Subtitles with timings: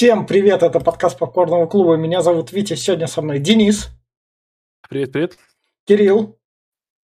[0.00, 1.96] Всем привет, это подкаст Попкорного клуба.
[1.96, 3.90] Меня зовут Витя, сегодня со мной Денис.
[4.88, 5.38] Привет, привет.
[5.84, 6.40] Кирилл.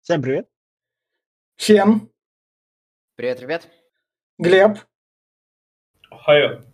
[0.01, 0.49] Всем привет.
[1.59, 2.11] Фен.
[3.15, 3.69] Привет, ребят.
[4.39, 4.79] Глеб.
[6.11, 6.65] Хайо.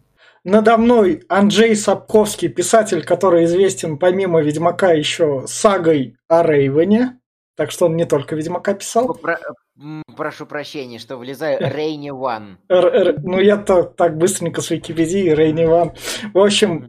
[0.44, 7.20] Надо мной Анджей Сапковский, писатель, который известен помимо Ведьмака еще сагой о Рейвене.
[7.56, 9.14] Так что он не только Ведьмака писал.
[9.14, 9.38] Про-
[10.16, 11.58] прошу прощения, что влезаю.
[11.60, 12.58] Рейни Ван.
[12.68, 15.92] Ну, я-то так быстренько с Википедии, Рейни Ван.
[16.32, 16.88] В общем,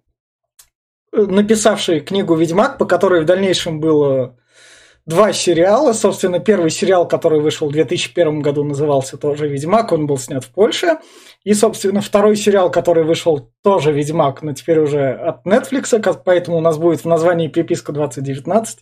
[1.12, 4.38] написавший книгу «Ведьмак», по которой в дальнейшем было
[5.06, 5.92] два сериала.
[5.92, 10.50] Собственно, первый сериал, который вышел в 2001 году, назывался тоже «Ведьмак», он был снят в
[10.52, 10.98] Польше.
[11.44, 16.62] И, собственно, второй сериал, который вышел, тоже «Ведьмак», но теперь уже от Netflix, поэтому у
[16.62, 18.78] нас будет в названии «Приписка 2019»,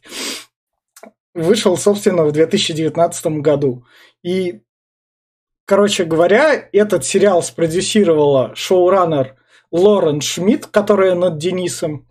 [1.34, 3.86] вышел, собственно, в 2019 году.
[4.24, 4.62] И,
[5.66, 9.36] короче говоря, этот сериал спродюсировала шоураннер
[9.72, 12.08] Лорен Шмидт, которая над Денисом,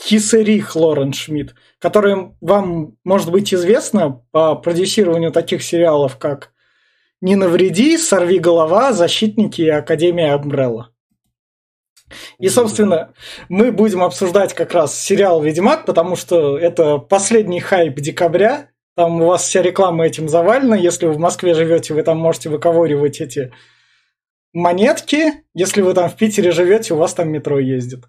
[0.00, 6.50] Хисерих Лорен Шмидт, которая вам, может быть, известна по продюсированию таких сериалов, как
[7.20, 10.93] «Не навреди», «Сорви голова», «Защитники» и «Академия Амбрелла».
[12.38, 13.12] И, собственно,
[13.48, 18.70] мы будем обсуждать как раз сериал «Ведьмак», потому что это последний хайп декабря.
[18.96, 20.76] Там у вас вся реклама этим завалена.
[20.76, 23.52] Если вы в Москве живете, вы там можете выковыривать эти
[24.52, 25.44] монетки.
[25.54, 28.04] Если вы там в Питере живете, у вас там метро ездит.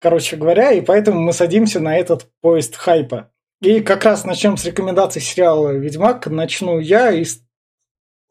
[0.00, 3.30] Короче говоря, и поэтому мы садимся на этот поезд хайпа.
[3.60, 6.26] И как раз начнем с рекомендаций сериала «Ведьмак».
[6.26, 7.40] Начну я из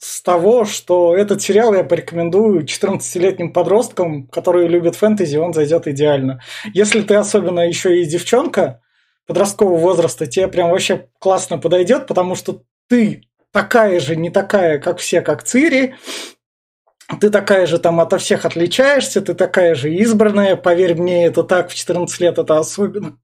[0.03, 6.41] с того, что этот сериал я порекомендую 14-летним подросткам, которые любят фэнтези, он зайдет идеально.
[6.73, 8.81] Если ты особенно еще и девчонка
[9.27, 14.97] подросткового возраста, тебе прям вообще классно подойдет, потому что ты такая же, не такая, как
[14.97, 15.93] все, как Цири,
[17.19, 21.69] ты такая же там ото всех отличаешься, ты такая же избранная, поверь мне, это так,
[21.69, 23.19] в 14 лет это особенно.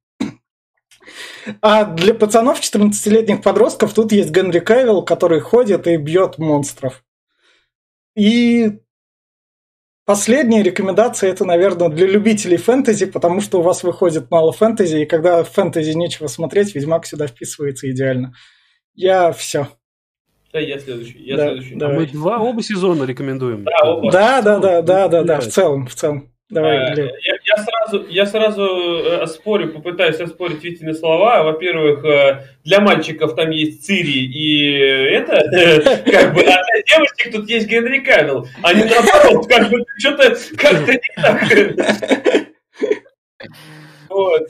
[1.62, 7.03] А для пацанов 14-летних подростков тут есть Генри Кавилл, который ходит и бьет монстров.
[8.16, 8.80] И
[10.06, 15.06] последняя рекомендация это, наверное, для любителей фэнтези, потому что у вас выходит мало фэнтези, и
[15.06, 18.34] когда в фэнтези нечего смотреть, Ведьмак сюда вписывается идеально.
[18.96, 19.68] Я все.
[20.52, 21.19] Да, я следующий.
[21.19, 21.75] Я Да, следующий.
[21.75, 21.97] давай.
[21.97, 23.64] Мы два оба сезона рекомендуем.
[23.66, 24.12] Да, оба.
[24.12, 26.34] Да, да, да, да, да, да, в целом, в целом.
[26.50, 27.12] Давай, Э, Глеб.
[27.24, 31.44] Я, я сразу, я сразу э, оспорю, попытаюсь оспорить Витины слова.
[31.44, 35.35] Во-первых, э, для мальчиков там есть Цири и это,
[36.06, 38.47] как бы, а для девочек тут есть Генри Кавилл.
[38.63, 42.47] Не наоборот, как бы что-то как-то не так.
[44.09, 44.50] Вот.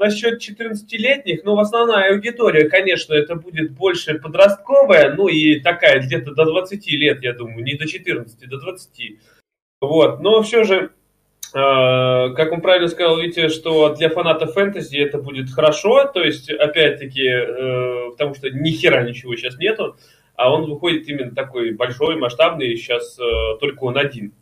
[0.00, 6.34] Насчет 14-летних, ну, в основная аудитория, конечно, это будет больше подростковая, ну, и такая где-то
[6.34, 9.18] до 20 лет, я думаю, не до 14, до 20.
[9.80, 10.90] Вот, но все же,
[11.56, 17.26] как он правильно сказал, Витя, что для фанатов фэнтези это будет хорошо, то есть, опять-таки,
[17.26, 19.96] э, потому что ни хера ничего сейчас нету,
[20.34, 24.34] а он выходит именно такой большой, масштабный, сейчас э, только он один.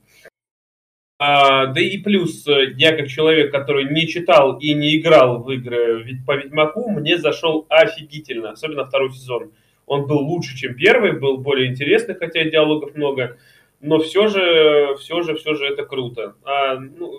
[1.21, 5.51] А, да и плюс, э, я как человек, который не читал и не играл в
[5.53, 9.53] игры по Ведьмаку, мне зашел офигительно, особенно второй сезон.
[9.87, 13.37] Он был лучше, чем первый, был более интересный, хотя диалогов много,
[13.81, 16.35] но все же, все же, все же это круто.
[16.45, 17.13] А, ну,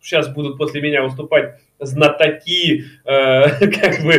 [0.00, 4.18] сейчас будут после меня выступать знатоки, э, как бы,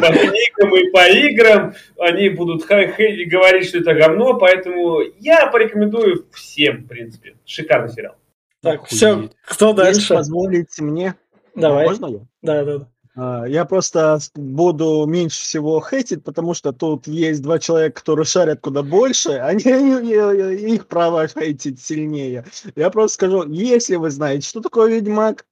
[0.00, 6.26] по книгам и по играм, они будут ха- говорить, что это говно, поэтому я порекомендую
[6.32, 7.36] всем, в принципе.
[7.44, 8.16] Шикарный сериал.
[8.62, 8.92] Так, Охуеть.
[8.92, 10.14] все, кто Если дальше?
[10.14, 11.14] позволите мне,
[11.54, 11.84] Давай.
[11.86, 12.18] можно я?
[12.42, 12.88] Да, да, да.
[13.16, 18.60] А, Я просто буду меньше всего хейтить, потому что тут есть два человека, которые шарят
[18.60, 22.44] куда больше, они, их право хейтить сильнее.
[22.76, 25.46] Я просто скажу, если вы знаете, что такое Ведьмак,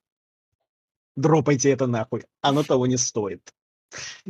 [1.16, 3.52] дропайте это нахуй, оно того не стоит.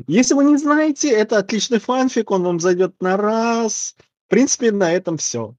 [0.07, 3.97] Если вы не знаете, это отличный фанфик, он вам зайдет на раз.
[4.27, 5.57] В принципе, на этом все.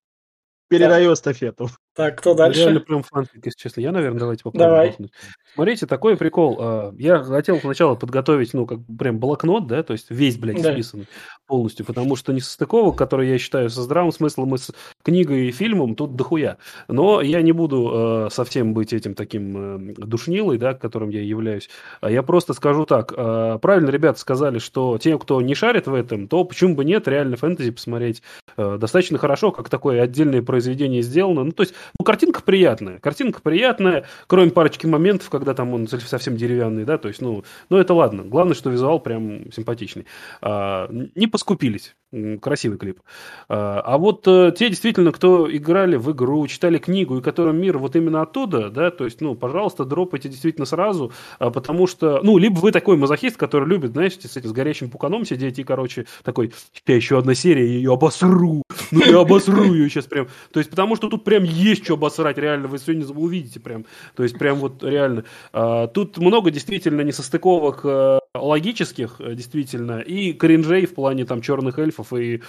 [0.68, 1.70] Передаю эстафету.
[1.96, 2.60] Так, кто дальше?
[2.62, 3.80] Реально прям фанфик, если честно.
[3.80, 4.70] Я, наверное, давайте попробуем.
[4.70, 4.90] Давай.
[4.90, 5.12] бахнуть.
[5.54, 6.58] Смотрите, такой прикол.
[6.60, 10.74] а, Я хотел сначала подготовить, ну, как прям блокнот, да, то есть весь, блядь, Да.
[10.74, 11.08] списан
[11.48, 14.72] полностью, потому что несостыковок, которые я считаю со здравым смыслом и с
[15.04, 16.58] книгой и фильмом, тут дохуя.
[16.90, 21.70] Но я не буду э, совсем быть этим таким э, душнилой, да, которым я являюсь.
[22.02, 23.14] А Я просто скажу так.
[23.62, 27.38] Правильно ребята сказали, что те, кто не шарит в этом, то почему бы нет реально
[27.38, 28.22] фэнтези посмотреть
[28.58, 31.44] достаточно хорошо, как такое отдельное произведение сделано.
[31.44, 33.00] Ну, то есть, ну, картинка приятная.
[33.00, 37.78] Картинка приятная, кроме парочки моментов, когда там он совсем деревянный, да, то есть, ну, ну
[37.78, 38.24] это ладно.
[38.24, 40.06] Главное, что визуал прям симпатичный.
[40.42, 41.96] А, не поскупились.
[42.42, 43.02] Красивый клип.
[43.50, 47.78] А, а вот э, те действительно, кто играли в игру, читали книгу, и которым мир
[47.78, 52.38] вот именно оттуда, да, то есть, ну, пожалуйста, дропайте действительно сразу, а, потому что, ну,
[52.38, 56.06] либо вы такой мазохист, который любит, знаете, с этим с горящим пуканом сидеть и, короче,
[56.24, 56.54] такой,
[56.88, 60.28] я еще одна серия, я ее обосру, ну, я обосру ее сейчас прям.
[60.54, 63.86] То есть, потому что тут прям есть что обосрать, реально, вы сегодня увидите прям.
[64.16, 65.26] То есть, прям вот реально.
[65.52, 71.80] А, тут много действительно несостыковок э, логических, э, действительно, и кринжей в плане там черных
[71.80, 72.42] эльфов и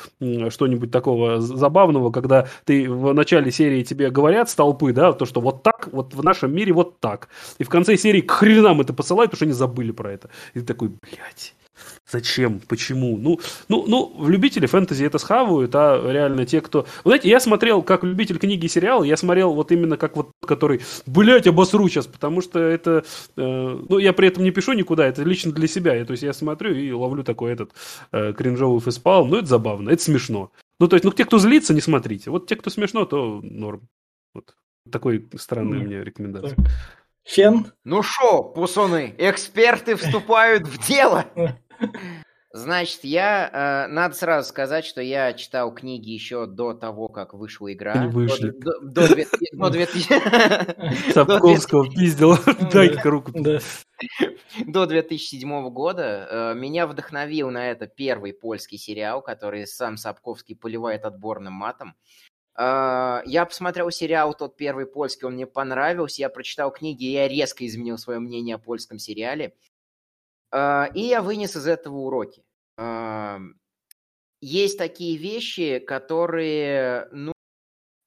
[0.50, 5.40] что-нибудь такого забавного, когда ты в начале серии тебе говорят с толпы, да, то, что
[5.40, 7.28] вот так, вот в нашем мире вот так.
[7.58, 10.30] И в конце серии к хренам это посылают, потому что они забыли про это.
[10.54, 11.54] И ты такой, блядь.
[12.10, 12.60] Зачем?
[12.60, 13.16] Почему?
[13.18, 16.86] Ну, ну, ну, любители фэнтези это схавают, а реально те, кто...
[17.04, 20.30] Вы знаете, я смотрел, как любитель книги и сериала, я смотрел вот именно как вот,
[20.46, 23.04] который, блядь, обосру сейчас, потому что это...
[23.36, 25.94] Э, ну, я при этом не пишу никуда, это лично для себя.
[25.94, 27.72] Я, то есть я смотрю и ловлю такой этот
[28.12, 30.52] э, кринжовый фейспалм, ну, это забавно, это смешно.
[30.78, 32.30] Ну, то есть, ну, те, кто злится, не смотрите.
[32.30, 33.88] Вот те, кто смешно, то норм.
[34.34, 34.54] Вот.
[34.90, 36.56] Такой странный у меня рекомендация.
[37.26, 37.72] Фен?
[37.82, 41.26] Ну шо, пусуны, эксперты вступают в дело.
[42.56, 43.86] Значит, я...
[43.86, 47.92] Э, надо сразу сказать, что я читал книги еще до того, как вышла игра.
[47.92, 48.50] Они вышли.
[48.50, 49.14] До, до, до,
[49.52, 51.12] до 2000...
[51.12, 52.36] Сапковского пиздил.
[52.72, 53.32] Дай-ка руку.
[54.66, 61.04] До 2007 года э, меня вдохновил на это первый польский сериал, который сам Сапковский поливает
[61.04, 61.94] отборным матом.
[62.58, 66.22] Э, я посмотрел сериал тот первый польский, он мне понравился.
[66.22, 69.54] Я прочитал книги, и я резко изменил свое мнение о польском сериале.
[70.56, 72.42] А, и я вынес из этого уроки.
[74.40, 77.32] Есть такие вещи, которые, ну,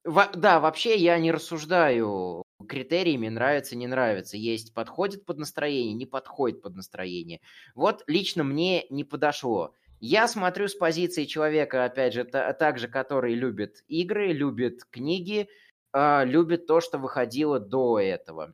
[0.03, 4.37] во, да, вообще я не рассуждаю критериями нравится, не нравится.
[4.37, 7.39] Есть подходит под настроение, не подходит под настроение.
[7.75, 9.73] Вот лично мне не подошло.
[9.99, 15.49] Я смотрю с позиции человека, опять же, та, также, который любит игры, любит книги,
[15.93, 18.53] э, любит то, что выходило до этого.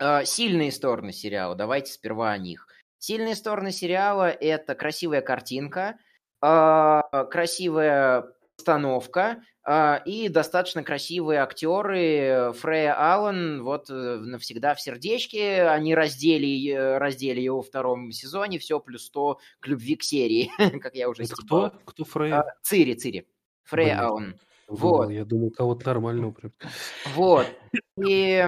[0.00, 2.68] Э, сильные стороны сериала, давайте сперва о них.
[3.04, 5.98] Сильные стороны сериала– это красивая картинка,
[6.40, 12.54] а, красивая постановка а, и достаточно красивые актеры.
[12.54, 15.64] Фрея Аллен вот э, навсегда в сердечке.
[15.64, 18.58] Они раздели, раздели его во втором сезоне.
[18.58, 21.74] Все плюс 100 к любви к серии, как я уже Это кто?
[21.84, 22.40] Кто Фрея?
[22.40, 23.28] А, Цири, Цири.
[23.64, 24.40] Фрея Аллен.
[24.66, 25.10] Вот.
[25.10, 26.52] Я думал, кого-то нормального прям.
[27.14, 27.46] Вот.
[27.98, 28.42] И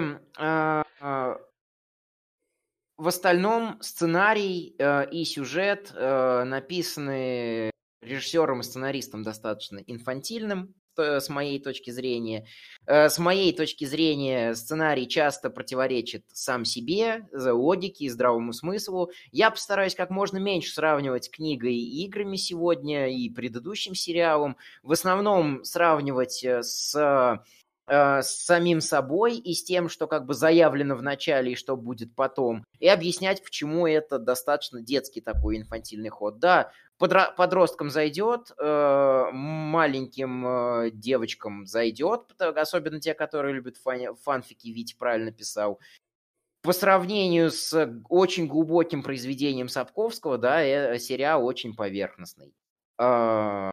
[2.99, 7.71] в остальном сценарий э, и сюжет э, написаны
[8.01, 12.47] режиссером и сценаристом достаточно инфантильным, э, с моей точки зрения.
[12.87, 19.11] Э, с моей точки зрения сценарий часто противоречит сам себе, логике и здравому смыслу.
[19.31, 24.57] Я постараюсь как можно меньше сравнивать книгой и играми сегодня и предыдущим сериалом.
[24.83, 27.43] В основном сравнивать э, с
[27.89, 32.15] с самим собой и с тем, что как бы заявлено в начале и что будет
[32.15, 36.39] потом, и объяснять, почему это достаточно детский такой инфантильный ход.
[36.39, 44.69] Да, подро- подросткам зайдет, э, маленьким э, девочкам зайдет, особенно те, которые любят фан- фанфики,
[44.69, 45.79] Витя правильно писал.
[46.63, 52.53] По сравнению с очень глубоким произведением Сапковского, да, э, сериал очень поверхностный.
[52.99, 53.71] Э,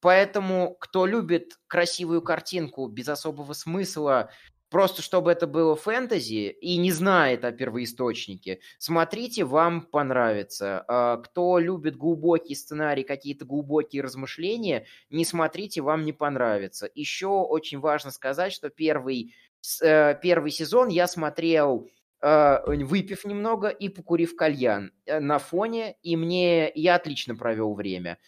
[0.00, 4.30] Поэтому, кто любит красивую картинку без особого смысла,
[4.70, 10.84] просто чтобы это было фэнтези и не знает о первоисточнике, смотрите, вам понравится.
[10.88, 16.88] А кто любит глубокий сценарий, какие-то глубокие размышления, не смотрите, вам не понравится.
[16.94, 19.34] Еще очень важно сказать, что первый,
[19.82, 21.88] э, первый сезон я смотрел
[22.22, 28.18] э, выпив немного и покурив кальян э, на фоне, и мне я отлично провел время.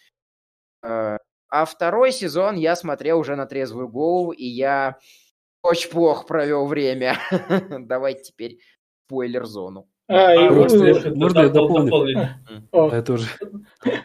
[1.55, 4.97] А второй сезон я смотрел уже на трезвую голову, и я
[5.61, 7.19] очень плохо провел время.
[7.79, 8.57] Давайте теперь
[9.05, 9.87] спойлер-зону.
[10.13, 12.29] А, и можно, я, можно я дополню?
[12.71, 13.25] Я тоже.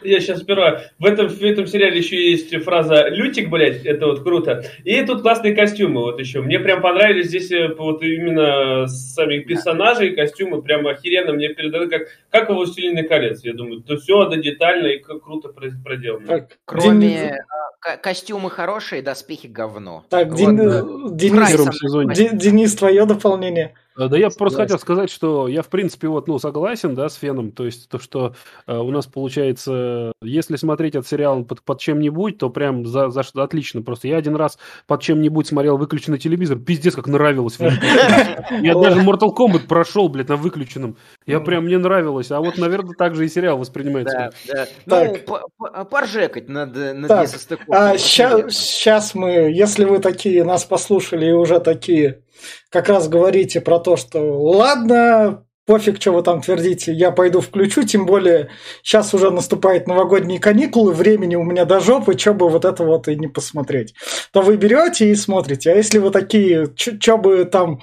[0.03, 0.81] Я сейчас сперва.
[0.97, 4.63] В этом, в этом сериале еще есть фраза «лютик, блядь», это вот круто.
[4.83, 6.41] И тут классные костюмы вот еще.
[6.41, 11.87] Мне прям понравились здесь э, вот именно сами персонажи и костюмы прям охеренно мне переданы,
[11.87, 13.43] как, как во «Властелине колец».
[13.43, 16.27] Я думаю, то все да, детально и круто проделано.
[16.27, 17.37] Так, Кроме
[17.81, 20.03] а, костюмы хорошие, доспехи говно.
[20.09, 21.15] Так, вот, Ден...
[21.15, 23.75] Денис, Денис, твое дополнение.
[23.99, 27.15] Э, да я просто хотел сказать, что я, в принципе, вот, ну, согласен, да, с
[27.15, 28.33] Феном, то есть то, что
[28.65, 33.23] э, у нас получается, если смотреть этот сериал под, под чем-нибудь, то прям за, за
[33.23, 37.57] что отлично, просто я один раз под чем-нибудь смотрел выключенный телевизор, пиздец, как нравилось.
[38.61, 40.95] Я даже Mortal Kombat прошел, блядь, на выключенном.
[41.29, 42.31] Я прям, мне нравилось.
[42.31, 44.31] А вот, наверное, так же и сериал воспринимается.
[44.47, 44.65] Да, да.
[44.85, 45.11] Так.
[45.11, 50.65] Ну, по- по- поржекать над, над Так, несостыковкой, А сейчас мы, если вы такие нас
[50.65, 52.23] послушали и уже такие
[52.69, 57.83] как раз говорите про то, что ладно, пофиг, что вы там твердите, я пойду включу,
[57.83, 58.49] тем более
[58.81, 63.07] сейчас уже наступают новогодние каникулы, времени у меня до жопы, что бы вот это вот
[63.07, 63.93] и не посмотреть.
[64.33, 65.71] То вы берете и смотрите.
[65.71, 67.81] А если вы такие, что бы там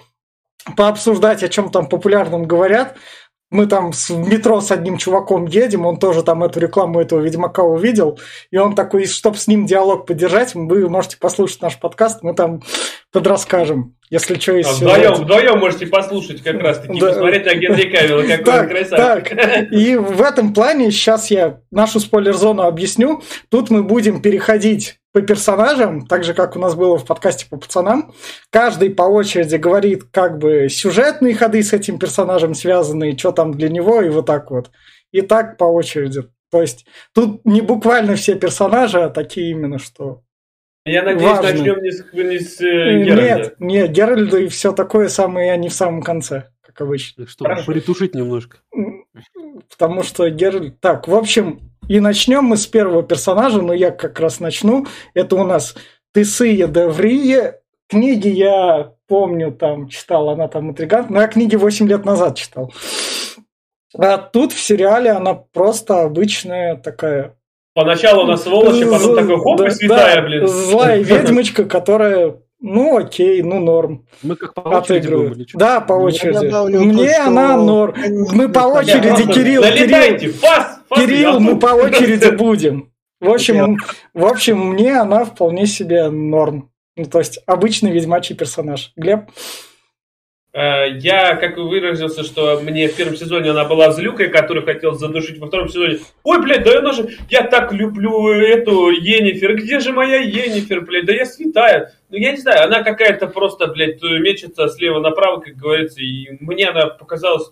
[0.76, 2.96] пообсуждать, о чем там популярном говорят,
[3.50, 7.62] мы там в метро с одним чуваком едем, он тоже там эту рекламу этого Ведьмака
[7.62, 8.18] увидел,
[8.50, 12.62] и он такой, чтобы с ним диалог поддержать, вы можете послушать наш подкаст, мы там
[13.12, 17.08] подрасскажем, если что из А Вдвоем, вдвоем можете послушать как раз таки, Да.
[17.08, 19.72] посмотреть на Генри Кавилла, какой он Так, красавчик.
[19.72, 23.22] И в этом плане сейчас я нашу спойлер-зону объясню.
[23.48, 27.56] Тут мы будем переходить по персонажам, так же, как у нас было в подкасте по
[27.56, 28.12] пацанам.
[28.50, 33.70] Каждый по очереди говорит как бы сюжетные ходы с этим персонажем связанные, что там для
[33.70, 34.70] него, и вот так вот.
[35.12, 36.24] И так по очереди.
[36.50, 40.20] То есть тут не буквально все персонажи, а такие именно, что...
[40.84, 41.50] Я надеюсь, Важно.
[41.50, 43.42] начнем не с, не с э, Геральда.
[43.42, 47.26] Нет, нет, Геральда и все такое самое, они в самом конце, как обычно.
[47.26, 47.72] Чтобы Хорошо.
[47.72, 48.58] притушить немножко.
[49.70, 50.78] Потому что Геральт...
[50.80, 54.86] Так, в общем, и начнем мы с первого персонажа, но я как раз начну.
[55.14, 55.74] Это у нас
[56.14, 57.60] Тесия Деврие.
[57.88, 62.72] Книги я помню, там читал, она там интригант, но я книги 8 лет назад читал.
[63.96, 67.34] А тут в сериале она просто обычная такая...
[67.74, 70.46] Поначалу она сволочь, а потом з- такой хоп, да, и святая, да, блин.
[70.48, 74.06] Злая ведьмочка, которая, ну окей, ну норм.
[74.22, 75.58] Мы как по очереди чё?
[75.58, 76.76] Да, по Я очереди.
[76.78, 77.94] Мне она норм.
[78.32, 79.62] Мы по очереди, Кирилл.
[79.62, 82.92] Залетайте, фас, Кирилл, мы по очереди будем.
[83.20, 83.78] В общем,
[84.12, 86.70] в общем, мне она вполне себе норм.
[86.96, 88.92] Ну, то есть обычный ведьмачий персонаж.
[88.96, 89.30] Глеб?
[90.52, 94.92] Э, Я, как и выразился, что мне в первом сезоне она была злюкой, которую хотел
[94.94, 95.98] задушить во втором сезоне.
[96.22, 97.10] Ой, блядь, да она же...
[97.28, 99.54] Я так люблю эту Енифер.
[99.56, 101.04] Где же моя Енифер, блядь?
[101.04, 101.92] Да я святая.
[102.08, 106.00] Ну, я не знаю, она какая-то просто, блядь, мечется слева направо, как говорится.
[106.00, 107.50] И мне она показалась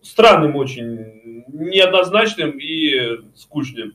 [0.00, 1.17] странным очень,
[1.58, 3.94] неоднозначным и скучным.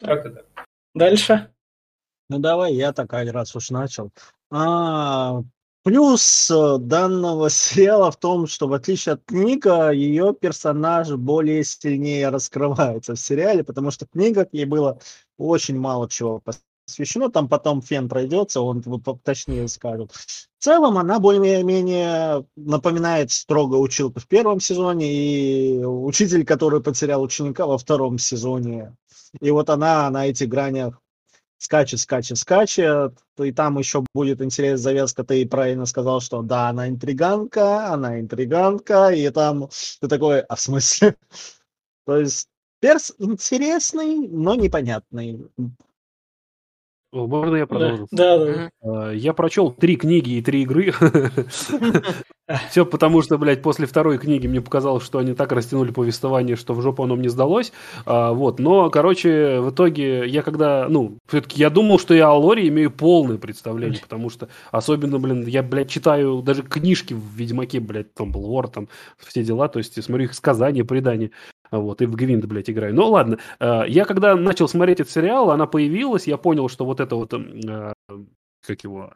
[0.00, 0.44] Как это?
[0.94, 1.50] Дальше.
[2.28, 4.10] Ну давай, я такая, раз уж начал.
[4.50, 5.42] А,
[5.84, 12.30] плюс э, данного сериала в том, что в отличие от книга, ее персонаж более сильнее
[12.30, 14.98] раскрывается в сериале, потому что в книгах ей было
[15.38, 16.42] очень мало чего
[16.86, 17.30] посвящено.
[17.30, 18.82] Там потом фен пройдется, он
[19.22, 20.12] точнее скажет.
[20.12, 27.66] В целом она более-менее напоминает строго училку в первом сезоне и учитель, который потерял ученика
[27.66, 28.96] во втором сезоне.
[29.40, 31.00] И вот она на этих гранях
[31.58, 33.18] скачет, скачет, скачет.
[33.38, 35.24] И там еще будет интересная завязка.
[35.24, 39.10] Ты правильно сказал, что да, она интриганка, она интриганка.
[39.10, 39.68] И там
[40.00, 41.16] ты такой, а в смысле?
[42.06, 42.48] То есть
[42.80, 45.48] перс интересный, но непонятный.
[47.26, 48.06] Можно я продолжу?
[48.10, 48.70] Да, да.
[48.82, 50.92] Э, Я прочел три книги и три игры.
[52.70, 56.74] Все потому, что, блядь, после второй книги мне показалось, что они так растянули повествование, что
[56.74, 57.72] в жопу оно мне сдалось.
[58.04, 62.34] А, вот, но, короче, в итоге я когда, ну, все-таки я думал, что я о
[62.38, 67.80] лоре имею полное представление, потому что особенно, блин, я, блядь, читаю даже книжки в Ведьмаке,
[67.80, 71.32] блядь, там был лор, там все дела, то есть я смотрю их сказания, предания.
[71.70, 72.94] Вот, и в Гвинт, блядь, играю.
[72.94, 73.38] Ну, ладно.
[73.60, 77.32] Э, Я когда начал смотреть этот сериал, она появилась, я понял, что вот это вот,
[77.34, 77.92] м, э,
[78.66, 79.12] как его,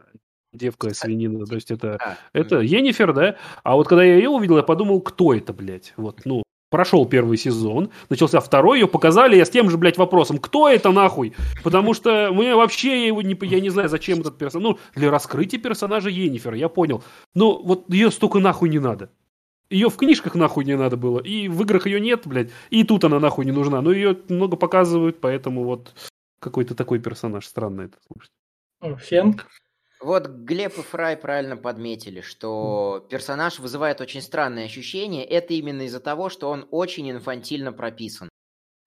[0.52, 3.36] девка свинина, то есть это, А, это Енифер, да?
[3.62, 5.92] А вот когда я ее увидел, я подумал, кто это, блядь?
[5.96, 10.38] Вот, ну, прошел первый сезон, начался второй, ее показали, я с тем же, блядь, вопросом,
[10.38, 11.34] кто это нахуй?
[11.62, 15.10] Потому что мне вообще, я, его не, я не знаю, зачем этот персонаж, ну, для
[15.10, 17.02] раскрытия персонажа Енифер, я понял.
[17.34, 19.10] Но вот ее столько нахуй не надо.
[19.70, 23.04] Ее в книжках нахуй не надо было, и в играх ее нет, блядь, и тут
[23.04, 23.80] она нахуй не нужна.
[23.80, 25.94] Но ее много показывают, поэтому вот
[26.40, 28.32] какой-то такой персонаж, странно это слушать.
[28.80, 29.40] О, Фен.
[30.00, 35.24] Вот Глеб и Фрай правильно подметили, что персонаж вызывает очень странные ощущения.
[35.24, 38.30] Это именно из-за того, что он очень инфантильно прописан.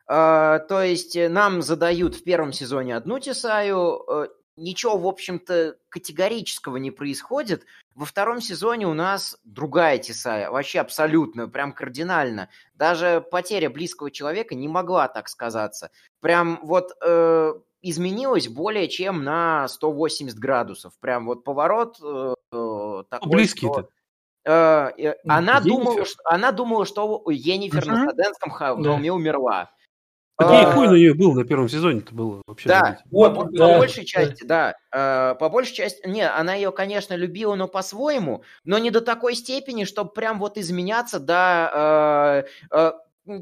[0.07, 5.77] А, то есть э, нам задают в первом сезоне одну Тесаю, э, ничего, в общем-то,
[5.89, 7.65] категорического не происходит.
[7.95, 12.49] Во втором сезоне у нас другая Тесая, вообще абсолютно, прям кардинально.
[12.73, 15.91] Даже потеря близкого человека не могла так сказаться.
[16.19, 20.93] Прям вот э, изменилось более чем на 180 градусов.
[20.99, 23.73] Прям вот поворот э, э, такой, близкий-то?
[24.43, 25.69] что, э, э, она, Енифер?
[25.69, 28.09] думала, что, она думала, что Енифер на Мгм.
[28.09, 28.83] Стаденском ха- Да.
[28.91, 29.71] холме умерла.
[30.35, 32.67] Какие А, хуй на нее был на первом сезоне-то было вообще?
[32.67, 32.99] Да.
[33.11, 34.05] Вот, по, по да, большей да.
[34.07, 34.75] части, да.
[34.91, 39.35] Э, по большей части, не, она ее, конечно, любила, но по-своему, но не до такой
[39.35, 42.91] степени, чтобы прям вот изменяться до э, э,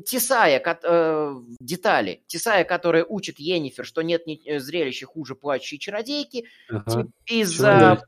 [0.05, 2.23] Тесая, э, детали.
[2.27, 7.07] Тесая, которая учит Енифер, что нет ни- э, зрелища хуже плачущей чародейки, Ага.
[7.25, 8.03] из-за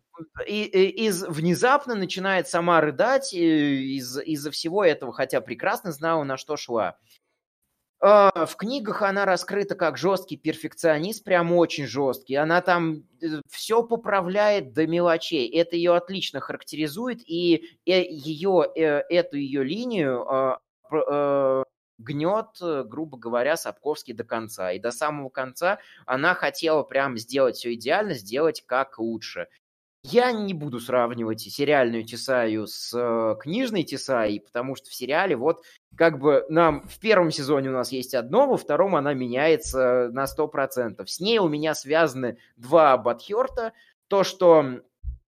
[0.45, 6.23] и- и- из внезапно начинает сама рыдать э, из- из-за всего этого, хотя прекрасно знала,
[6.23, 6.97] на что шла.
[8.05, 12.35] А, В книгах она раскрыта как жесткий перфекционист, прям очень жесткий.
[12.35, 13.03] Она там
[13.49, 15.49] все поправляет до мелочей.
[15.49, 20.59] Это ее отлично характеризует, и э, ее, э, эту ее линию а,
[20.91, 21.63] э,
[21.97, 24.73] гнет, э, грубо говоря, Сапковский до конца.
[24.73, 29.47] И до самого конца она хотела прям сделать все идеально, сделать как лучше.
[30.05, 35.63] Я не буду сравнивать сериальную Тесаю с э, книжной Тесаей, потому что в сериале вот
[35.95, 40.25] как бы нам в первом сезоне у нас есть одно, во втором она меняется на
[40.25, 41.05] 100%.
[41.05, 43.71] С ней у меня связаны два Батхерта.
[44.09, 44.81] То, что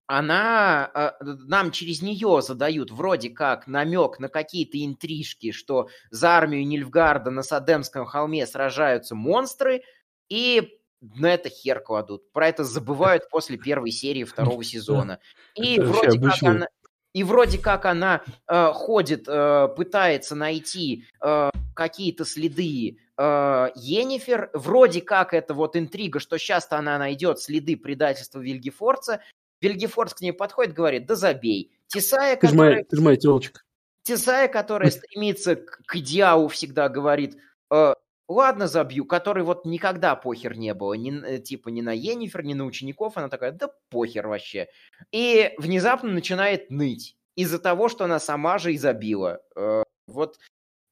[0.06, 6.66] она, э, нам через нее задают вроде как намек на какие-то интрижки, что за армию
[6.66, 9.82] Нильфгарда на Садемском холме сражаются монстры,
[10.28, 12.30] и на это хер кладут.
[12.32, 15.18] Про это забывают после первой серии второго сезона.
[15.54, 16.68] И вроде как она...
[17.12, 24.50] И вроде как она э, ходит, э, пытается найти э, какие-то следы э, Енифер.
[24.52, 29.22] Вроде как это вот интрига, что сейчас она найдет следы предательства Вильгефорца.
[29.62, 31.72] Вильгефорц к ней подходит, говорит, да забей.
[31.86, 32.70] Тесая, Ты которая...
[32.72, 33.60] моя, ты ж моя телочка.
[34.02, 37.38] Тесая, которая стремится к, к идеалу, всегда говорит,
[37.72, 37.94] «Э,
[38.28, 42.54] ладно, забью, который вот никогда похер не было, ни, э, типа ни на Енифер, ни
[42.54, 44.68] на учеников, она такая, да похер вообще.
[45.12, 49.40] И внезапно начинает ныть из-за того, что она сама же и забила.
[49.56, 50.36] Э, вот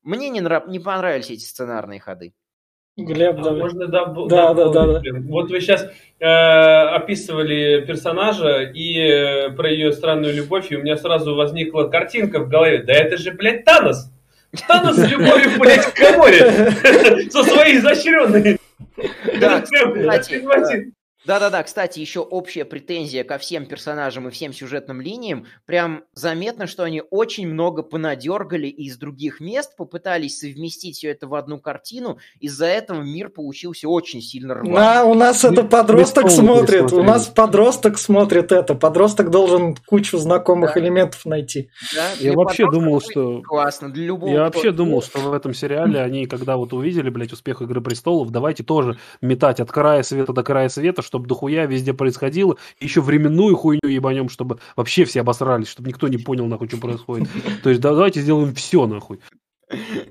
[0.02, 2.34] мне не, нрав- не понравились эти сценарные ходы.
[2.96, 5.28] Глеб, А можно доб- Да, да, да, дополнить?
[5.28, 11.34] Вот вы сейчас описывали персонажа и э, про ее странную любовь, и у меня сразу
[11.34, 12.82] возникла картинка в голове.
[12.82, 14.12] Да это же, блядь, Танос!
[14.66, 17.30] Танос с любовью, блядь, к Каморе!
[17.30, 18.58] Со своей изощренной!
[19.40, 20.92] Да, кстати.
[21.26, 25.46] Да-да-да, кстати, еще общая претензия ко всем персонажам и всем сюжетным линиям.
[25.66, 31.34] Прям заметно, что они очень много понадергали из других мест, попытались совместить все это в
[31.34, 32.18] одну картину.
[32.40, 34.72] Из-за этого мир получился очень сильно рваный.
[34.74, 36.92] На, у нас это подросток смотрит.
[36.92, 38.74] У нас подросток смотрит это.
[38.74, 40.80] Подросток должен кучу знакомых Да.
[40.80, 41.70] элементов найти.
[41.94, 44.30] Да, Я вообще думал, что- Классно, для любого...
[44.30, 47.80] Я кто- вообще думал, что в этом сериале они, когда вот увидели, блядь, успех Игры
[47.80, 53.00] Престолов, давайте тоже метать от края света до края света, чтобы дохуя везде происходило, еще
[53.00, 57.28] временную хуйню ебанем, чтобы вообще все обосрались, чтобы никто не понял, нахуй, что происходит.
[57.62, 59.20] То есть да- давайте сделаем все, нахуй.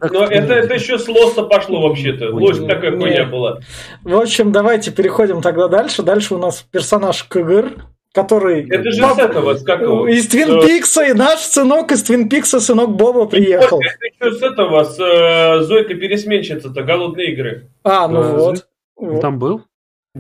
[0.02, 2.28] Но это, это еще с Лоста пошло вообще-то.
[2.28, 3.60] Ой, Ложь не- такая хуйня была.
[4.04, 6.04] В общем, давайте переходим тогда дальше.
[6.04, 8.66] Дальше у нас персонаж КГР, который...
[8.70, 10.08] Это же Пап- с этого, с какого?
[10.08, 13.80] Из Твин Э, Пикса, и наш сынок из Твин Пикса, сынок Боба, приехал.
[13.82, 17.68] Это еще с этого, с э, Зойка Пересменщица-то, голодные игры.
[17.84, 18.22] А, ну.
[18.22, 18.56] Он
[18.96, 19.22] Вот.
[19.22, 19.64] там был?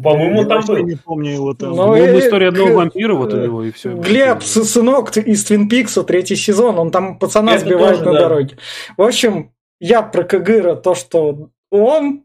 [0.02, 0.78] По-моему, Я там был.
[0.78, 1.72] не помню его там.
[1.76, 3.94] Ну, Ну, история одного к- вампира вот у э, него, и все.
[3.94, 8.20] Глеб, сынок из Твин Пикса, третий сезон, он там пацана Это сбивает тоже, на да.
[8.22, 8.58] дороге.
[8.98, 12.24] В общем, я про Кагыра, то, что он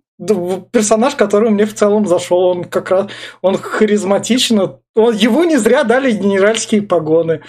[0.73, 3.07] персонаж, который мне в целом зашел, он как раз,
[3.41, 7.43] он харизматично, он, его не зря дали генеральские погоны.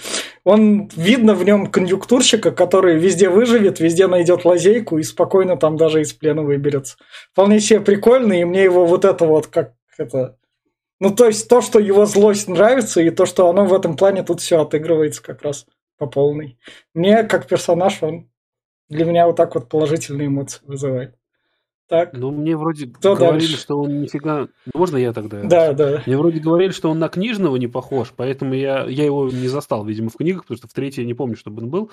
[0.44, 6.02] Он, видно в нем конъюнктурщика, который везде выживет, везде найдет лазейку и спокойно там даже
[6.02, 6.96] из плена выберется.
[7.32, 10.36] Вполне себе прикольно, и мне его вот это вот как это...
[10.98, 14.22] Ну, то есть то, что его злость нравится, и то, что оно в этом плане
[14.22, 16.58] тут все отыгрывается как раз по полной.
[16.94, 18.28] Мне, как персонаж, он
[18.88, 21.14] для меня вот так вот положительные эмоции вызывает.
[21.90, 23.56] Так, Ну, мне вроде Кто говорили, дальше?
[23.56, 24.46] что он нифига...
[24.74, 25.42] Можно я тогда?
[25.42, 26.02] да, да.
[26.06, 29.84] Мне вроде говорили, что он на книжного не похож, поэтому я, я его не застал,
[29.84, 31.90] видимо, в книгах, потому что в третьей я не помню, чтобы он был.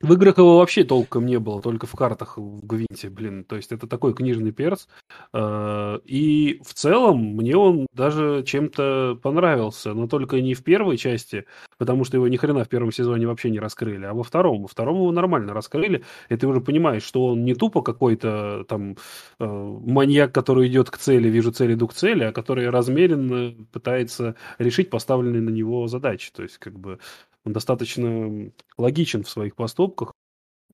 [0.00, 3.44] В играх его вообще толком не было, только в картах в Гвинте, блин.
[3.44, 4.86] То есть это такой книжный перц.
[5.32, 11.46] Э, И в целом мне он даже чем-то понравился, но только не в первой части,
[11.78, 14.62] потому что его ни хрена в первом сезоне вообще не раскрыли, а во втором.
[14.62, 18.96] Во втором его нормально раскрыли, и ты уже понимаешь, что он не тупо какой-то там
[19.38, 24.34] э, маньяк, который идет к цели, вижу цель, иду к цели, а который размеренно пытается
[24.58, 26.30] решить поставленные на него задачи.
[26.32, 26.98] То есть, как бы,
[27.44, 30.12] он достаточно логичен в своих поступках,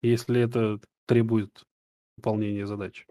[0.03, 1.63] если это требует
[2.17, 3.07] выполнения задач.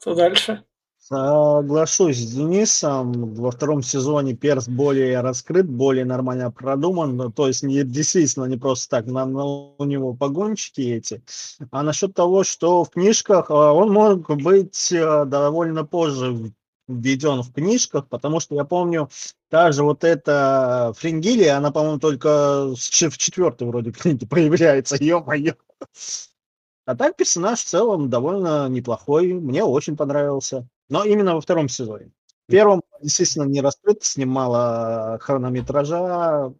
[0.00, 0.64] Кто дальше?
[1.08, 3.34] Соглашусь с Денисом.
[3.34, 7.32] Во втором сезоне перс более раскрыт, более нормально продуман.
[7.32, 11.22] То есть не, действительно не просто так на, на, у него погонщики эти.
[11.70, 16.52] А насчет того, что в книжках а, он мог быть а, довольно позже
[16.88, 19.08] введен в книжках, потому что я помню,
[19.48, 22.78] та же вот эта Фрингилия, она, по-моему, только в
[23.18, 25.54] четвертой вроде книге появляется, ё-моё.
[26.84, 30.68] А так персонаж в целом довольно неплохой, мне очень понравился.
[30.88, 32.10] Но именно во втором сезоне.
[32.48, 36.52] В первом, естественно, не раскрыт, снимала хронометража.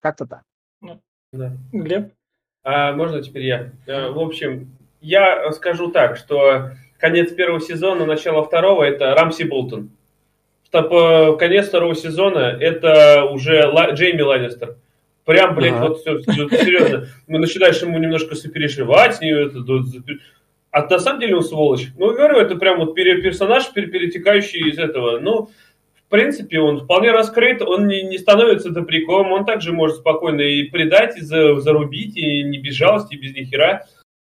[0.00, 0.42] Как-то так.
[1.32, 1.52] Да.
[1.72, 2.12] Глеб?
[2.64, 3.72] А, можно теперь я?
[3.86, 9.90] Э, в общем, я скажу так, что конец первого сезона, начало второго– это Рамси Болтон.
[10.64, 14.76] Что конец второго сезона– это уже Ла- Джейми Ланнистер.
[15.24, 15.88] Прям, блядь, ага.
[15.88, 17.08] вот все, серьезно.
[17.28, 19.60] Ну, начинаешь ему немножко сопереживать, это,
[20.72, 21.88] а на самом деле он сволочь.
[21.98, 25.20] Ну, говорю, это прям вот персонаж, перетекающий из этого.
[25.20, 25.50] Ну,
[26.06, 30.64] в принципе, он вполне раскрыт, он не, не становится добряком, он также может спокойно и
[30.64, 33.86] предать, и за, зарубить, и не без жалости, и без нихера.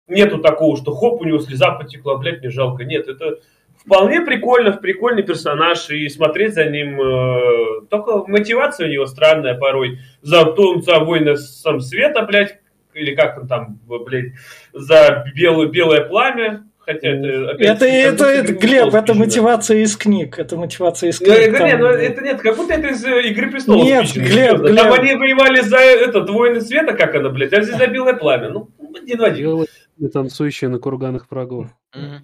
[0.07, 2.83] Нету такого, что хоп, у него слеза потекла, блядь, мне жалко.
[2.83, 3.39] Нет, это
[3.77, 6.99] вполне прикольно, прикольный персонаж, и смотреть за ним...
[6.99, 9.99] Э, только мотивация у него странная порой.
[10.23, 12.59] За, то, за воина сам света, блядь,
[12.95, 14.33] или как он там, блядь,
[14.73, 20.37] за белое, белое пламя, Хотя это, опять, это, это, это Глеб, это мотивация из книг.
[20.37, 21.51] Это мотивация из книг.
[21.51, 21.67] Ну, там...
[21.67, 23.85] нет, ну, это нет, как будто это из э, Игры престолов.
[23.85, 24.75] Нет, спичено, Глеб, Глеб.
[24.75, 28.49] Там они воевали за этот воины света, как она, блядь, а здесь за белое пламя.
[28.49, 28.69] Ну,
[29.01, 29.65] один в один.
[30.11, 31.67] Танцующие на курганах врагов.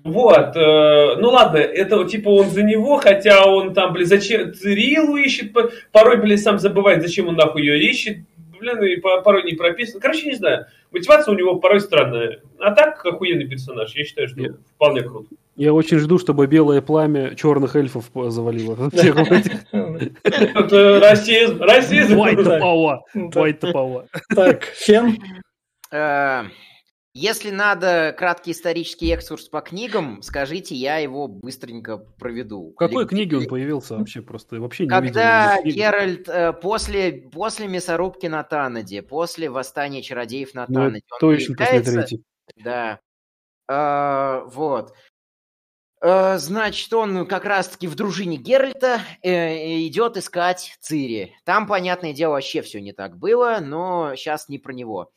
[0.03, 5.15] Вот, э, ну ладно, это типа он за него, хотя он там, блин, зачем Цирилу
[5.15, 5.53] ищет,
[5.93, 8.17] порой, блин, сам забывает, зачем он нахуй ее ищет,
[8.59, 9.99] блин, и порой не прописан.
[9.99, 10.65] Короче, не знаю.
[10.91, 12.41] Мотивация у него порой странная.
[12.59, 13.95] А так, охуенный персонаж.
[13.95, 14.49] Я считаю, что я...
[14.75, 15.27] вполне круто.
[15.55, 18.75] Я очень жду, чтобы белое пламя черных эльфов завалило.
[21.01, 22.17] Расизм, расизм.
[22.17, 22.99] White power.
[23.13, 24.05] White power.
[24.33, 25.17] Так, Фен?
[27.13, 32.71] Э, если надо краткий исторический экскурс по книгам, скажите, я его быстренько проведу.
[32.71, 33.09] В какой Или...
[33.09, 34.21] книге он появился вообще?
[34.21, 35.77] Просто вообще не Когда видел.
[35.77, 41.55] Геральт э, после, после мясорубки на Танаде, после восстания чародеев на ну, Танаде, он точно
[41.55, 42.23] после третьей.
[42.63, 42.99] Да.
[43.67, 44.93] А, вот.
[46.01, 51.35] А, значит, он как раз-таки в дружине Геральта э, идет искать Цири.
[51.43, 55.11] Там, понятное дело, вообще все не так было, но сейчас не про него.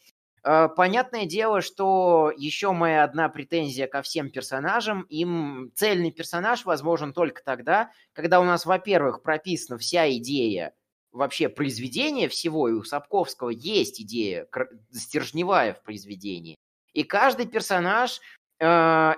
[0.44, 7.12] Э, понятное дело, что еще моя одна претензия ко всем персонажам, им цельный персонаж возможен
[7.12, 10.74] только тогда, когда у нас, во-первых, прописана вся идея
[11.12, 14.48] вообще произведения всего, и у Сапковского есть идея
[14.90, 16.56] стержневая в произведении.
[16.92, 18.20] И каждый персонаж
[18.58, 18.66] э,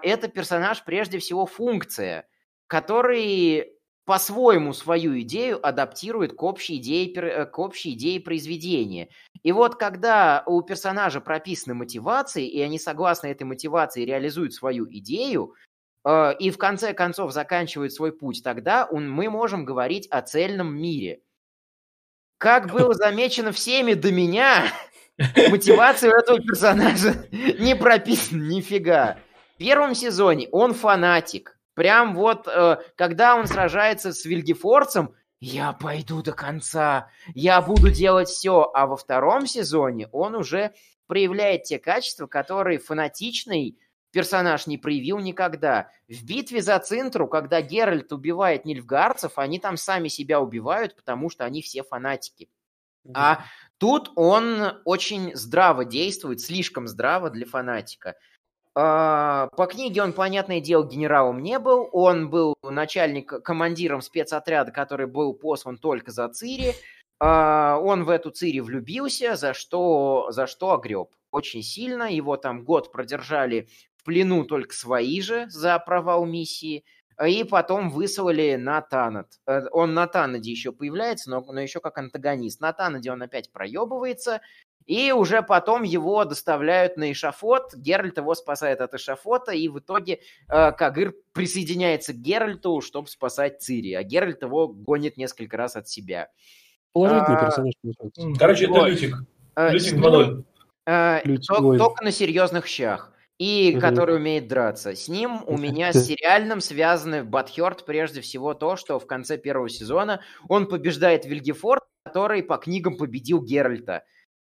[0.03, 2.27] это персонаж прежде всего функция,
[2.67, 3.74] который
[4.05, 9.09] по-своему свою идею адаптирует к общей идее, э, к общей идее произведения.
[9.43, 15.55] И вот когда у персонажа прописаны мотивации, и они согласно этой мотивации реализуют свою идею,
[16.05, 20.77] э, и в конце концов заканчивают свой путь, тогда он, мы можем говорить о цельном
[20.77, 21.23] мире.
[22.39, 24.67] Как было замечено всеми до меня,
[25.51, 29.19] мотивация у этого персонажа не прописана нифига.
[29.55, 36.23] В первом сезоне он фанатик, Прям вот, э, когда он сражается с Вильгефорцем, я пойду
[36.23, 38.71] до конца, я буду делать все.
[38.73, 40.73] А во втором сезоне он уже
[41.07, 43.79] проявляет те качества, которые фанатичный
[44.11, 45.91] персонаж не проявил никогда.
[46.09, 51.45] В битве за Цинтру, когда Геральт убивает нильфгарцев, они там сами себя убивают, потому что
[51.45, 52.49] они все фанатики.
[53.13, 53.45] А
[53.79, 58.15] тут он очень здраво действует, слишком здраво для фанатика.
[58.77, 61.89] А, по книге он, понятное дело, генералом не был.
[61.93, 66.75] Он был начальник, командиром спецотряда, который был послан только за Цири.
[67.21, 72.13] А, он в эту Цири влюбился, за что, за что огреб очень сильно.
[72.13, 76.85] Его там год продержали в плену только свои же за провал миссии.
[77.25, 79.39] И потом выслали на Танат.
[79.47, 82.61] Э, он на Танаде еще появляется, но, но еще как антагонист.
[82.61, 84.41] На Танаде он опять проебывается,
[84.87, 90.21] и уже потом его доставляют на эшафот, Геральт его спасает от эшафота, и в итоге
[90.49, 95.89] э, Кагыр присоединяется к Геральту, чтобы спасать Цири, а Геральт его гонит несколько раз от
[95.89, 96.29] себя.
[96.93, 97.73] Положительный а, персонаж.
[98.39, 99.17] Короче, это Лютик.
[99.57, 100.45] Э, Лютик 2.0.
[100.87, 101.21] Э,
[101.79, 103.11] только на серьезных щах.
[103.39, 103.81] И угу.
[103.81, 104.95] который умеет драться.
[104.95, 109.69] С ним у меня с сериальным связаны Батхерт прежде всего то, что в конце первого
[109.69, 114.05] сезона он побеждает Вильгефорд, который по книгам победил Геральта.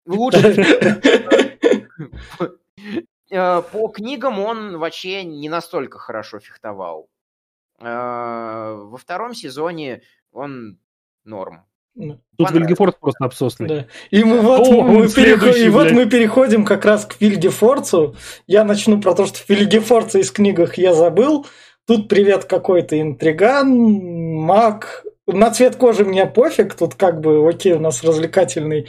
[0.06, 1.00] Лучше.
[3.30, 7.08] Э, по книгам он вообще не настолько хорошо фехтовал.
[7.80, 10.78] А, Во втором сезоне он
[11.24, 11.64] норм.
[11.94, 12.18] Да.
[12.36, 12.50] Тут.
[12.50, 13.68] Вильгефорд просто обсосный.
[13.68, 13.86] Да.
[14.10, 18.16] И мы вот, О, мы переход- и вот мы переходим как раз к Вильгефорцу.
[18.46, 21.46] Я начну про то, что Вильгефорца из книгах я забыл.
[21.86, 25.04] Тут привет какой-то интриган, маг.
[25.26, 28.88] На цвет кожи мне пофиг, тут как бы окей, у нас развлекательный.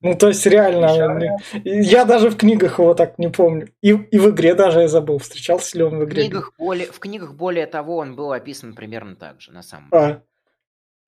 [0.00, 3.68] Ну, то есть реально, я даже в книгах его так не помню.
[3.82, 6.22] И, и в игре даже я забыл, встречался ли он в В игре.
[6.22, 10.06] книгах, более, в книгах более того он был описан примерно так же, на самом А.
[10.06, 10.22] деле.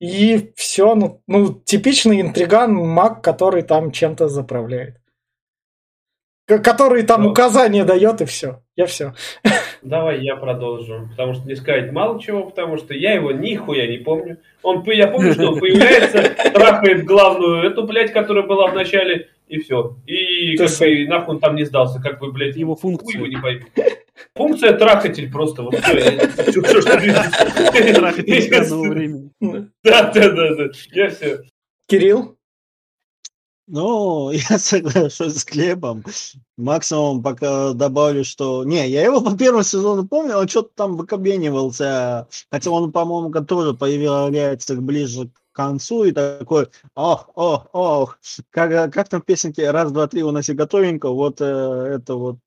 [0.00, 4.99] И все, ну, ну, типичный интриган, маг, который там чем-то заправляет.
[6.58, 7.30] Который там Ну.
[7.30, 8.60] указания дает, и все.
[8.76, 9.14] Я все.
[9.82, 13.98] Давай я продолжу, потому что не сказать мало чего, потому что я его нихуя не
[13.98, 14.38] помню.
[14.62, 19.28] Он, по- я помню, что он появляется, трахает главную эту, блядь, которая была в начале,
[19.48, 19.96] и все.
[20.06, 22.74] И Ты как сам- бы и нахуй он там не сдался, как бы, блядь, Его
[22.74, 23.16] хуй функция.
[23.18, 23.64] его не пойму.
[24.34, 27.94] Функция трахатель просто, вот все, все, что видите.
[27.94, 29.30] Трахатель времени.
[29.40, 31.40] Да, да, да, да, я все.
[31.88, 32.36] Кирилл?
[33.72, 36.04] Ну, я соглашусь с Глебом.
[36.56, 38.64] Максимум пока добавлю, что...
[38.64, 42.26] Не, я его по первому сезону помню, он что-то там выкобенивался.
[42.50, 48.18] Хотя он, по-моему, тоже появляется ближе концу и такой, ох, ох, ох.
[48.50, 52.38] Как, как там в песенке «Раз, два, три, уноси готовенько», вот э, это вот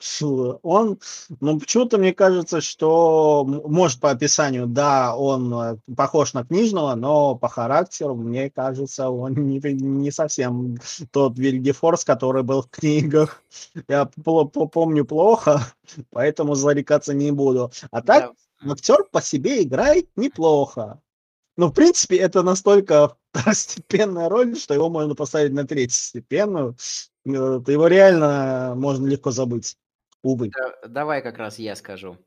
[0.63, 0.99] он.
[1.39, 7.35] Но почему-то мне кажется, что, может, по описанию, да, он э, похож на книжного, но
[7.35, 10.77] по характеру, мне кажется, он не, не совсем
[11.11, 13.41] тот Вильгефорс, который был в книгах.
[13.87, 15.61] Я помню плохо,
[16.11, 17.71] поэтому зарекаться не буду.
[17.91, 18.31] А так,
[18.65, 20.99] актер по себе играет неплохо.
[21.55, 26.75] Ну, в принципе, это настолько второстепенная роль, что его можно поставить на третьестепенную.
[27.25, 29.77] Э, Его реально можно легко забыть.
[30.23, 30.49] Увы.
[30.49, 32.17] Да- Давай как раз я скажу.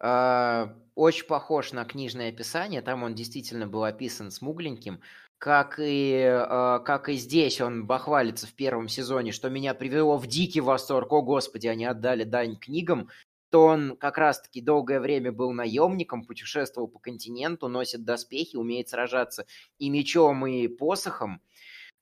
[0.00, 2.82] А, Очень похож на книжное описание.
[2.82, 5.00] Там он действительно был описан смугленьким.
[5.38, 10.26] Как и, а, как и здесь он бахвалится в первом сезоне, что меня привело в
[10.26, 11.12] дикий восторг.
[11.12, 13.08] О, Господи, они отдали дань книгам.
[13.50, 19.46] То он как раз-таки долгое время был наемником, путешествовал по континенту, носит доспехи, умеет сражаться
[19.78, 21.40] и мечом, и посохом.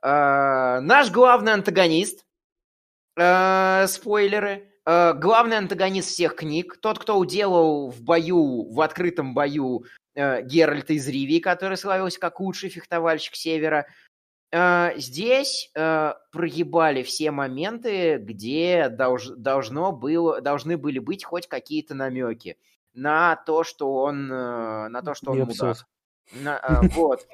[0.03, 2.27] А, Наш главный антагонист,
[3.17, 4.71] Э, спойлеры.
[4.85, 6.79] Э, главный антагонист всех книг.
[6.81, 12.41] Тот, кто уделал в бою, в открытом бою э, Геральта из Ривии, который славился как
[12.41, 13.87] лучший фехтовальщик Севера.
[14.53, 21.95] Э, здесь э, проебали все моменты, где долж- должно было, должны были быть хоть какие-то
[21.95, 22.57] намеки
[22.95, 25.87] на то, что он, э, на то, что он мудак.
[26.33, 27.27] На- а, вот.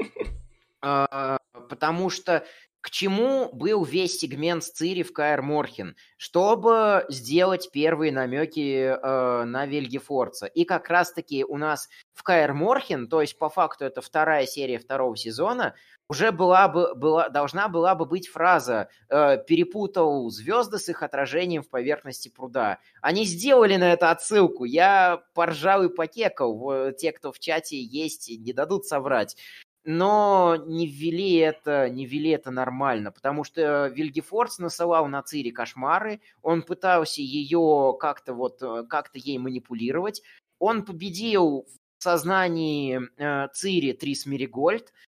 [0.81, 2.45] А, Потому что
[2.83, 5.95] к чему был весь сегмент с Цири в Каэр Морхен?
[6.17, 10.47] Чтобы сделать первые намеки э, на Вельгефорца.
[10.47, 14.79] И как раз-таки у нас в Каэр Морхен, то есть по факту это вторая серия
[14.79, 15.75] второго сезона,
[16.13, 21.63] уже была бы, была, должна была бы быть фраза э, «перепутал звезды с их отражением
[21.63, 22.81] в поверхности пруда».
[23.01, 24.65] Они сделали на это отсылку.
[24.65, 26.93] Я поржал и покекал.
[26.99, 29.39] Те, кто в чате есть, не дадут соврать.
[29.85, 36.21] Но не ввели это, не ввели это нормально, потому что Вильгефордс насылал на Цири кошмары,
[36.43, 40.23] он пытался ее как-то вот, э, как-то ей манипулировать,
[40.59, 41.67] он победил
[41.99, 45.12] в сознании э, Цири Трис Меригольд, Э,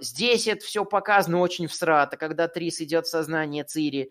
[0.00, 4.10] Здесь это все показано очень всрато, когда Трис идет в сознание Цири.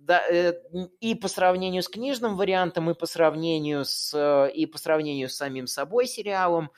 [0.00, 0.54] Да, э,
[1.00, 5.34] и по сравнению с книжным вариантом, и по сравнению с, э, и по сравнению с
[5.34, 6.70] самим собой сериалом,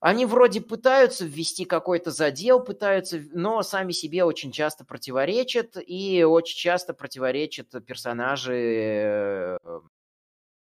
[0.00, 6.58] они вроде пытаются ввести какой-то задел, пытаются, но сами себе очень часто противоречат, и очень
[6.58, 9.58] часто противоречат персонажи, э,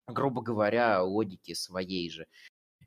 [0.07, 2.29] грубо говоря, логике своей же.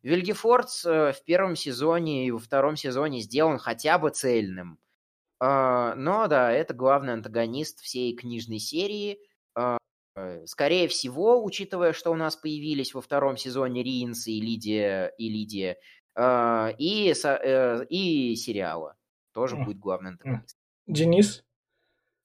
[0.04, 4.80] Вильгефордс э, в первом сезоне и во втором сезоне сделан хотя бы цельным.
[5.40, 9.20] А, Но да, это главный антагонист всей книжной серии.
[9.56, 9.78] А,
[10.16, 15.30] э, Скорее всего, учитывая, что у нас появились во втором сезоне Ринс и Лидия, и
[15.30, 15.78] Лидия,
[16.16, 18.96] а, и, э, и сериала
[19.34, 20.58] тоже будет главный антагонист.
[20.88, 21.44] Денис?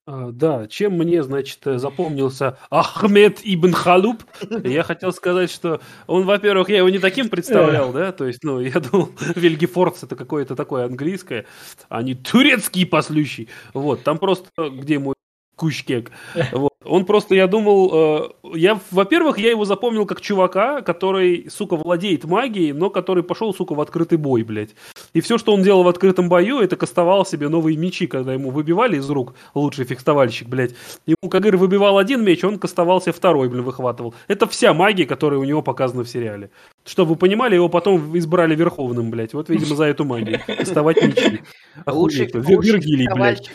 [0.07, 4.23] А, Да, чем мне, значит, э, запомнился Ахмед Ибн Халуб,
[4.63, 8.61] я хотел сказать, что он, во-первых, я его не таким представлял, да, то есть, ну,
[8.61, 11.47] я думал, Вильгефордс это какое-то такое английское,
[11.89, 15.14] а не турецкий послющий, вот, там просто, где мой
[15.57, 16.11] Кучкек.
[16.53, 16.75] Вот.
[16.85, 22.25] Он просто, я думал, э, я, во-первых, я его запомнил как чувака, который, сука, владеет
[22.25, 24.75] магией, но который пошел, сука, в открытый бой, блядь.
[25.15, 28.51] И все, что он делал в открытом бою, это кастовал себе новые мечи, когда ему
[28.51, 30.75] выбивали из рук лучший фехтовальщик, блядь.
[31.07, 34.15] Ему Кагыр выбивал один меч, он кастовал себе второй, блин, выхватывал.
[34.29, 36.51] Это вся магия, которая у него показана в сериале.
[36.85, 39.33] Чтобы вы понимали, его потом избрали верховным, блядь.
[39.33, 40.41] Вот, видимо, за эту магию.
[40.47, 41.43] Кастовать мечи.
[41.87, 42.49] Лучший, Охуеть.
[42.49, 43.51] Лучший Виргилий, блядь.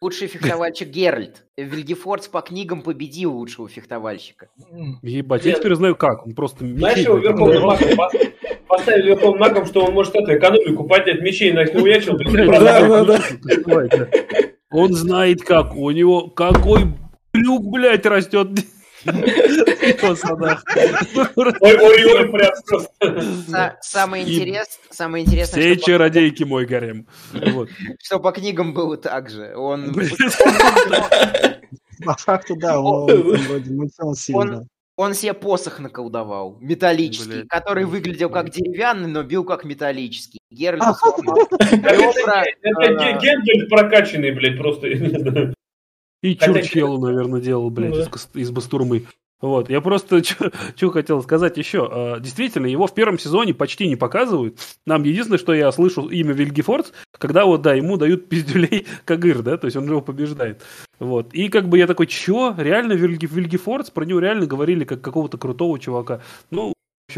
[0.00, 1.44] Лучший фехтовальщик Геральт.
[1.56, 4.48] Вильгефордс по книгам победил лучшего фехтовальщика.
[5.02, 6.26] Ебать, я теперь знаю как.
[6.26, 7.88] Он просто Знаешь, его верховным магом
[8.68, 12.18] поставили верховным магом, что он может это, экономику поднять, мечей на нахуячил.
[12.18, 14.06] Да, да, да.
[14.70, 15.74] Он знает как.
[15.74, 16.82] У него какой
[17.32, 18.48] плюк, блядь, растет.
[19.06, 20.64] В пацанах.
[21.36, 23.76] Ой, ой, ой, прям просто.
[23.80, 27.06] Самое, интересное, Все чародейки мой гарем.
[27.32, 27.68] Вот.
[28.02, 29.54] что по книгам было так же.
[29.56, 29.94] Он.
[32.04, 34.66] По факту, да, он, он вроде мультил сильно.
[34.96, 37.48] он себе посох наколдовал, металлический, Блядь.
[37.48, 40.38] который выглядел как деревянный, но бил как металлический.
[40.50, 41.38] Геральт сломал.
[41.58, 44.88] Это Ребра, это э, Ге- Гендальф прокачанный, блядь, просто.
[46.22, 48.00] И Хотя- Чурчхелу, наверное, делал, блядь, Да.
[48.02, 49.04] из, из Бастурмы.
[49.42, 50.22] Вот, я просто
[50.76, 51.86] что хотел сказать еще.
[51.92, 54.58] А, Действительно, его в первом сезоне почти не показывают.
[54.86, 59.58] Нам единственное, что я слышу имя Вильгефордс, когда вот, да, ему дают пиздюлей Кагыр, да,
[59.58, 60.62] то есть он его побеждает.
[60.98, 61.34] Вот.
[61.34, 62.54] И как бы я такой, чё?
[62.56, 63.26] Реально Вильги?
[63.92, 66.22] Про него реально говорили как какого-то крутого чувака.
[66.50, 66.72] Ну,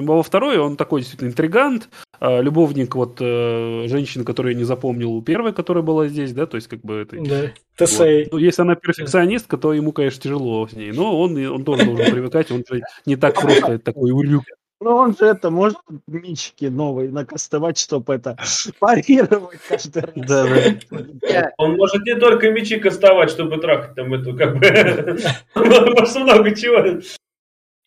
[0.05, 1.89] а во второй он такой действительно интригант,
[2.21, 6.57] а, любовник вот э, женщины, которую я не запомнил, первой, которая была здесь, да, то
[6.57, 7.17] есть как бы это...
[7.21, 7.53] Да.
[7.79, 8.33] Вот.
[8.33, 10.91] Ну, если она перфекционистка, то ему, конечно, тяжело с ней.
[10.91, 14.45] Но он, он тоже должен привыкать, он же не так просто такой урюк.
[14.81, 18.37] Ну, он же это может мечики новые накастовать, чтобы это
[18.79, 20.13] парировать каждый раз.
[20.15, 20.47] Да,
[20.91, 21.53] да.
[21.59, 25.19] Он может не только мечи кастовать, чтобы трахать там эту, как бы...
[25.57, 27.01] Может, много чего.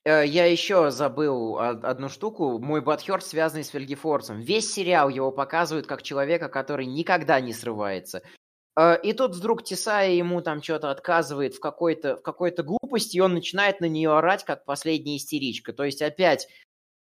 [0.04, 2.60] Э, Я еще забыл од- одну штуку.
[2.60, 4.40] Мой Батхерт, связанный с Вильгефорсом.
[4.40, 8.22] Весь сериал его показывают как человека, который никогда не срывается.
[8.80, 13.20] Э, И тут вдруг Тесая ему там что-то отказывает в какой-то в какой-то глупости, и
[13.22, 15.74] он начинает на нее орать, как последняя истеричка.
[15.74, 16.48] То есть опять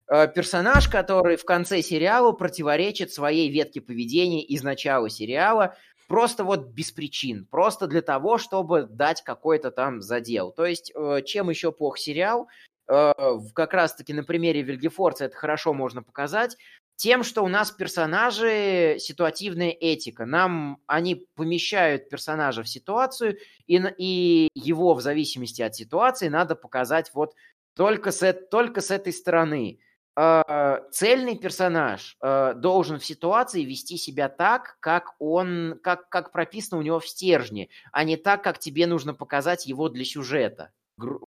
[0.07, 5.75] э, персонаж, который в конце сериала противоречит своей ветке поведения из начала сериала,
[6.07, 10.51] просто вот без причин, просто для того, чтобы дать какой-то там задел.
[10.51, 10.91] То есть
[11.25, 12.47] чем еще плох сериал?
[12.91, 13.13] Э,
[13.53, 16.57] как раз-таки на примере Вильгефорца это хорошо можно показать,
[16.97, 20.25] тем, что у нас персонажи ситуативная этика.
[20.25, 27.11] Нам они помещают персонажа в ситуацию, и, и его в зависимости от ситуации надо показать
[27.13, 27.33] вот
[27.75, 29.79] только с, только с этой стороны.
[30.17, 36.79] Э, Цельный персонаж э, должен в ситуации вести себя так, как он, как, как прописано
[36.79, 40.73] у него в стержне, а не так, как тебе нужно показать его для сюжета.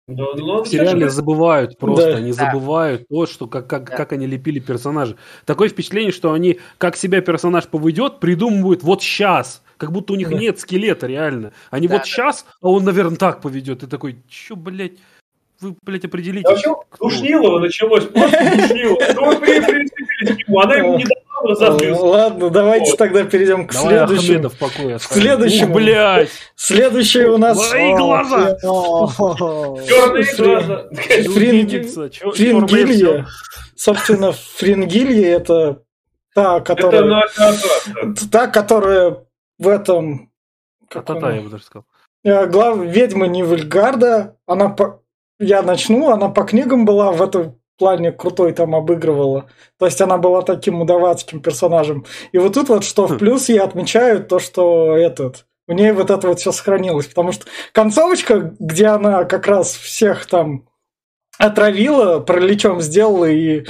[0.09, 2.17] Да, ну, В сериале забывают просто, Да.
[2.17, 2.47] они Да.
[2.51, 3.97] забывают то, что как, как, Да.
[3.97, 5.17] как они лепили персонажа.
[5.45, 9.63] Такое впечатление, что они, как себя персонаж поведет, придумывают вот сейчас.
[9.77, 10.37] Как будто у них Да.
[10.39, 11.53] нет скелета, реально.
[11.71, 12.07] Они Да, вот да.
[12.07, 13.83] сейчас, а он, наверное, так поведет.
[13.83, 14.93] И такой, чё, блядь,
[15.61, 16.47] вы, блядь, определитесь.
[16.47, 17.11] А вообще, кто вы».
[17.11, 19.05] Душнилова началось, просто Душнилова.
[19.15, 22.03] Ну, вы при- прицепились к нему, она ему не давала разозлился.
[22.05, 24.49] Ладно, давайте тогда перейдем к Давай следующему.
[24.99, 25.71] В следующему.
[25.71, 28.57] Ух, блядь, Следующий у нас Мои глаза.
[29.87, 30.89] Черные глаза.
[32.35, 33.27] Фрингилья.
[33.77, 35.83] Собственно, Фрингилья это
[36.35, 38.15] та, Это которая, наша атака.
[38.31, 39.17] та, которая
[39.59, 40.31] в этом
[41.43, 41.85] бы даже сказал.
[42.25, 42.79] Э, Глав...
[42.79, 45.03] Ведьма Нивельгарда, она по...
[45.39, 49.49] я начну, она по книгам была в этом плане крутой там обыгрывала.
[49.79, 52.05] То есть она была таким мудаватским персонажем.
[52.33, 56.11] И вот тут вот что в плюс я отмечаю, то, что этот у ней вот
[56.11, 57.07] это вот все сохранилось.
[57.07, 60.69] Потому что концовочка, где она как раз всех там
[61.39, 63.65] отравила, пролечом сделала и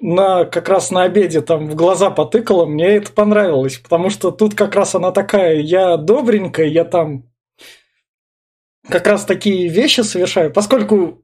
[0.00, 4.54] на, как раз на обеде там в глаза потыкала, мне это понравилось, потому что тут
[4.54, 7.31] как раз она такая, я добренькая, я там
[8.88, 11.22] как раз такие вещи совершаю, поскольку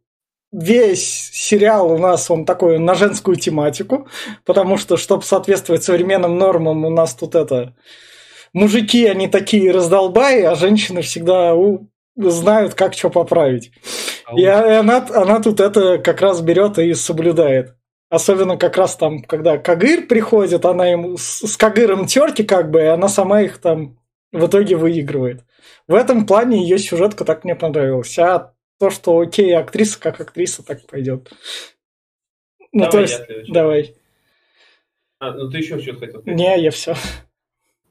[0.52, 4.08] весь сериал у нас он такой на женскую тематику,
[4.44, 7.74] потому что, чтобы соответствовать современным нормам, у нас тут это
[8.52, 13.72] мужики, они такие раздолбаи, а женщины всегда у- знают, как что поправить.
[14.24, 17.74] А И а- она, она тут это как раз берет и соблюдает.
[18.10, 22.80] Особенно как раз там, когда Кагыр приходит, она ему с, с Кагыром терки как бы,
[22.80, 23.98] и она сама их там
[24.32, 25.44] в итоге выигрывает.
[25.86, 28.18] В этом плане ее сюжетка так мне понравилась.
[28.18, 31.30] А то, что окей, актриса как актриса, так пойдет.
[32.72, 33.52] Ну, Давай то я есть, следующий.
[33.52, 33.94] давай.
[35.20, 36.38] А, ну ты еще что-то хотел сказать?
[36.38, 36.94] Не, я все.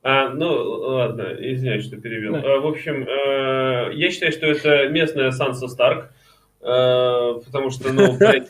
[0.03, 2.33] А, ну, ладно, извиняюсь, что перевел.
[2.33, 2.39] Да.
[2.43, 6.11] А, В общем, э, я считаю, что это местная Санса Старк,
[6.59, 8.47] потому что, ну, блядь,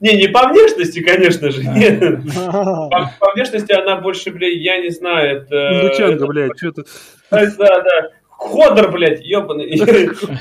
[0.00, 2.00] не, не по внешности, конечно же, нет.
[2.34, 5.82] По, по внешности она больше, блядь, я не знаю, это...
[5.84, 6.84] Лучанга, блядь, что ты...
[7.30, 8.10] Да, да.
[8.28, 9.80] Ходор, блядь, ебаный.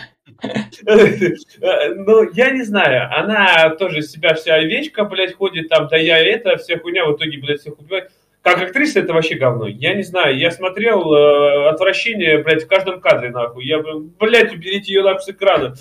[0.81, 6.55] Ну, я не знаю, она тоже себя вся овечка, блядь, ходит там, да я это,
[6.55, 8.09] вся хуйня, в итоге, блядь, всех убивает.
[8.41, 9.67] Как актриса это вообще говно.
[9.67, 13.65] Я не знаю, я смотрел э, отвращение, блядь, в каждом кадре, нахуй.
[13.65, 15.75] Я, бы, блядь, уберите ее нахуй с экрана.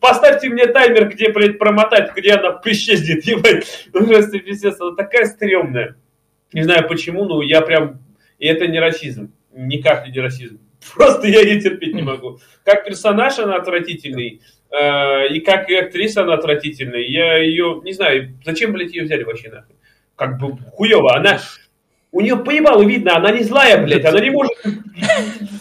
[0.00, 3.88] Поставьте мне таймер, где, блядь, промотать, где она исчезнет, ебать.
[3.92, 5.96] Ужасный пиздец, она такая стрёмная.
[6.52, 8.00] Не знаю почему, но я прям...
[8.38, 9.32] И это не расизм.
[9.52, 10.60] Никак не расизм.
[10.94, 12.38] Просто я ее терпеть не могу.
[12.64, 17.00] Как персонаж она отвратительный, э, и как и актриса она отвратительная.
[17.00, 19.76] Я ее, не знаю, зачем, блядь, ее взяли вообще нахуй?
[20.16, 21.16] Как бы хуево.
[21.16, 21.40] Она,
[22.12, 24.52] у нее поебалу видно, она не злая, блядь, она не может...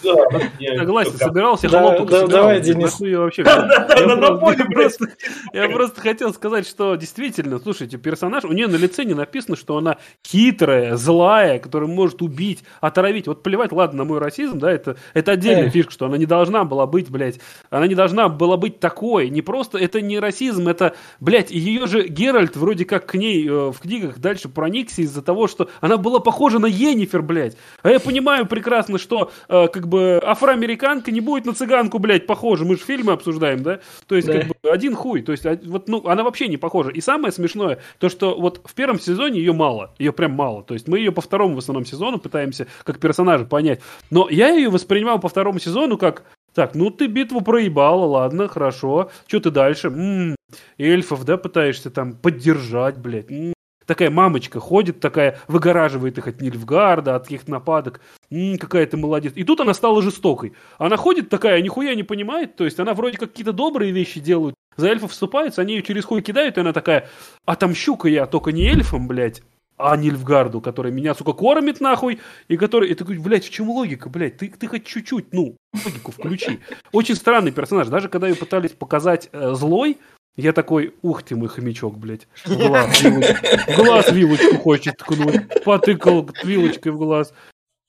[0.02, 3.00] Согласен, собирался, Да, хлопок да, собирал, давай, Денис.
[3.00, 3.44] я вообще...
[3.46, 5.08] Да, да, Я на- просто- поле, просто-
[5.54, 9.78] Я просто хотел сказать, что действительно, слушайте, персонаж, у нее на лице не написано, что
[9.78, 9.98] она
[10.28, 13.28] хитрая, злая, которая может убить, отравить.
[13.28, 16.66] Вот плевать, ладно, на мой расизм, да, это, это отдельная фишка, что она не должна
[16.66, 17.40] была быть, блядь,
[17.70, 19.30] она не должна была быть такой.
[19.30, 23.72] Не просто, это не расизм, это, блядь, ее же Геральт вроде как к ней э,
[23.72, 27.58] в книгах дальше проникся из-за того, что она была похожа на Енифер, блядь.
[27.84, 32.66] А я понимаю прекрасно, что э, как бы афроамериканка не будет на цыганку, блядь, похожа.
[32.66, 33.80] Мы же фильмы обсуждаем, да?
[34.08, 34.40] То есть, Да.
[34.40, 35.22] как бы, один хуй.
[35.22, 36.90] То есть, а, вот, ну, она вообще не похожа.
[36.90, 39.94] И самое смешное, то, что вот в первом сезоне ее мало.
[40.00, 40.64] Ее прям мало.
[40.64, 43.82] То есть, мы ее по второму в основном сезону пытаемся как персонажа понять.
[44.10, 46.24] Но я ее воспринимал по второму сезону как
[46.54, 49.10] так, ну ты битву проебала, ладно, хорошо.
[49.26, 49.88] Что ты дальше?
[49.88, 50.36] М,
[50.78, 53.32] эльфов, да, пытаешься там поддержать, блядь.
[53.32, 53.54] М,
[53.92, 58.00] Такая мамочка ходит, такая выгораживает их от Нильфгарда, от их нападок.
[58.30, 59.34] М, какая ты молодец.
[59.36, 60.54] И тут она стала жестокой.
[60.78, 64.56] Она ходит такая, нихуя не понимает, то есть она вроде как какие-то добрые вещи делают.
[64.78, 67.10] За эльфов вступаются, они ее через хуй кидают, и она такая,
[67.44, 69.42] отомщу-ка я только не эльфам, блядь,
[69.76, 72.92] а Нильфгарду, который меня, сука, кормит нахуй, и который...
[72.92, 74.38] И блядь, в чем логика, блядь?
[74.38, 76.62] Ты, ты хоть чуть-чуть, ну, логику включи.
[76.94, 77.90] Очень странный персонаж.
[77.90, 79.98] Даже когда ее пытались показать э, злой,
[80.36, 82.28] я такой, ух ты мой хомячок, блядь.
[82.46, 85.64] Глаз, вилоч- в глаз вилочку хочет ткнуть.
[85.64, 87.34] Потыкал вилочкой в глаз.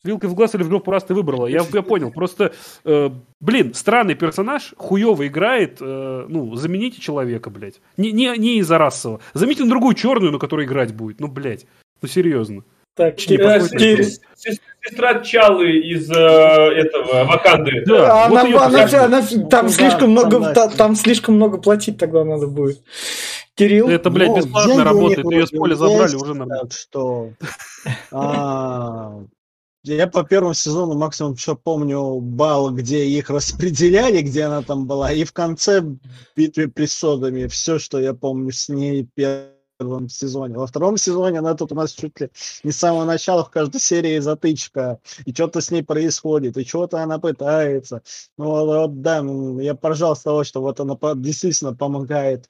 [0.05, 1.47] Вилкой в глаз или в жопу раз ты выбрала.
[1.47, 2.11] Я, я понял.
[2.11, 2.53] Просто,
[2.85, 5.79] э, блин, странный персонаж, хуево играет.
[5.81, 7.81] э, ну, замените человека, блядь.
[7.97, 9.21] Не, не, не из-за расового.
[9.33, 11.21] Замените на другую черную, на которой играть будет.
[11.21, 11.67] Ну, блядь.
[12.03, 12.65] Ну, серьезно.
[12.95, 14.21] Так, Не Э, подходит.
[14.37, 17.85] Сес- Сестра Чалы из э, этого Ваканды.
[17.87, 22.83] Да, вот она- там Ну да, слишком много, там слишком много платить тогда надо будет.
[23.55, 25.31] Кирилл, Это, блядь, Ну, бесплатно работает.
[25.31, 26.63] Ее с поля забрали, уже нормально.
[26.65, 27.31] Так что...
[28.11, 29.21] а,
[29.85, 35.13] Я по первому сезону максимум что помню балл, где их распределяли, где она там была,
[35.13, 35.83] и в конце
[36.37, 37.47] битвы присодами.
[37.47, 39.09] Все, что я помню с ней в
[39.83, 40.57] первом сезоне.
[40.57, 42.31] Во втором сезоне она тут у нас чуть ли
[42.63, 47.03] не с самого начала в каждой серии затычка, и что-то с ней происходит, и что-то
[47.03, 48.03] она пытается.
[48.39, 49.25] Ну вот, да,
[49.61, 52.49] я поржал с того, что вот она действительно помогает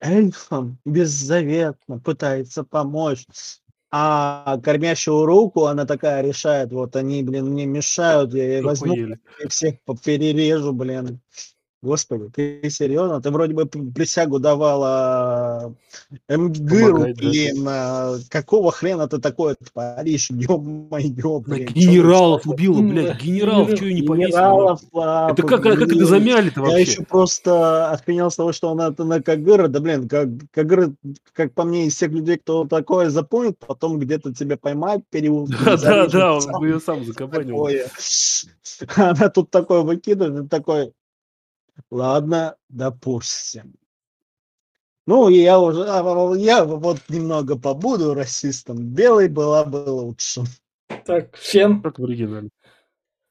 [0.00, 3.26] эльфам беззаветно пытается помочь.
[3.90, 9.18] А кормящую руку она такая решает, вот они, блин, мне мешают, я ей возьму Охуели.
[9.48, 11.20] всех перережу, блин.
[11.82, 13.20] Господи, ты серьезно?
[13.22, 15.74] Ты вроде бы присягу давала
[16.28, 17.28] МГИРу, Помогать, да.
[17.28, 17.64] блин.
[17.68, 20.28] а какого хрена ты такое творишь?
[20.30, 21.68] Ё-моё, Она блин.
[21.68, 23.06] чё генералов вы- убила, блядь.
[23.06, 23.14] да.
[23.24, 24.30] Генералов, что ее не повесили?
[24.32, 26.04] Генералов, а, Это как, как это блин.
[26.06, 26.82] замяли-то Я вообще?
[26.82, 30.92] еще просто охренел с того, что он это на Кагыра, да блин, как, Кагыра,
[31.32, 35.54] как по мне, из всех людей, кто такое запомнит, потом где-то тебя поймать, переулки.
[35.64, 37.68] Да, да, да, он ее сам закабанил.
[38.96, 40.92] Она тут такое выкидывает, и такой,
[41.90, 43.74] ладно, допустим.
[45.06, 48.76] Ну, и я уже, а, я вот немного побуду расистом.
[48.78, 50.42] Белый была бы лучше.
[51.06, 52.50] так, Фен, Как в оригинале.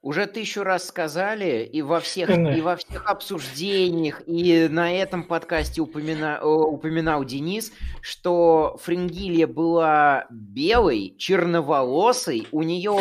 [0.02, 5.82] Уже тысячу раз сказали, и во всех, и во всех обсуждениях, и на этом подкасте
[5.82, 12.96] упомина- упоминал Денис, что Фрингилия была белой, черноволосой, у нее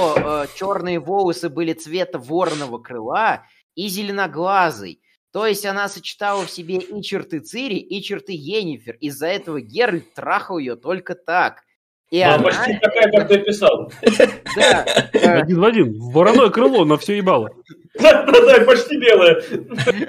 [0.56, 3.44] черные волосы были цвета ворного крыла
[3.74, 5.00] и зеленоглазой.
[5.36, 8.96] То есть она сочетала в себе и черты Цири, и черты Енифер.
[9.00, 11.62] Из-за этого Геральт трахал ее только так.
[12.10, 13.92] И Она она, почти такая, как ты писал.
[14.56, 14.82] да,
[15.12, 16.00] Один в один.
[16.10, 17.50] Вороное крыло на все ебало.
[18.00, 19.42] Да-да-да, почти белая.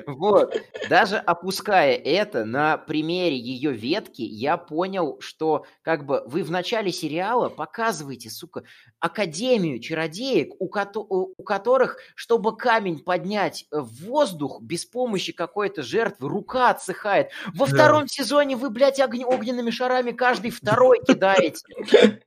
[0.07, 0.55] Вот.
[0.89, 6.91] Даже опуская это на примере ее ветки, я понял, что как бы вы в начале
[6.91, 8.63] сериала показываете, сука,
[8.99, 16.29] академию чародеек, у, кото- у которых, чтобы камень поднять в воздух без помощи какой-то жертвы,
[16.29, 17.29] рука отсыхает.
[17.53, 17.73] Во Да.
[17.73, 21.63] втором сезоне вы, блядь, огне- огненными шарами каждый второй кидаете.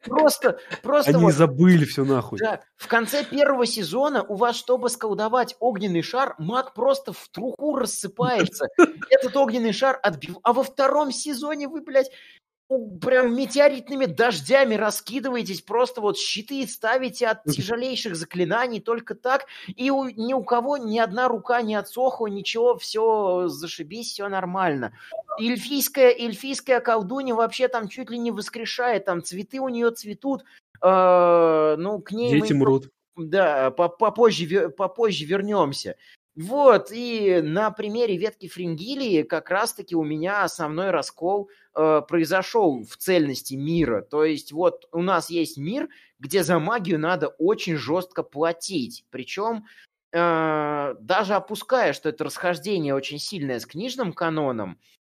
[0.05, 2.39] Просто, просто Они вот забыли все нахуй.
[2.39, 7.77] да, в конце первого сезона у вас, чтобы сколдовать огненный шар, маг просто в труху
[7.77, 8.67] рассыпается.
[9.11, 10.37] Этот огненный шар отбив...
[10.43, 12.11] А во втором сезоне вы, блядь,
[13.01, 20.09] прям метеоритными дождями раскидываетесь, просто вот щиты ставите от тяжелейших заклинаний, только так, и у-
[20.09, 24.93] ни у кого ни одна рука не отсохла, ничего, все зашибись, все нормально.
[25.41, 30.45] Эльфийская, эльфийская колдунья вообще там чуть ли не воскрешает, там цветы у нее цветут,
[30.81, 32.89] э, ну, к ней мы Дети мрут.
[33.29, 35.97] Да, по- попозже, попозже вернемся.
[36.37, 42.97] Вот, и на примере ветки фрингилии как раз-таки у меня основной раскол э, произошел в
[42.97, 44.01] цельности мира.
[44.03, 45.89] То есть вот у нас есть мир,
[46.21, 49.05] где за магию надо очень жестко платить.
[49.11, 49.65] Причем
[50.13, 54.79] э, даже опуская, что это расхождение очень сильное с книжным каноном,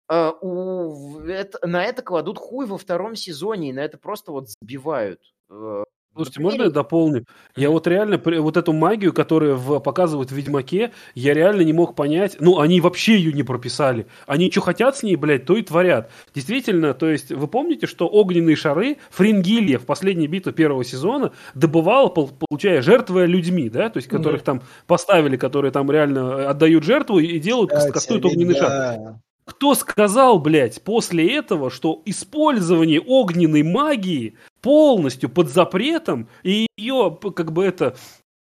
[0.09, 4.49] э, у- это- на это кладут хуй во втором сезоне, и на это просто вот
[4.49, 5.21] забивают.
[5.51, 5.85] Э,
[6.25, 7.25] Слушайте, можно я дополню?
[7.57, 11.95] Я вот реально, вот эту магию, которую в- показывают в Ведьмаке, я реально не мог
[11.95, 14.07] понять, ну, они вообще ее не прописали.
[14.27, 16.11] Они что хотят с ней, блядь, то и творят.
[16.35, 22.09] Действительно, то есть, вы помните, что огненные шары Фрингилья в последней битве первого сезона добывала,
[22.09, 27.19] пол- получая жертвы людьми, да, то есть, которых там поставили, которые там реально отдают жертву
[27.19, 29.21] и делают, Кстати, кастуют огненный шар.
[29.51, 37.51] Кто сказал, блядь, после этого, что использование огненной магии полностью под запретом, и ее, как
[37.51, 37.97] бы это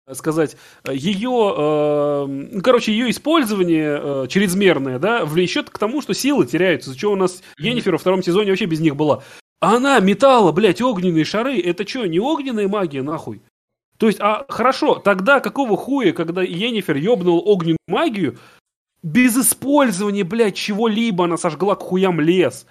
[0.08, 0.56] э, сказать,
[0.89, 6.97] ее, э, короче, ее использование э, чрезмерное, да, влечет к тому, что силы теряются, за
[6.97, 9.24] что у нас Енифер во втором сезоне вообще без них была.
[9.60, 13.41] Она метала, блядь, огненные шары, это что, не огненная магия, нахуй?
[13.97, 18.38] То есть, а хорошо, тогда какого хуя, когда Енифер ёбнула огненную магию,
[19.04, 22.66] без использования, блядь, чего-либо она сожгла к хуям лес.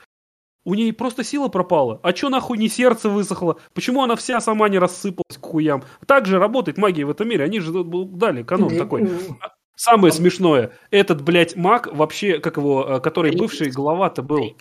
[0.65, 2.01] У ней просто сила пропала.
[2.03, 3.59] А чё нахуй не сердце высохло?
[3.75, 5.83] Почему она вся сама не рассыпалась к хуям?
[6.07, 7.45] Так же работает магия в этом мире.
[7.45, 9.11] Они же дали канон такой.
[9.75, 10.73] Самое смешное.
[10.91, 14.57] Этот, блядь, маг вообще, как его, э, который бывший глава-то был.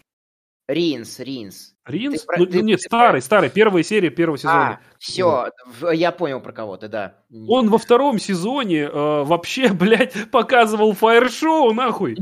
[0.71, 1.73] Ринс, Ринс.
[1.85, 2.21] Ринс?
[2.25, 3.49] Ты Ну, ты- нет, ты старый, старый.
[3.49, 4.79] Первая серия первого сезона.
[4.79, 5.47] А, все,
[5.91, 7.15] я понял про кого-то, да.
[7.47, 8.89] Он во втором сезоне э,
[9.23, 12.15] вообще, блядь, показывал фаер-шоу, нахуй.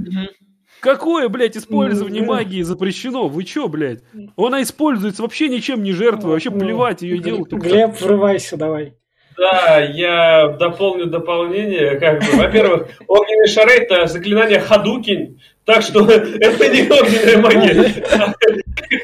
[0.79, 3.27] Какое, блядь, использование Ну, магии запрещено?
[3.27, 4.01] Вы чё, блядь?
[4.37, 7.51] Она используется вообще ничем не жертвой, вообще плевать ее делают.
[7.51, 8.93] Глеб, врывайся давай.
[9.37, 11.97] Да, я дополню дополнение.
[11.99, 15.39] Как бы, во-первых, огненные шары это заклинание Хадукин,
[15.69, 18.03] так что это не огненная магия.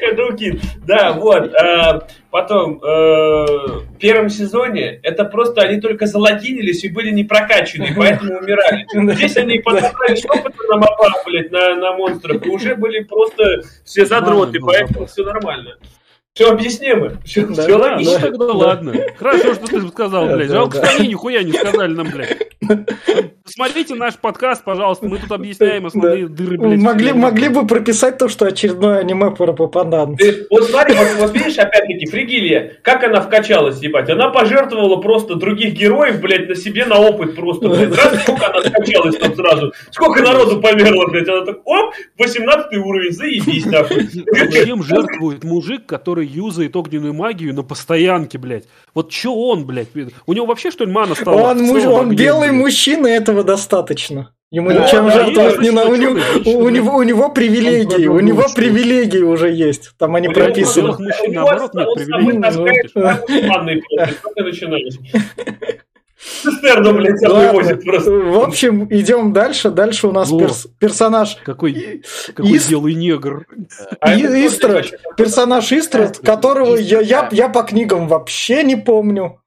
[0.00, 0.60] Хадукин.
[0.84, 1.54] Да, вот.
[1.54, 7.94] а, Потом, э, в первом сезоне это просто они только залогинились и были не прокачаны,
[7.96, 8.84] поэтому умирали.
[9.14, 14.04] Здесь они подобрали шепоты на мопах, блядь, на, на монстров, и уже были просто все
[14.04, 15.78] задроты, поэтому все нормально.
[16.36, 18.18] Все объяснимо, все, Да, Ну логично.
[18.20, 18.92] тогда ладно.
[19.18, 20.48] Хорошо, что ты сказал, блядь.
[20.48, 20.86] Да, Жалко, да.
[20.86, 22.36] что они нихуя не сказали нам, блядь.
[23.46, 26.78] Смотрите наш подкаст, пожалуйста, мы тут объясняем основные дыры, блядь.
[26.78, 30.18] Могли, могли бы прописать то, что очередное аниме про попаданцев.
[30.18, 34.10] Ты- Вот смотри, вот, вот видишь, опять-таки, Фригилия, как она вкачалась, ебать.
[34.10, 37.96] Она пожертвовала просто других героев, блядь, на себе на опыт просто, блядь.
[37.96, 39.72] Раз, сколько она вкачалась там сразу.
[39.90, 41.28] Сколько народу померло, блядь.
[41.30, 44.06] Она так, оп, 18 уровень, заебись, нахуй.
[44.66, 48.64] Чем жертвует мужик, который юзает огненную магию на постоянке, блядь?
[48.94, 49.88] Вот чё он, блядь?
[50.26, 51.50] У него вообще, что ли, мана стала?
[51.50, 52.60] Он, муж- он белый блядь?
[52.60, 54.32] мужчина, этого достаточно.
[54.52, 55.90] Ему Да, ничем да, жертвовать не надо.
[55.90, 59.90] У него, у, него, у него привилегии, у него привилегии уже есть.
[59.98, 60.84] Там они прописаны.
[60.84, 62.92] белых мужчин, У него наоборот, нет привилегий.
[66.44, 66.50] Ну?
[66.50, 67.52] Цистерну, блядь, собой Ладно.
[67.60, 68.10] возит просто.
[68.10, 69.70] В общем, идем дальше.
[69.70, 72.02] Дальше у нас перс- персонаж Какой,
[72.34, 73.46] какой Ис- белый негр.
[74.00, 74.22] А И-
[75.16, 79.40] персонаж Истрат, которого я, я, я по книгам вообще не помню.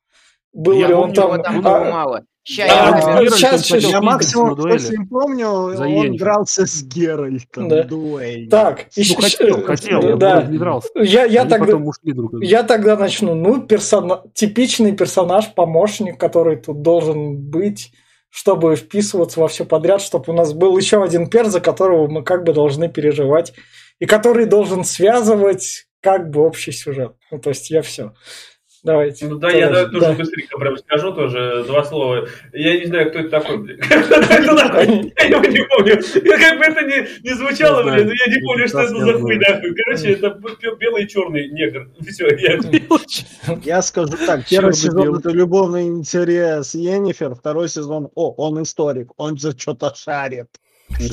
[0.53, 1.25] Был Я ли он помню, там.
[1.33, 2.23] Его там он- было а, мало.
[2.43, 2.73] Ща Да,
[3.21, 4.77] я хотел щас- Я максимум, что дуэли.
[4.77, 6.19] с ним помню, За он Йеннифер.
[6.25, 7.67] дрался с Геральтом.
[7.69, 7.83] Да.
[7.83, 8.49] Дуэйн.
[8.49, 10.43] Так, Ну, ещё- хотел, хотел, да, да.
[10.43, 10.89] не дрался.
[10.95, 11.77] Я, я Они тогда.
[12.41, 13.35] Я тогда начну.
[13.35, 14.23] Ну, персона...
[14.33, 17.91] типичный персонаж, помощник, который тут должен быть,
[18.29, 22.23] чтобы вписываться во все подряд, чтобы у нас был еще один перс, за которого мы
[22.23, 23.53] как бы должны переживать,
[23.99, 27.11] и который должен связывать как бы общий сюжет.
[27.29, 28.13] Ну, то есть я все.
[28.83, 29.27] Давайте.
[29.27, 30.13] Ну да, я да, тоже Да.
[30.13, 32.27] быстренько прям скажу тоже два слова.
[32.53, 33.57] Я не знаю, кто это такой.
[33.79, 36.01] Я его не помню.
[36.39, 39.37] Как бы это ни не звучало, блин, но я не помню, что это за хуй
[39.37, 39.75] нахуй.
[39.75, 40.39] Короче, это
[40.79, 41.89] белый и черный негр.
[42.09, 42.59] Все, я...
[43.63, 49.37] Я скажу так, первый сезон это любовный интерес Йеннифер, второй сезон, о, он историк, он
[49.37, 50.47] же что-то шарит.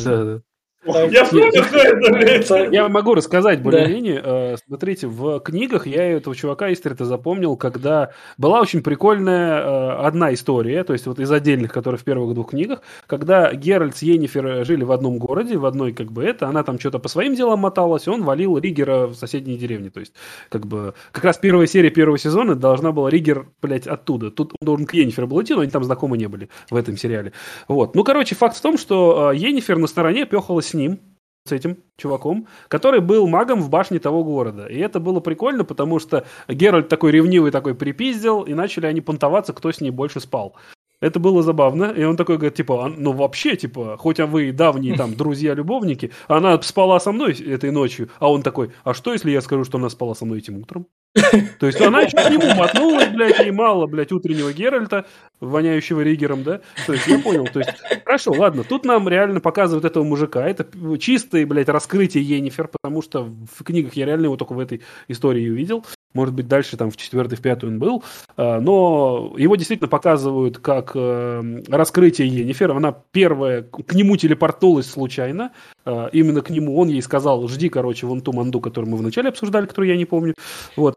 [0.04, 0.40] Да, да.
[0.86, 4.22] Я кто это, могу рассказать более-менее.
[4.24, 10.34] Э, Смотрите, в книгах я этого чувака Истрита запомнил, когда была очень прикольная э, одна
[10.34, 14.64] история, то есть вот из отдельных, которые в первых двух книгах, когда Геральт с Йеннифер
[14.64, 17.60] жили в одном городе, в одной как бы это, она там что-то по своим делам
[17.60, 19.90] моталась, он валил Ригера в соседней деревне.
[19.90, 20.12] То есть
[20.48, 24.30] как бы как раз первая серия первого сезона должна была Ригер, блядь, оттуда.
[24.30, 26.96] Тут он должен к Йеннифер был идти, но они там знакомы не были в этом
[26.96, 27.32] сериале.
[27.68, 27.94] Вот.
[27.94, 31.00] Ну, короче, факт в том, что э, Йеннифер на стороне пехала с ним,
[31.46, 34.66] с этим чуваком, который был магом в башне того города.
[34.66, 39.52] И это было прикольно, потому что Геральт такой ревнивый такой припиздил, и начали они понтоваться,
[39.52, 40.54] кто с ней больше спал.
[41.00, 44.48] Это было забавно, и он такой говорит, типа, «А, ну вообще, типа, хоть а вы
[44.48, 49.12] и давние там друзья-любовники, она спала со мной этой ночью, а он такой, а что,
[49.12, 50.86] если я скажу, что она спала со мной этим утром?
[51.60, 55.06] То есть она еще к нему мотнулась, блядь, ей мало, блядь, утреннего Геральта,
[55.40, 56.60] воняющего Ригером, да?
[56.86, 57.72] То есть я понял, то есть,
[58.04, 60.66] хорошо, ладно, тут нам реально показывают этого мужика, это
[60.98, 65.48] чистое, блядь, раскрытие Йеннифер, потому что в книгах я реально его только в этой истории
[65.48, 65.84] увидел.
[66.16, 68.02] Может быть, дальше там в четвертой, в пятой он был.
[68.38, 72.70] А, Но его действительно показывают как э, раскрытие Йеннифер.
[72.70, 75.52] Она первая к нему телепортнулась случайно.
[75.84, 79.28] А, Именно к нему он ей сказал, жди, короче, вон ту манду, которую мы вначале
[79.28, 80.34] обсуждали, которую я не помню.
[80.74, 80.96] Вот.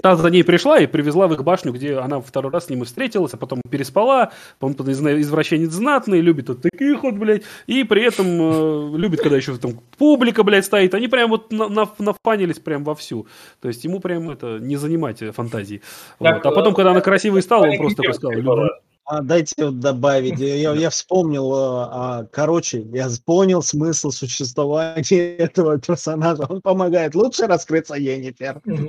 [0.00, 2.82] Та за ней пришла и привезла в их башню, где она второй раз с ним
[2.82, 4.32] и встретилась, а потом переспала.
[4.60, 7.42] Он из- извращенец знатный, любит вот таких вот, блядь.
[7.66, 10.94] И при этом э, любит, когда еще там публика, блядь, стоит.
[10.94, 13.26] Они прям вот на, на- нафанились прям вовсю.
[13.60, 15.82] То есть ему прям это не занимать э, фантазии.
[16.18, 16.46] Так, Вот.
[16.46, 18.68] А потом, когда она э, красивой стала, он просто такой сказал.
[19.12, 21.90] А, дайте вот добавить, я, я вспомнил, а,
[22.20, 27.94] а, короче, я понял смысл существования этого персонажа, он помогает лучше раскрыться.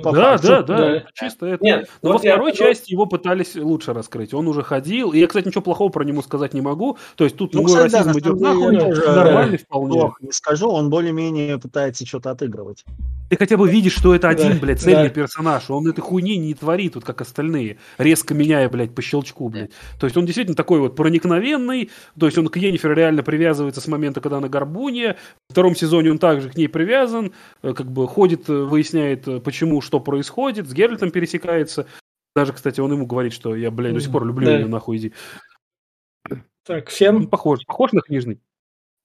[0.02, 1.02] По Да, да, да, Да.
[1.12, 1.62] чисто это.
[1.62, 4.32] Нет, Но вот во я второй подумал- части его пытались лучше раскрыть.
[4.32, 5.12] Он уже ходил.
[5.12, 6.96] И я, кстати, ничего плохого про него сказать не могу.
[7.16, 8.76] То есть тут Ну, кстати, да, расизм на идет нахуй.
[9.06, 10.00] Нормальный да, вполне.
[10.00, 12.84] Плохо не скажу, он более-менее пытается что-то отыгрывать.
[13.30, 15.14] Ты хотя бы видишь, что это один, Да, блядь, цельный да.
[15.14, 15.68] персонаж.
[15.70, 17.78] Он этой хуйни не творит, вот как остальные.
[17.98, 19.70] Резко меняя, блядь, по щелчку, блядь.
[19.98, 21.90] То есть он действительно такой вот проникновенный.
[22.18, 25.16] То есть он к Йеннифер реально привязывается с момента, когда она горбунья.
[25.48, 27.32] В втором сезоне он также к ней привязан.
[27.62, 30.68] э, Как бы ходит, э, выясняет, э, почему, что происходит.
[30.68, 31.86] С Геральтом пересекается.
[32.36, 34.56] Даже, кстати, он ему говорит, что я, блядь, до сих пор люблю Да.
[34.58, 35.12] ее, нахуй иди.
[36.64, 38.40] Так, всем похож, похож на книжный.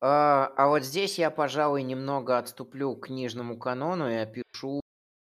[0.01, 4.79] А, а вот здесь я, пожалуй, немного отступлю к книжному канону и опишу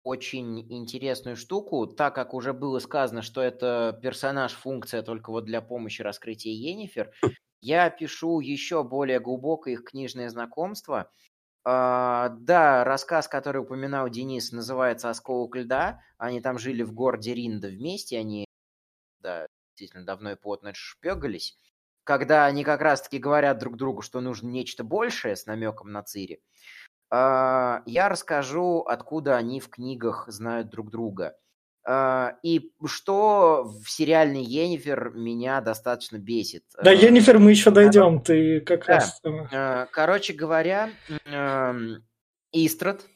[0.07, 6.01] очень интересную штуку, так как уже было сказано, что это персонаж-функция только вот для помощи
[6.01, 7.11] раскрытия Йеннифер,
[7.61, 11.11] я опишу еще более глубокое их книжное знакомство.
[11.65, 16.01] А, да, рассказ, который упоминал Денис, называется «Осколок льда».
[16.19, 18.47] Они там жили в городе Ринда вместе, они,
[19.19, 21.59] да, действительно давно и плотно шпегались
[22.07, 26.41] когда они как раз-таки говорят друг другу, что нужно нечто большее с намеком на Цири,
[27.11, 31.37] я расскажу, откуда они в книгах знают друг друга.
[31.89, 36.65] А, И что в сериальной Йеннифер меня достаточно бесит.
[36.83, 38.21] Да, А, Йеннифер, мы еще дойдем.
[38.21, 38.95] Ты как Да.
[38.95, 39.21] раз...
[39.23, 40.91] э, Э, Короче говоря,
[41.27, 42.03] эм,
[42.51, 43.07] Истрат,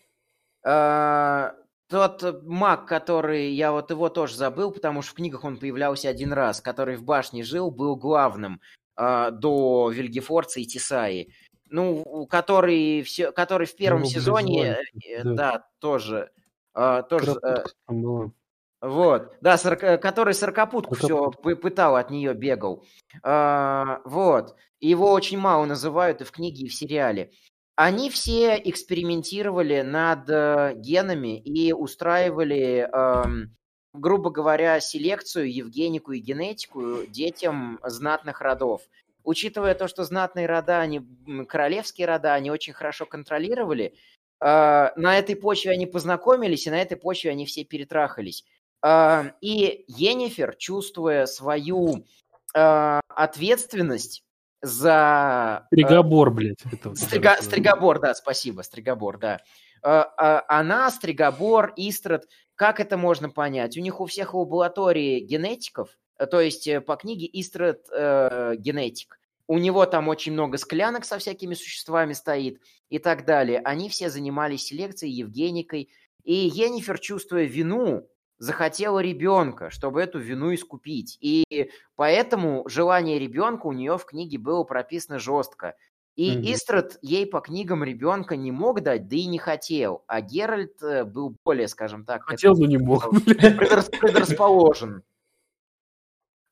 [0.65, 1.51] э,
[1.89, 6.33] тот маг, который, я вот его тоже забыл, потому что в книгах он появлялся один
[6.33, 8.61] раз, который в башне жил, был главным
[8.97, 11.33] э, до Вильгефорца и Тисаи.
[11.71, 15.35] Ну, который, все, который в первом блядь, сезоне, э, да.
[15.35, 16.31] да, тоже,
[16.75, 18.33] э, тоже э, была.
[18.81, 22.85] вот, да, сорока- который сорокопутку все пытал, от нее бегал.
[23.23, 24.57] А, вот.
[24.81, 27.31] Его очень мало называют и в книге, и в сериале.
[27.77, 33.57] Они все экспериментировали над э, генами и устраивали, эм,
[33.93, 38.83] грубо говоря, селекцию, евгенику и генетику детям знатных родов.
[39.25, 41.01] Учитывая то, что знатные рода, они
[41.49, 43.95] королевские рода, они очень хорошо контролировали,
[44.41, 48.45] э, на этой почве они познакомились, и на этой почве они все перетрахались.
[48.83, 52.07] А, И Йеннифер, чувствуя свою
[52.55, 54.25] а, ответственность
[54.63, 55.67] за...
[55.71, 56.59] э, Стригобор, блядь.
[56.73, 59.39] это Стрига- Стригобор, да, спасибо, Стригобор, да.
[59.83, 63.77] А, а, Она, Стригобор, Истрат, как это можно понять?
[63.77, 65.97] У них у всех в лаборатории генетиков,
[66.27, 69.19] то есть э, по книге Истрат э, генетик.
[69.47, 73.59] У него там очень много склянок со всякими существами стоит и так далее.
[73.65, 75.89] Они все занимались селекцией, Евгеникой.
[76.23, 78.07] И Йеннифер, чувствуя вину
[78.39, 81.19] захотела ребенка, чтобы эту вину искупить.
[81.21, 85.75] И поэтому желание ребенка у нее в книге было прописано жестко.
[86.17, 86.43] И Мгм.
[86.53, 90.05] Истрад ей по книгам ребенка не мог дать, да и не хотел.
[90.07, 93.13] А Геральт э, был более, скажем так, Хотел, но не мог.
[93.13, 95.03] предрас- предрасположен.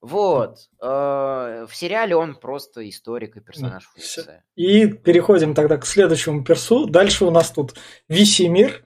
[0.01, 0.59] Вот.
[0.81, 4.45] Э, В сериале он просто историк и персонаж функция.
[4.57, 6.87] И переходим тогда к следующему персу.
[6.87, 7.75] Дальше у нас тут
[8.09, 8.85] Висимир.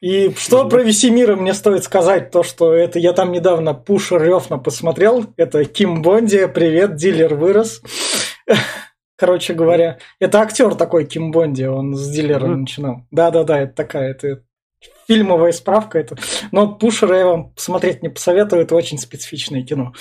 [0.00, 4.58] И что про Висимира мне стоит сказать, то, что это я там недавно Пуша Рёфна
[4.58, 5.26] посмотрел.
[5.36, 7.82] Это Ким Бонди, привет, дилер вырос.
[9.16, 12.60] Короче говоря, это актер такой Ким Бонди, он с дилера Мгм.
[12.62, 13.02] начинал.
[13.10, 14.42] Да-да-да, это такая, это
[15.10, 15.98] фильмовая справка.
[15.98, 16.16] Это.
[16.52, 19.92] Но Пушера я вам посмотреть не посоветую, это очень специфичное кино.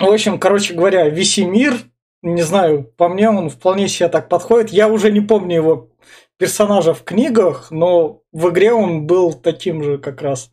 [0.00, 1.74] В общем, короче говоря, Висимир,
[2.22, 4.70] не знаю, по мне он вполне себе так подходит.
[4.70, 5.90] Я уже не помню его
[6.38, 10.50] персонажа в книгах, но в игре он был таким же как раз.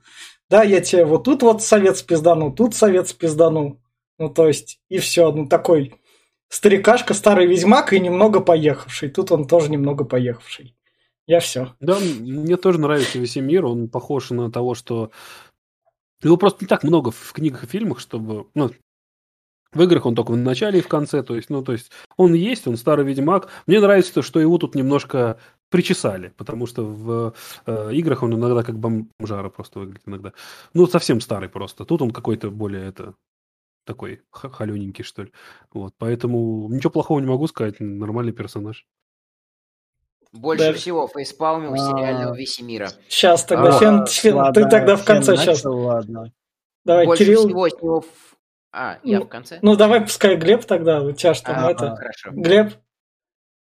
[0.47, 3.81] Да, я тебе вот тут вот совет спиздану, тут совет спиздану.
[4.19, 5.31] Ну, то есть, и все.
[5.31, 5.95] Ну, такой
[6.47, 9.09] старикашка, старый ведьмак и немного поехавший.
[9.09, 10.75] Тут он тоже немного поехавший.
[11.29, 11.75] Я все.
[11.79, 15.11] Да, мне тоже нравится Весемир, он похож на того, что...
[16.23, 18.47] Его просто не так много в книгах и фильмах, чтобы...
[18.55, 18.71] Ну,
[19.71, 22.33] в играх он только в начале и в конце, то есть, ну, то есть, он
[22.33, 23.47] есть, он старый ведьмак.
[23.67, 27.35] Мне нравится то, что его тут немножко причесали, потому что в
[27.67, 30.33] э, играх он иногда как бомжара просто выглядит иногда.
[30.73, 31.85] Ну, совсем старый просто.
[31.85, 33.13] Тут он какой-то более это
[33.85, 35.31] такой холененький, что ли.
[35.71, 38.87] Вот, поэтому ничего плохого не могу сказать, нормальный персонаж.
[40.31, 40.73] Больше Да.
[40.73, 41.77] всего фейспалмил А.
[41.77, 42.89] сериального Весемира.
[43.07, 45.63] Сейчас тогда, А, Фен, Фен, ты тогда в конце сейчас.
[45.63, 46.31] начал, ладно.
[46.85, 47.47] Давай, Больше Кирилл.
[47.47, 48.05] всего с него...
[48.71, 49.59] А, я Ну, в конце?
[49.63, 51.95] Ну, давай, пускай Глеб тогда, у тебя что там А, это.
[51.95, 52.29] Хорошо.
[52.31, 52.73] Глеб?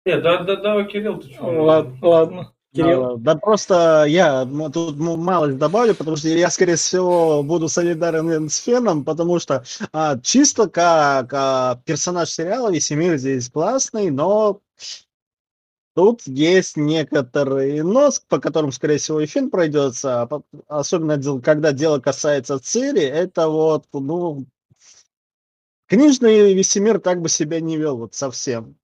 [0.07, 1.45] Нет, да, да, давай, Кирилл, ты что?
[1.45, 2.53] Ладно, ладно.
[2.75, 3.19] Кирилл.
[3.19, 8.49] Да, да просто я тут м, малость добавлю, потому что я, скорее всего, буду солидарен
[8.49, 9.63] с Феном, потому что
[9.93, 14.61] а, чисто как а, персонаж сериала Весемир здесь классный, но
[15.95, 22.01] тут есть некоторые нос, по которым, скорее всего, и Фен пройдется, а особенно когда дело
[22.01, 24.47] касается Цири, это вот, ну,
[25.87, 28.77] книжный Весемир так бы себя не вел вот совсем.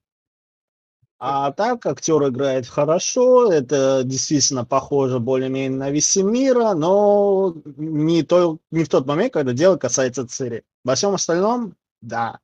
[1.23, 8.83] А так актер играет хорошо, это действительно похоже более-менее на Весемира, но не, то, не
[8.85, 10.63] в тот момент, когда дело касается Цири.
[10.83, 12.39] Во всем остальном, да.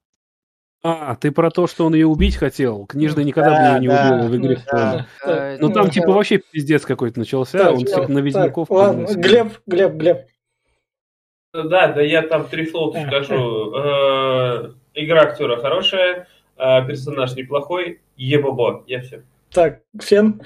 [0.84, 2.86] А, ты про то, что он ее убить хотел?
[2.86, 4.64] Книжный никогда бы Да, ее не да, убил в игре.
[4.72, 5.08] да.
[5.26, 8.70] Э, Ну там Ну, типа вообще пиздец какой-то начался, Так, он всех на Ведьмаков...
[8.70, 10.28] Глеб, Глеб, Глеб.
[11.54, 13.74] Да, да, я там три слова скажу.
[13.76, 19.24] Э, Игра актера хорошая, э, персонаж неплохой, ебобо, я все.
[19.52, 20.42] Так, Фен.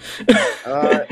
[0.66, 1.06] А,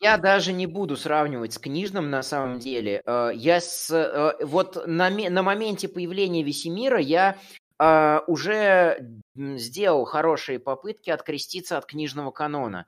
[0.00, 3.02] Я даже не буду сравнивать с книжным на самом деле.
[3.06, 7.36] А, Я с э, вот на, на моменте появления Весемира я
[7.78, 12.86] а, уже сделал хорошие попытки откреститься от книжного канона.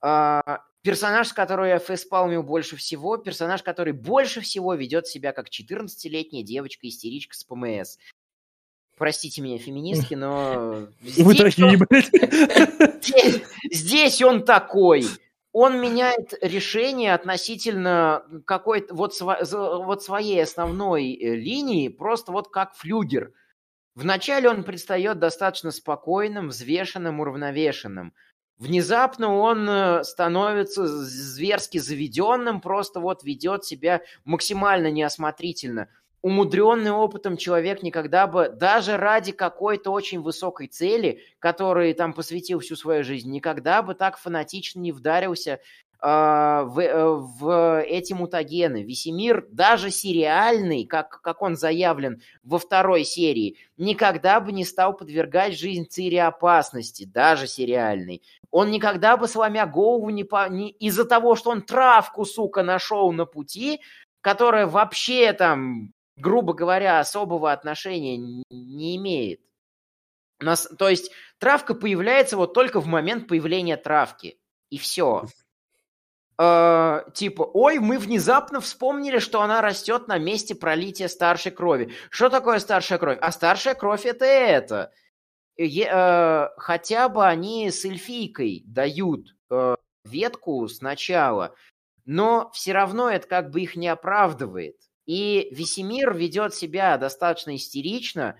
[0.00, 5.48] А, Персонаж, с которого я фейспалмил больше всего, персонаж, который больше всего ведет себя как
[5.48, 7.98] 14-летняя девочка-истеричка с ПМС.
[8.96, 10.86] Простите меня, феминистки, но...
[11.00, 13.02] Вы такие, блядь.
[13.04, 15.04] здесь, здесь он такой.
[15.52, 19.44] Он меняет решение относительно какой-то вот, за-
[19.78, 23.32] вот своей основной э, линии, просто вот как флюгер.
[23.98, 28.14] Вначале он предстает достаточно спокойным, взвешенным, уравновешенным.
[28.56, 35.88] Внезапно он э, становится зверски заведенным, просто вот ведет себя максимально неосмотрительно.
[36.22, 42.76] Умудренный опытом человек никогда бы, даже ради какой-то очень высокой цели, который там посвятил всю
[42.76, 45.58] свою жизнь, никогда бы так фанатично не вдарился
[46.00, 48.84] в, э, в эти мутагены.
[48.84, 55.58] Весемир, даже сериальный, как, как он заявлен во второй серии, никогда бы не стал подвергать
[55.58, 58.22] жизнь Цири опасности, даже сериальный.
[58.50, 63.10] Он никогда бы, сломя голову, не, по- не из-за того, что он травку, сука, нашел
[63.12, 63.80] на пути,
[64.20, 68.16] которая вообще там, грубо говоря, особого отношения
[68.50, 69.40] не имеет.
[70.40, 74.38] Нас, то есть травка появляется вот только в момент появления травки.
[74.70, 75.24] И все.
[76.38, 81.92] Типа, ой, мы внезапно вспомнили, что она растет на месте пролития старшей крови.
[82.10, 83.18] Что такое старшая кровь?
[83.20, 84.92] А старшая кровь это это.
[85.56, 89.74] Е- э, хотя бы они с эльфийкой дают э,
[90.04, 91.56] ветку сначала,
[92.04, 94.76] но все равно это как бы их не оправдывает.
[95.06, 98.38] И Весемир ведет себя достаточно истерично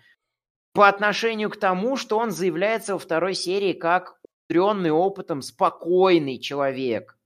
[0.73, 7.18] по отношению к тому, что он заявляется во второй серии как умудренный опытом, спокойный человек.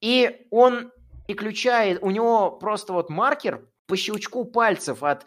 [0.00, 0.92] И он
[1.26, 5.26] переключает, у него просто вот маркер по щелчку пальцев от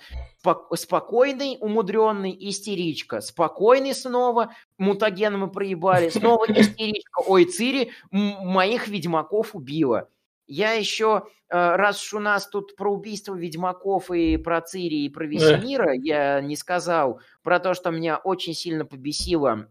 [0.76, 10.10] спокойный, умудренный, истеричка, спокойный снова, мутаген мы проебали, снова истеричка, ой, Цири моих ведьмаков убила.
[10.48, 15.10] Я еще, э, раз уж у нас тут про убийство ведьмаков и про Цири и
[15.10, 19.70] про Весемира, я не сказал про то, что меня очень сильно побесило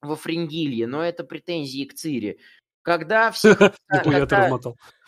[0.00, 2.38] во Фрингилье, но это претензии к Цири.
[2.82, 3.54] Когда все...
[3.88, 4.48] Когда,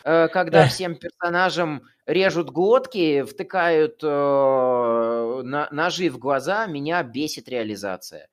[0.03, 8.27] э, когда всем персонажам режут глотки, втыкают э, ножи в глаза, меня бесит реализация.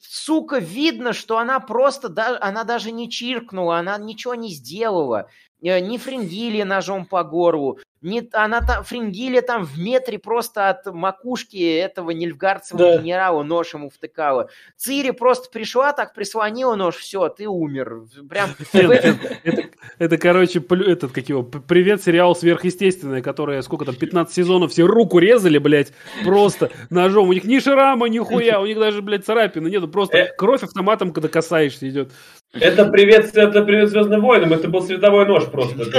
[0.00, 2.08] Сука, видно, что она просто,
[2.40, 5.28] она даже не чиркнула, она ничего не сделала.
[5.62, 10.92] Э, ни Фрингилия ножом по горлу, не, она там, Фрингилия там в метре просто от
[10.92, 12.98] макушки этого нильфгардского да.
[12.98, 14.50] генерала нож ему втыкала.
[14.76, 18.02] Цири просто пришла, так прислонила нож, все, ты умер.
[18.28, 18.50] Прям
[19.98, 25.18] это, короче, этот, как его, привет, сериал сверхъестественное, которое, сколько там, 15 сезонов, все руку
[25.18, 25.92] резали, блядь,
[26.24, 27.30] просто ножом.
[27.30, 30.34] У них ни шрама, ни хуя, у них даже, блядь, царапины нету, просто э.
[30.36, 32.12] кровь автоматом, когда касаешься, идет.
[32.54, 35.90] Это привет, это привет Звездным войнам, это был световой нож просто.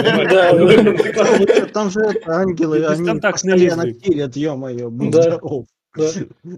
[1.73, 4.89] Там же ангелы, они постоянно килят, ё-моё,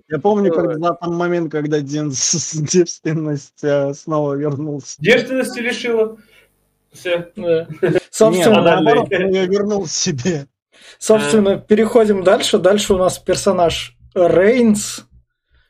[0.09, 4.95] Я помню, когда там момент, когда девственность э, снова вернулся.
[4.99, 6.17] Девственности лишила?
[6.91, 7.31] Все.
[8.09, 10.47] Собственно, наоборот, я вернул себе.
[10.99, 12.57] Собственно, переходим дальше.
[12.59, 15.05] Дальше у нас персонаж Рейнс.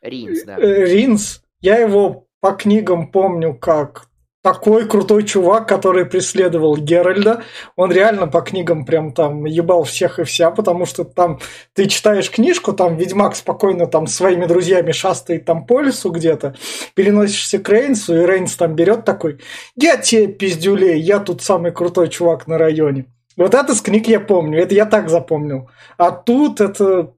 [0.00, 0.56] Ринс, да.
[0.58, 1.42] Э, Ринс.
[1.60, 4.07] Я его по книгам помню как
[4.42, 7.42] такой крутой чувак, который преследовал Геральда.
[7.76, 11.40] Он реально по книгам прям там ебал всех и вся, потому что там
[11.74, 16.54] ты читаешь книжку, там Ведьмак спокойно там своими друзьями шастает там по лесу где-то,
[16.94, 19.40] переносишься к Рейнсу, и Рейнс там берет такой,
[19.76, 23.06] я тебе пиздюлей, я тут самый крутой чувак на районе.
[23.36, 25.70] Вот это с книг я помню, это я так запомнил.
[25.96, 27.12] А тут это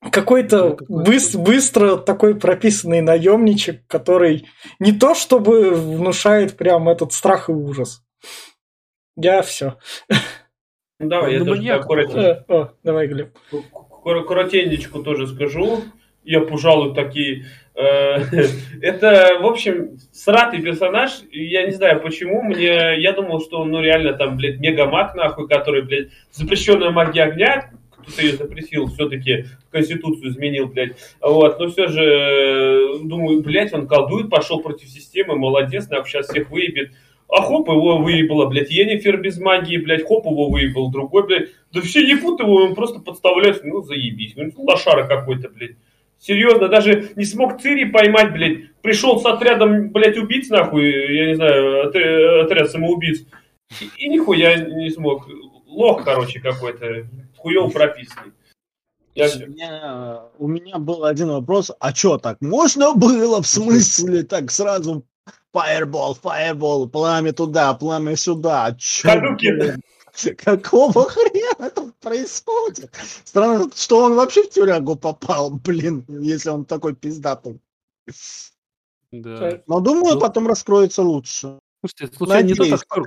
[0.00, 4.46] какой-то ну, быс- быстро такой прописанный наемничек, который
[4.78, 8.02] не то чтобы внушает прям этот страх и ужас.
[9.16, 9.76] Я все.
[10.98, 12.44] Ну, давай, я тоже коротенько.
[12.48, 13.36] Э, о, давай, Глеб.
[14.02, 15.82] Коротенечку тоже скажу.
[16.22, 17.46] Я, пожалуй, такие...
[17.74, 18.16] Э,
[18.82, 21.20] это, в общем, сратый персонаж.
[21.30, 22.42] Я не знаю, почему.
[22.42, 27.24] Мне, я думал, что он, ну, реально там, блядь, мегамаг, нахуй, который, блядь, запрещенная магия
[27.24, 27.70] огня,
[28.02, 30.96] кто-то ее запретил, все-таки Конституцию изменил, блядь.
[31.20, 36.28] Вот, но все же, э, думаю, блядь, он колдует, пошел против системы, молодец, нахуй, сейчас
[36.28, 36.92] всех выебет.
[37.28, 41.48] А хоп, его выебало, блядь, Енифер без магии, блядь, хоп, его выебал, другой, блядь.
[41.72, 44.34] Да все ебут его, он просто подставляет, ну, заебись.
[44.34, 45.76] Ну, лошара какой-то, блядь.
[46.18, 48.72] Серьезно, даже не смог Цири поймать, блядь.
[48.82, 53.24] Пришел с отрядом, блядь, убийц, нахуй, я не знаю, отряд самоубийц.
[53.80, 55.28] И, и нихуя не смог.
[55.66, 57.06] Лох, короче, какой-то
[57.40, 58.32] хуёво прописанный.
[59.14, 59.26] Я...
[59.26, 64.50] У, меня, у меня был один вопрос, а что так можно было, в смысле, так
[64.50, 65.04] сразу
[65.52, 68.74] Fireball, Fireball, пламя туда, пламя сюда.
[68.78, 69.36] Чё,
[70.38, 72.92] Какого хрена тут происходит?
[73.24, 77.60] Странно, что он вообще в тюрягу попал, блин, если он такой пиздатый.
[79.12, 79.62] Да.
[79.66, 80.20] Но думаю, ну...
[80.20, 81.58] потом раскроется лучше.
[81.80, 83.06] Слушайте, случайно не тот актер,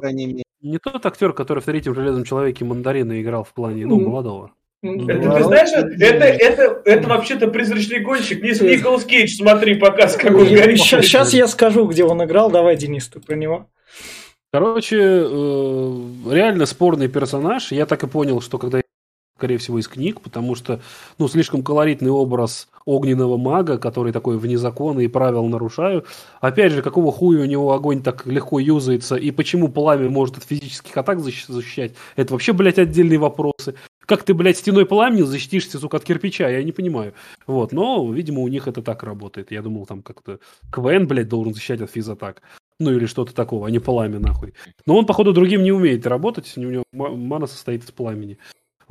[0.63, 4.51] не тот актер, который в третьем железном человеке мандарина играл в плане, ну, молодого.
[4.81, 8.43] Это, ты знаешь, это, это, это вообще-то призрачный гонщик.
[8.43, 10.79] Не Николас Кейдж, смотри, показ, как он горит.
[10.79, 12.51] Сейчас я скажу, где он играл.
[12.51, 13.67] Давай, Денис, ты про него.
[14.51, 17.71] Короче, э, реально спорный персонаж.
[17.71, 18.82] Я так и понял, что когда
[19.37, 20.79] скорее всего, из книг, потому что,
[21.17, 26.05] ну, слишком колоритный образ огненного мага, который такой вне закона и правил нарушаю.
[26.39, 30.43] Опять же, какого хуя у него огонь так легко юзается, и почему пламя может от
[30.43, 33.75] физических атак защищать, это вообще, блядь, отдельные вопросы.
[34.05, 37.13] Как ты, блядь, стеной пламени защитишься, сука, от кирпича, я не понимаю.
[37.47, 39.51] Вот, но, видимо, у них это так работает.
[39.51, 40.39] Я думал, там как-то
[40.71, 42.41] КВН, блядь, должен защищать от физатак.
[42.79, 44.53] Ну или что-то такого, а не пламя, нахуй.
[44.85, 48.37] Но он, походу, другим не умеет работать, у него мана состоит из пламени.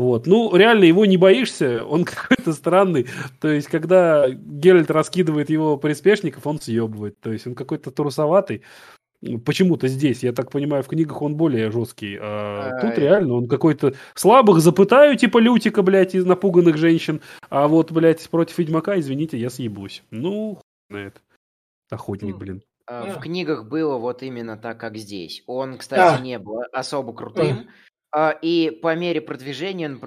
[0.03, 0.26] Вот.
[0.26, 3.07] Ну, реально, его не боишься, он какой-то странный.
[3.40, 7.20] То есть, когда Геральт раскидывает его приспешников, он съебывает.
[7.20, 8.62] То есть, он какой-то трусоватый.
[9.44, 12.18] Почему-то здесь, я так понимаю, в книгах он более жесткий.
[12.20, 17.20] А, а тут реально он какой-то слабых запытаю, типа Лютика, блядь, из напуганных женщин.
[17.48, 20.03] А вот, блядь, против Ведьмака, извините, я съебусь.
[20.11, 21.20] Ну, на это.
[21.90, 22.62] Охотник, блин.
[22.88, 25.44] А, в книгах было вот именно так, как здесь.
[25.46, 27.68] Он, кстати, не был особо крутым.
[28.14, 30.00] А, и по мере продвижения он,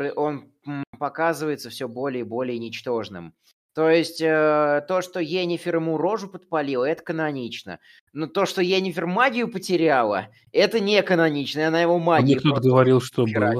[0.65, 3.33] он показывается все более и более ничтожным.
[3.73, 7.79] То есть э, то, что Енифер ему рожу подпалила, это канонично.
[8.13, 11.59] Но то, что Енифер магию потеряла, это не канонично.
[11.59, 13.59] и Она его А магию кто-то просто говорил, что было.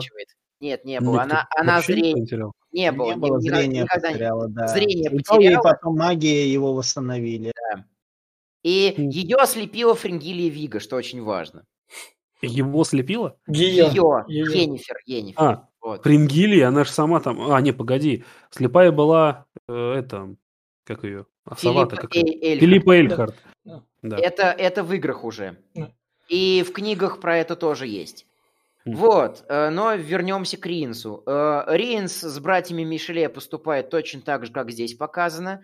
[0.62, 1.16] Нет, не было.
[1.16, 2.16] Никто Она, она не зрение...
[2.24, 2.54] потерял.
[2.72, 3.10] Не было.
[3.12, 4.68] Не было ни- ни- зрения никогда не- потеряла, да.
[4.68, 5.64] Зрение потеряла.
[5.64, 7.52] потом магия его восстановили.
[8.64, 9.10] И Хм.
[9.10, 11.66] ее ослепила Фрингилия Вига, что очень важно.
[12.42, 13.38] Его слепило?
[13.48, 13.88] Ее.
[13.88, 14.26] Ее.
[14.28, 15.42] Енифер, Енифер.
[15.42, 16.04] А, Вот.
[16.04, 17.52] Прингили, она же сама там...
[17.52, 18.24] А, не, погоди.
[18.50, 20.36] Слепая была, э, это,
[20.84, 21.26] как ее?
[21.46, 22.48] А сова-то Филипп как Э-?
[22.50, 22.62] Эльф.
[22.62, 23.36] Филиппа Эльхарт.
[23.64, 23.84] Да.
[24.02, 24.18] Да.
[24.18, 25.58] Это, это в играх уже.
[25.74, 25.92] Да.
[26.28, 28.26] И в книгах про это тоже есть.
[28.86, 31.24] Вот, э, но вернемся к Ринсу.
[31.26, 35.64] Э, Ринс с братьями Мишеле поступает точно так же, как здесь показано.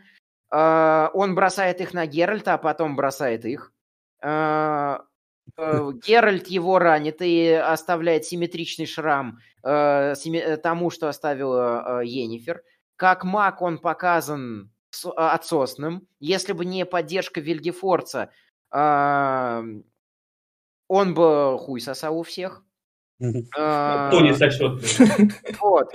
[0.52, 3.72] Э, Он бросает их на Геральта, а потом бросает их.
[5.58, 12.64] Э, Геральт его ранит и оставляет симметричный шрам э, э, тому, что оставила э, Енифер.
[12.96, 16.08] Как маг он показан с- отсосным.
[16.20, 18.30] Если бы не поддержка Вильгефорца,
[18.74, 19.64] э,
[20.88, 22.64] он бы хуй сосал у всех.
[23.22, 24.82] Э, Кто не сочет?
[25.62, 25.90] вот.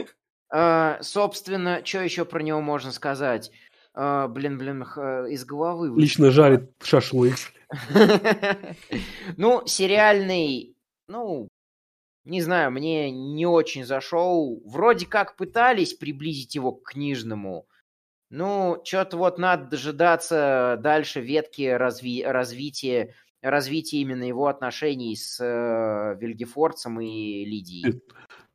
[0.55, 3.51] Э, собственно, что еще про него можно сказать?
[3.97, 5.99] Э, блин, блин, х- из головы.
[6.01, 7.35] Лично жарит шашлык.
[9.37, 10.77] Ну, сериальный,
[11.09, 11.49] ну,
[12.25, 14.63] не знаю, мне не очень зашел.
[14.67, 17.67] Вроде как пытались приблизить его к книжному.
[18.31, 26.17] Ну, что-то вот надо дожидаться дальше ветки разви- развития, развития именно его отношений с э,
[26.21, 28.03] Вильгефорцем и Лидией.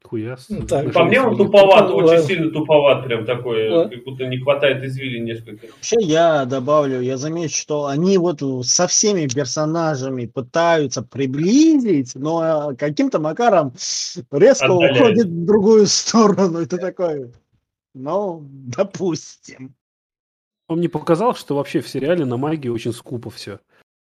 [0.03, 0.37] Хуя.
[0.49, 0.91] Ну, так.
[0.93, 3.95] По мне он Нашел туповат, Ну, очень сильно туповат, прям такой, Ладно.
[3.95, 5.67] как будто не хватает извилин несколько.
[5.67, 13.19] Вообще я добавлю, я замечу, что они вот со всеми персонажами пытаются приблизить, но каким-то
[13.19, 13.73] макаром
[14.31, 14.97] резко Отдаляют.
[14.99, 16.61] уходит в другую сторону.
[16.61, 17.31] И ты такой,
[17.93, 19.73] ну, допустим.
[20.67, 23.59] Он мне показал, что вообще в сериале на магии очень скупо все.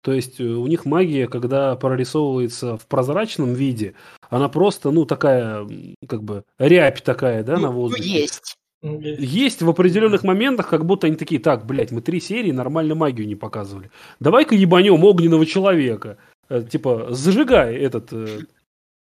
[0.05, 3.95] То есть э, у них магия, когда прорисовывается в прозрачном виде,
[4.29, 5.67] она просто, ну, такая,
[6.07, 8.07] как бы, рябь такая, да, на Ну, воздухе.
[8.21, 8.55] есть.
[8.83, 13.27] Есть в определенных моментах, как будто они такие, так, блядь, мы три серии нормально магию
[13.27, 13.89] не показывали.
[14.19, 16.19] Давай-ка ебанем огненного человека.
[16.49, 18.41] Э, Типа, зажигай этот э,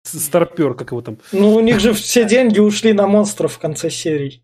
[0.04, 1.18] старпер, как его там.
[1.34, 4.42] Ну, у них же все деньги ушли на монстров в конце серии.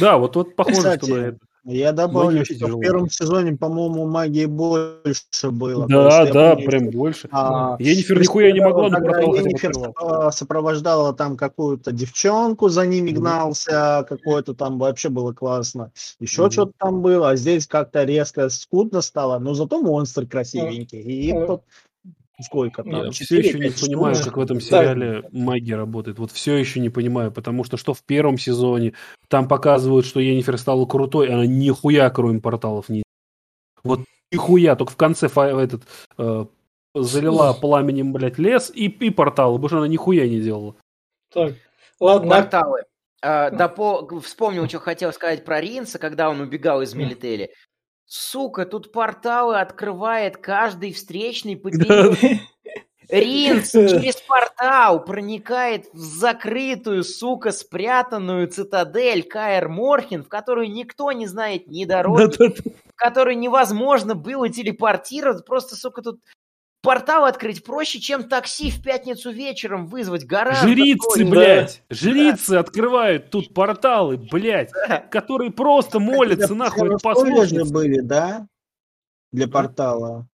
[0.00, 1.38] Да, вот, вот похоже, Кстати, что на это.
[1.66, 2.80] Я добавлю, что в тяжелая.
[2.82, 5.86] первом сезоне, по-моему, магии больше было.
[5.86, 7.28] Да, да, помню, прям что, больше.
[7.32, 13.20] а, Енифер нихуя не могла, но портал Енифер сопровождала там какую-то девчонку, за ними Мгм.
[13.20, 15.90] гнался, какое-то там вообще было классно.
[16.20, 16.50] Еще Мгм.
[16.52, 21.00] что-то там было, а здесь как-то резко скудно стало, но зато монстр красивенький.
[21.00, 21.62] И тут
[22.42, 23.04] сколько там?
[23.04, 24.62] Я все четыре, еще не понимаю, как в этом Да.
[24.62, 26.18] сериале магия работает.
[26.18, 28.94] Вот все еще не понимаю, потому что что в первом сезоне
[29.28, 33.02] там показывают, что Енифер стала крутой, она нихуя кроме порталов не...
[33.82, 34.00] Вот
[34.32, 35.82] нихуя, только в конце фа- этот
[36.18, 36.46] э,
[36.94, 40.74] залила пламенем, блядь, лес и, и порталы, потому что она нихуя не делала.
[41.32, 41.54] Так,
[42.00, 42.30] ладно.
[42.30, 42.84] Порталы.
[43.22, 44.20] А, да по...
[44.20, 47.50] Вспомнил, что хотел сказать про Ринса, когда он убегал из Милители.
[48.06, 52.40] Сука, тут порталы открывает каждый встречный поперек.
[53.08, 61.26] Ринс через портал проникает в закрытую, сука, спрятанную цитадель Каэр Морхен, в которую никто не
[61.26, 65.44] знает ни дороги, в которой невозможно было телепортировать.
[65.44, 66.20] Просто, сука, тут
[66.84, 70.24] портал открыть проще, чем такси в пятницу вечером вызвать.
[70.24, 71.24] Гораздо Жрицы, проще.
[71.24, 74.70] блядь, жрицы открывают тут порталы, блядь,
[75.10, 77.70] которые просто молятся нахуй Условия же послушниц.
[77.72, 78.46] были, да?
[79.32, 80.28] Для портала.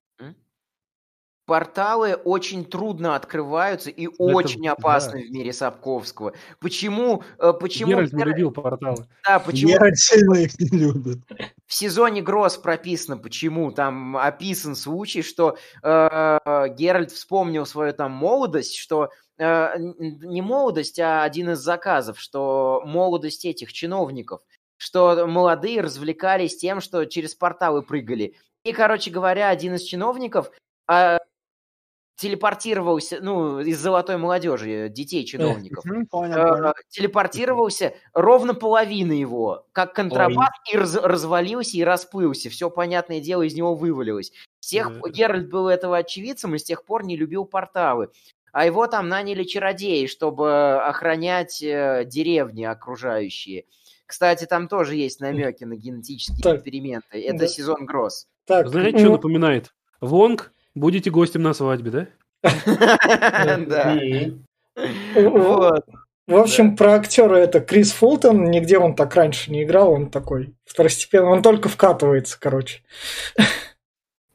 [1.50, 4.74] Порталы очень трудно открываются и очень да.
[4.74, 6.34] опасны в мире Сапковского.
[6.60, 7.24] Почему?
[7.40, 7.90] э, Почему?
[7.90, 9.08] Геральт не любил порталы.
[9.26, 11.18] Да, почему Я сильно их не любит.
[11.66, 16.38] в сезоне Гросс прописано, почему там описан случай, что э,
[16.78, 23.44] Геральт вспомнил свою там молодость, что э, не молодость, а один из заказов, что молодость
[23.44, 24.42] этих чиновников,
[24.78, 28.36] что молодые развлекались тем, что через порталы прыгали.
[28.64, 30.52] И, короче говоря, один из чиновников
[30.86, 31.18] а,
[32.20, 35.86] телепортировался, ну, из золотой молодежи, детей чиновников.
[35.86, 42.50] Мгм, Понял, Э, телепортировался ровно половина его, как контрабас, и раз- развалился и расплылся.
[42.50, 44.32] Все, понятное дело, из него вывалилось.
[45.00, 48.10] Пор Геральт был этого очевидцем и с тех пор не любил порталы.
[48.52, 53.66] А его там наняли чародеи, чтобы охранять э, деревни окружающие.
[54.06, 56.56] Кстати, там тоже есть намеки на генетические Так.
[56.58, 57.22] эксперименты.
[57.24, 57.48] Это Да.
[57.48, 58.28] сезон Гросс.
[58.46, 59.74] Так, Знаете, ну, что напоминает?
[60.02, 62.08] Вонг, будете гостем на свадьбе, да?
[63.68, 64.00] Да.
[66.28, 70.54] В общем, про актера это Крис Фултон, нигде он так раньше не играл, он такой
[70.64, 72.84] второстепенный, он только вкатывается, короче.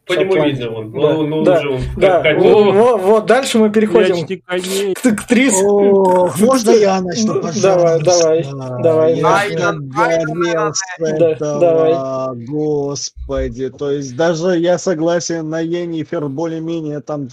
[0.07, 3.59] По нему видно, он, Да, он, он да, уже он Да, как- вот, вот- дальше
[3.59, 4.95] мы переходим коней.
[4.95, 5.55] к, к Трис.
[5.63, 8.05] О, можно я начну, Ну, пожалуйста?
[8.05, 8.43] давай,
[8.83, 9.57] давай, Я давай.
[9.57, 12.47] загорел с Да, этого, давай.
[12.47, 13.71] господи.
[13.71, 17.29] То есть даже я согласен на Енифер более-менее там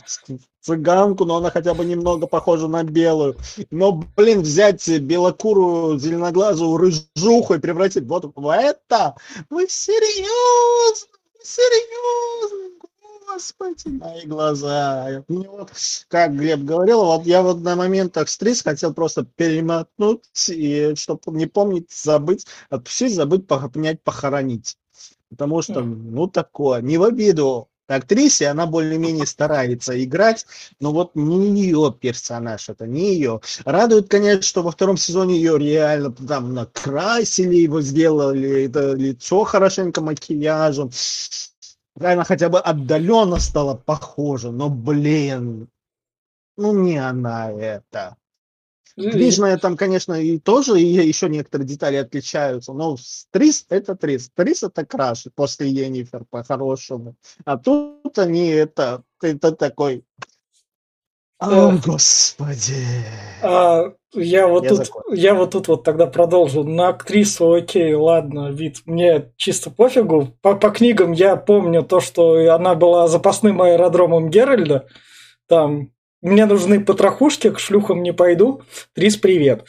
[0.62, 3.36] цыганку, но она хотя бы немного похожа на белую.
[3.72, 9.16] Но, блин, взять белокурую, зеленоглазую рыжуху и превратить вот в это?
[9.50, 11.08] Вы серьезно?
[11.44, 12.70] Серьезно?
[13.28, 15.24] Господи, мои глаза.
[15.28, 15.72] Мне вот,
[16.10, 21.46] как Глеб говорил, вот я вот на моментах стресс хотел просто перемотнуть, и чтобы не
[21.46, 24.78] помнить, забыть, отпустить, забыть, похоронять, похоронить.
[25.30, 30.46] Потому что, ну, такое, не в обиду актрисе, она более-менее старается играть,
[30.80, 33.42] но вот не ее персонаж, это не ее.
[33.66, 40.02] Радует, конечно, что во втором сезоне ее реально там накрасили, его сделали, это лицо хорошенько
[40.02, 40.92] макияжем.
[42.00, 45.68] Она хотя бы отдаленно стала похожа, но, блин,
[46.58, 48.18] ну не она это.
[49.10, 52.98] Книжная там, конечно, и тоже и еще некоторые детали отличаются, но
[53.32, 54.30] Трис это Трис.
[54.36, 57.16] Трис это краш после Енифер по-хорошему.
[57.46, 60.04] А тут они это, это такой...
[61.40, 62.86] О, господи.
[63.42, 65.14] А, я вот Я тут, закончил.
[65.14, 66.64] я вот тут вот тогда продолжу.
[66.64, 70.38] На актрису, окей, ладно, вид, мне чисто пофигу.
[70.42, 74.86] По, по книгам я помню то, что она была запасным аэродромом Геральда.
[75.48, 75.92] Там
[76.22, 78.62] мне нужны потрохушки, к шлюхам не пойду.
[78.94, 79.66] Трис, привет.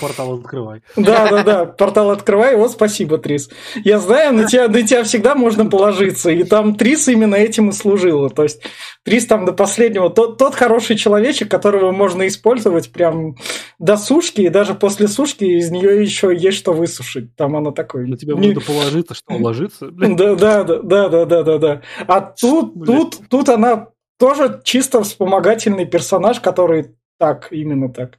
[0.00, 0.82] Портал открывай.
[0.96, 3.50] Да, да, да, портал открывай, вот спасибо, Трис.
[3.84, 7.72] Я знаю, на тебя, на тебя всегда можно положиться, и там Трис именно этим и
[7.72, 8.30] служила.
[8.30, 8.62] То есть
[9.04, 13.36] Трис там до последнего, тот, тот хороший человечек, которого можно использовать прям
[13.78, 17.34] до сушки, и даже после сушки из нее еще есть что высушить.
[17.36, 18.06] Там она такой...
[18.06, 19.90] На тебя не- можно положиться, что ложиться.
[19.90, 21.82] да, да, да, да, да, да, да.
[22.06, 23.88] А тут, тут, тут она
[24.20, 28.18] тоже чисто вспомогательный персонаж, который так, именно так.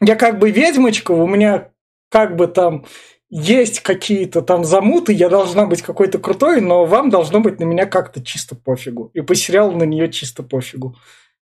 [0.00, 1.70] Я как бы ведьмочка, у меня
[2.10, 2.86] как бы там
[3.28, 7.84] есть какие-то там замуты, я должна быть какой-то крутой, но вам должно быть на меня
[7.84, 9.10] как-то чисто пофигу.
[9.12, 10.96] И по сериалу на нее чисто пофигу.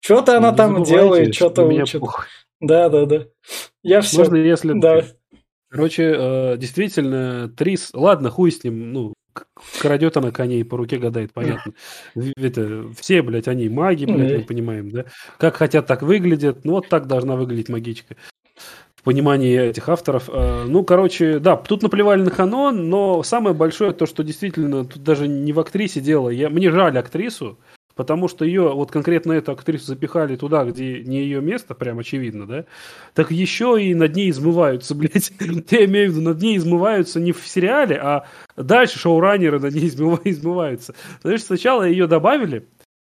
[0.01, 2.03] Что-то она там делает, что-то учит.
[2.61, 3.27] Да, да, да.
[3.83, 4.19] Я все.
[4.19, 4.79] Можно, если...
[4.79, 5.05] Да.
[5.69, 7.91] Короче, э, действительно, Трис...
[7.93, 9.13] Ладно, хуй с ним, ну,
[9.81, 11.73] крадет она коней, по руке гадает, понятно.
[12.37, 15.05] Это, все, блядь, они маги, блядь, мы понимаем, да?
[15.39, 16.65] Как хотят, так выглядят.
[16.65, 18.17] Ну, вот так должна выглядеть магичка.
[18.95, 20.29] В понимании этих авторов.
[20.33, 25.03] Э, Ну, короче, да, тут наплевали на канон, но самое большое то, что действительно тут
[25.03, 26.29] даже не в актрисе дело.
[26.29, 27.59] Я, мне жаль актрису,
[27.97, 32.47] потому что ее, вот конкретно эту актрису запихали туда, где не ее место, прям очевидно,
[32.47, 32.65] да?
[33.15, 35.33] Так еще и над ней измываются, блядь.
[35.71, 38.27] Я имею в виду, над ней измываются не в сериале, а
[38.57, 40.95] дальше шоураннеры над ней измыва- измываются.
[41.23, 42.69] Знаешь, сначала ее добавили,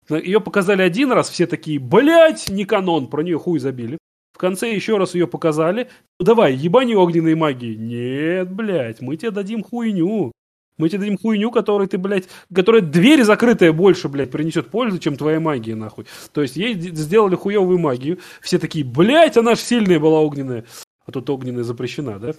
[0.08, 3.98] ее показали один раз, все такие, блядь, не канон, про нее хуй забили.
[4.32, 5.88] В конце еще раз ее показали.
[6.20, 7.74] Ну давай, ебани огненной магии.
[7.74, 10.30] Нет, блядь, мы тебе дадим хуйню.
[10.78, 15.16] Мы тебе дадим хуйню, которой ты, блядь, которая дверь закрытая больше, блядь, принесет пользу, чем
[15.16, 16.06] твоя магия, нахуй.
[16.32, 18.18] То есть ей сделали хуевую магию.
[18.42, 20.64] Все такие, блядь, она ж сильная была огненная.
[21.06, 22.32] А тут огненная запрещена, да?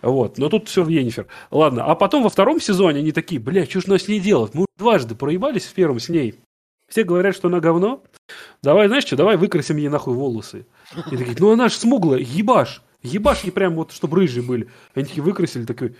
[0.00, 1.26] Вот, но тут все в Енифер.
[1.50, 4.54] Ладно, а потом во втором сезоне они такие, блядь, что ж нас с ней делать?
[4.54, 6.36] Мы дважды проебались в первом с ней.
[6.88, 8.04] Все говорят, что она говно.
[8.62, 10.66] Давай, знаешь что, давай выкрасим ей нахуй волосы.
[11.10, 12.82] И такие, ну она ж смуглая, ебаш.
[13.02, 14.68] Ебаш ей прям вот, чтобы рыжие были.
[14.94, 15.96] Они такие выкрасили, такой,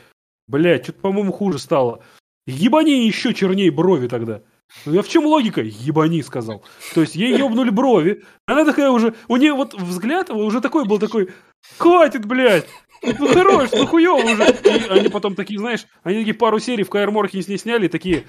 [0.47, 2.03] блядь, что-то, по-моему, хуже стало.
[2.47, 4.43] Ебани еще черней брови тогда.
[4.87, 5.63] Ну, а в чем логика?
[5.63, 6.65] Ебани, сказал.
[6.95, 8.23] То есть ей ебнули брови.
[8.47, 11.31] Она такая уже, у нее вот взгляд уже такой был такой,
[11.79, 12.67] хватит, блядь.
[13.03, 14.45] Ну хорош, ну хуёво уже.
[14.65, 17.89] И они потом такие, знаешь, они такие пару серий в Каэр Морхене с ней сняли,
[17.89, 18.25] такие,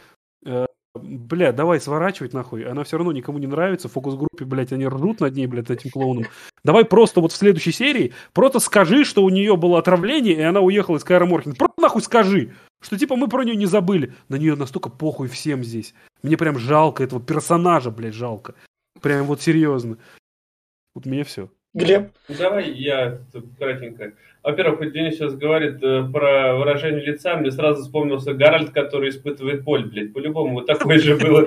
[0.95, 2.63] бля, давай сворачивать нахуй.
[2.63, 3.87] Она все равно никому не нравится.
[3.87, 6.25] В фокус-группе, блядь, они ржут над ней, блядь, этим клоуном.
[6.63, 10.61] Давай просто вот в следующей серии просто скажи, что у нее было отравление, и она
[10.61, 11.55] уехала из Каэра Морхена.
[11.55, 14.13] Просто нахуй скажи, что типа мы про нее не забыли.
[14.29, 15.93] На нее настолько похуй всем здесь.
[16.23, 18.55] Мне прям жалко этого персонажа, блядь, жалко.
[19.01, 19.97] Прям вот серьезно.
[20.93, 21.49] Вот мне все.
[21.75, 23.19] Глеб, Давай я
[23.59, 24.13] кратенько.
[24.41, 29.63] Во-первых, вот Денис сейчас говорит э, про выражение лица, мне сразу вспомнился Гарольд, который испытывает
[29.63, 30.13] боль, блядь.
[30.13, 31.45] По-любому вот такое же было.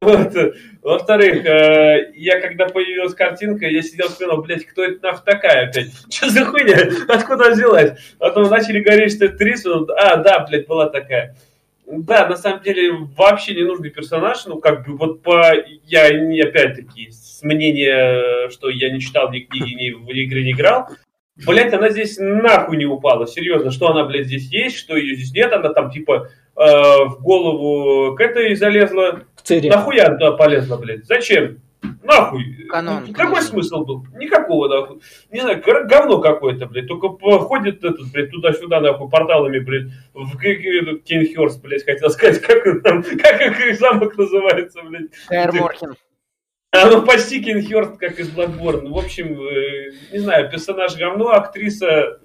[0.00, 5.92] Во-вторых, э, я когда появилась картинка, я сидел вспоминал, блядь, кто это нахуй такая опять?
[6.10, 6.90] Что за хуйня?
[7.06, 7.92] Откуда взялась?
[8.18, 11.36] Потом начали говорить, что это Трис, а, да, блядь, была такая.
[11.86, 15.54] да, на самом деле вообще не нужный персонаж, ну как бы вот по,
[15.84, 17.12] я не опять-таки
[17.42, 20.88] с мнения, что я не читал ни книги, ни в игры не играл,
[21.46, 25.32] Блять, она здесь нахуй не упала, серьезно, что она, блядь, здесь есть, что ее здесь
[25.32, 29.22] нет, она там типа э, в голову к этой залезла.
[29.36, 29.70] В Цири.
[29.70, 31.06] Нахуя она туда полезла, блядь?
[31.06, 31.56] Зачем?
[32.04, 32.66] Нахуй.
[32.68, 33.48] Канон, Ну, Какой конечно.
[33.50, 34.06] смысл был?
[34.14, 35.00] Никакого, нахуй.
[35.32, 36.86] Не знаю, говно какое-то, блядь.
[36.86, 42.42] Только ходит этот, блядь, туда-сюда, нахуй, порталами, блядь, в К- К- Кейнхёрст, блядь, хотел сказать,
[42.42, 45.10] как там, как их замок называется, блядь.
[45.28, 45.94] Каэр Морхен.
[46.72, 48.88] А ну почти Кейнхёрст, как из Bloodborne.
[48.88, 52.18] В общем, э, не знаю, персонаж говно, актриса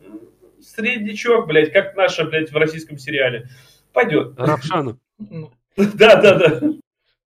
[0.62, 3.50] среднячок, блядь, как наша, блядь, в российском сериале.
[3.92, 4.36] Пойдет.
[4.38, 4.98] Рапшана.
[5.18, 6.62] Ну, Да-да-да.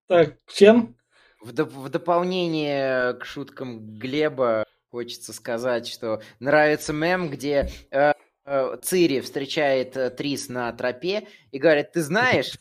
[0.08, 0.96] Так, Чен?
[1.40, 8.12] В, доп- в дополнение к шуткам Глеба хочется сказать, что нравится мем, где э,
[8.44, 12.58] э, Цири встречает э, Трис на тропе и говорит, ты знаешь,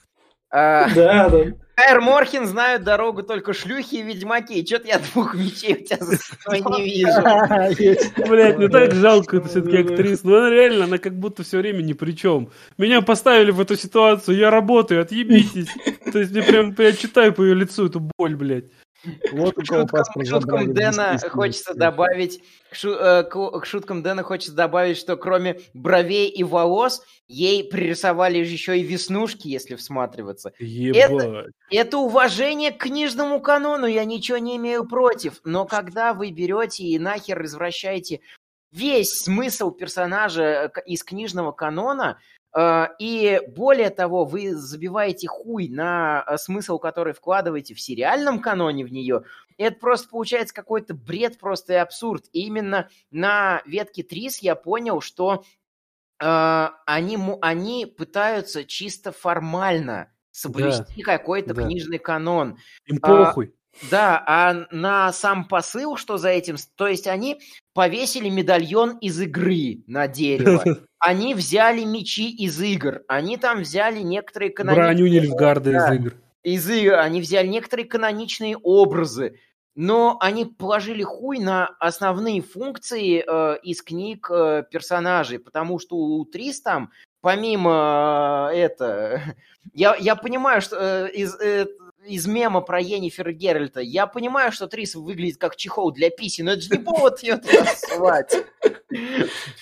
[0.52, 1.45] Да, да.
[1.76, 4.64] Каэр Морхен знают дорогу только шлюхи и ведьмаки.
[4.64, 8.28] Чё-то я двух мечей у тебя за спиной не вижу.
[8.30, 10.28] Блять, мне так жалко это все-таки актрису.
[10.28, 12.52] Ну, она реально, она как будто все время ни при чем.
[12.78, 15.69] Меня поставили в эту ситуацию, я работаю, отъебитесь.
[16.11, 18.65] То есть мне прям, я читаю по ее лицу эту боль, блядь.
[19.32, 20.73] Вот у кого паспорт шуткам.
[20.73, 27.03] Дэна хочется добавить, к, э, к- шуткам Дэна хочется добавить, что кроме бровей и волос,
[27.28, 30.52] ей пририсовали еще и веснушки, если всматриваться.
[30.60, 31.48] Ебать.
[31.69, 35.41] Это уважение к книжному канону, я ничего не имею против.
[35.44, 38.19] Но когда вы берете и нахер извращаете
[38.72, 42.19] весь смысл персонажа э, из книжного канона,
[42.99, 48.91] и более того, вы забиваете хуй на э, смысл, который вкладываете в сериальном каноне в
[48.91, 49.23] нее,
[49.57, 52.26] это просто получается какой-то бред просто и абсурд.
[52.34, 55.44] И именно на ветке Трис я понял, что
[56.19, 61.64] э, они, они пытаются чисто формально соблюсти какой-то да.
[61.64, 62.57] книжный канон.
[62.86, 63.53] Им а, похуй.
[63.90, 67.41] Да, а на сам посыл, что за этим, то есть они
[67.73, 70.64] повесили медальон из игры на дерево,
[71.02, 75.95] они взяли мечи из игр, они там взяли некоторые Броню каноничные Нильфгарда из да.
[75.95, 76.14] игр.
[76.44, 79.40] из игр, они взяли некоторые каноничные образы,
[79.73, 86.23] но они положили хуй на основные функции э, из книг э, персонажей, потому что у
[86.26, 86.91] Трис там,
[87.22, 89.22] помимо э, это,
[89.73, 91.65] я, я понимаю, что э, из, э,
[92.06, 96.53] из мема про Енифер Геральта, я понимаю, что Трис выглядит как чехол для писи, но
[96.53, 97.65] это же не повод ее туда.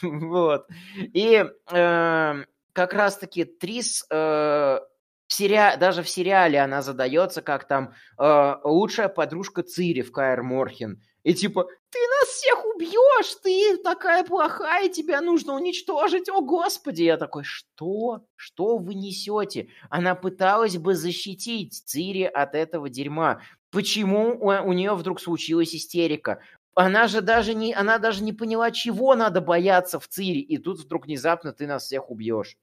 [0.01, 0.67] Вот.
[1.13, 2.43] И э,
[2.73, 9.09] как раз-таки Трис э, в сериа- даже в сериале она задается как там э, лучшая
[9.09, 11.01] подружка Цири в Каэр Морхен.
[11.23, 17.03] И типа, ты нас всех убьешь, ты такая плохая, тебя нужно уничтожить, о господи.
[17.03, 18.21] Я такой, что?
[18.35, 19.69] Что вы несете?
[19.89, 23.41] Она пыталась бы защитить Цири от этого дерьма.
[23.71, 26.41] Почему у, у нее вдруг случилась истерика?
[26.73, 30.79] Она же даже не, она даже не поняла, чего надо бояться в Цири, и тут
[30.79, 32.55] вдруг внезапно ты нас всех убьешь.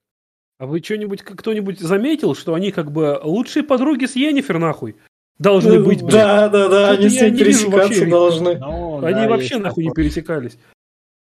[0.59, 4.97] А вы что-нибудь, кто-нибудь заметил, что они как бы лучшие подруги с Енифер, нахуй?
[5.39, 6.13] Должны быть, блядь.
[6.13, 8.59] Да, да, да, они вижу пересекаться должны.
[8.59, 10.59] Ну, Они да, вообще нахуй не пересекались.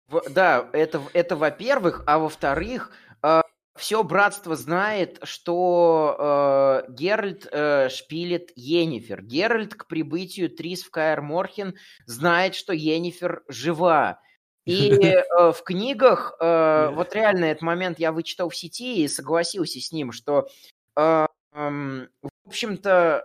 [0.08, 2.92] В- да, это, это во-первых, а во-вторых,
[3.80, 9.22] все братство знает, что э, Геральт э, шпилит Енифер.
[9.22, 14.20] Геральт к прибытию Трис в Каэр Морхен знает, что Енифер жива.
[14.66, 19.80] И э, в книгах, э, вот реально этот момент я вычитал в сети и согласился
[19.80, 20.48] с ним, что,
[20.96, 23.24] э, эм, в общем-то,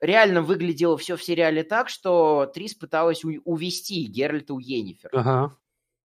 [0.00, 5.10] реально выглядело все в сериале так, что Трис пыталась у- увести Геральта у Енифер.
[5.12, 5.56] Ага.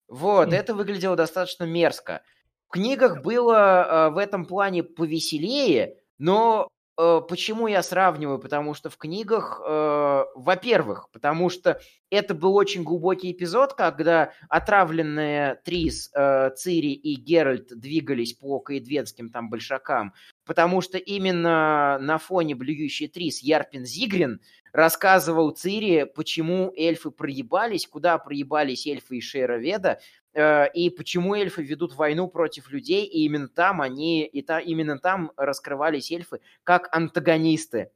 [0.08, 0.56] Вот, Мгм.
[0.56, 2.22] это выглядело достаточно мерзко.
[2.68, 6.68] В книгах было э, в этом плане повеселее, но
[6.98, 8.38] э, почему я сравниваю?
[8.38, 11.80] Потому что в книгах, э, во-первых, потому что
[12.10, 19.30] это был очень глубокий эпизод, когда отравленные Трис, э, Цири и Геральт двигались по каэдвенским
[19.30, 20.14] там большакам,
[20.46, 24.40] потому что именно на фоне блюющей Трис Ярпин Зигрин
[24.72, 30.00] рассказывал Цири, почему эльфы проебались, куда проебались эльфы из Шейроведа,
[30.32, 34.98] э, и почему эльфы ведут войну против людей, и именно там они, и та, именно
[34.98, 37.90] там раскрывались эльфы как антагонисты.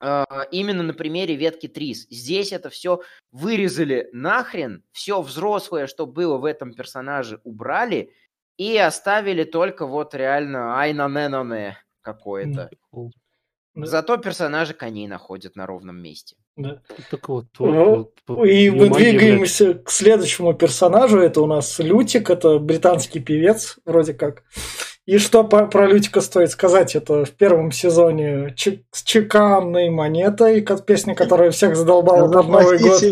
[0.00, 2.06] Э, Именно на примере ветки Трис.
[2.10, 3.00] Здесь это все
[3.32, 8.12] вырезали нахрен, все взрослое, что было в этом персонаже, убрали
[8.56, 12.70] и оставили только вот реально айна какое-то.
[12.92, 13.86] Да.
[13.86, 16.36] Зато персонажи коней находят на ровном месте.
[16.56, 16.80] Да.
[17.10, 17.46] Так вот.
[17.58, 19.18] Ну, вот, вот, И мы магия, блядь.
[19.18, 21.18] двигаемся к следующему персонажу.
[21.18, 24.44] Это у нас Лютик, это британский певец, вроде как.
[25.06, 30.62] И что по, про Лютика стоит сказать, это в первом сезоне Ч, с чеканной монетой,
[30.62, 33.02] как песня, которая всех задолбала под Новый год.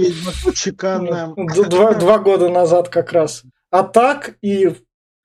[0.55, 1.35] Чеканная.
[1.69, 3.43] Два, два года назад как раз.
[3.71, 4.71] А так, и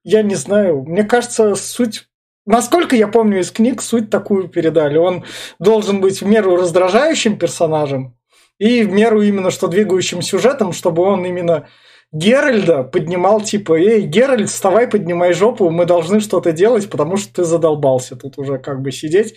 [0.04, 2.08] я не знаю, мне кажется, суть
[2.48, 4.98] Насколько я помню из книг, суть такую передали.
[4.98, 5.26] Он
[5.60, 8.16] должен быть в меру раздражающим персонажем
[8.58, 11.68] и в меру именно что двигающим сюжетом, чтобы он именно
[12.14, 17.44] Геральда поднимал типа, эй, Геральд, вставай, поднимай жопу, мы должны что-то делать, потому что ты
[17.44, 19.36] задолбался тут уже как бы сидеть.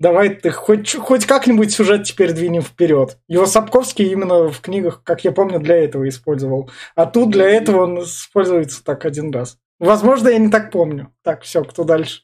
[0.00, 3.18] Давай ты хоть, хоть как-нибудь сюжет теперь двинем вперед.
[3.28, 6.70] Его Сапковский именно в книгах, как я помню, для этого использовал.
[6.94, 9.58] А тут для этого он используется так один раз.
[9.78, 11.12] Возможно, я не так помню.
[11.22, 12.22] Так, все, кто дальше?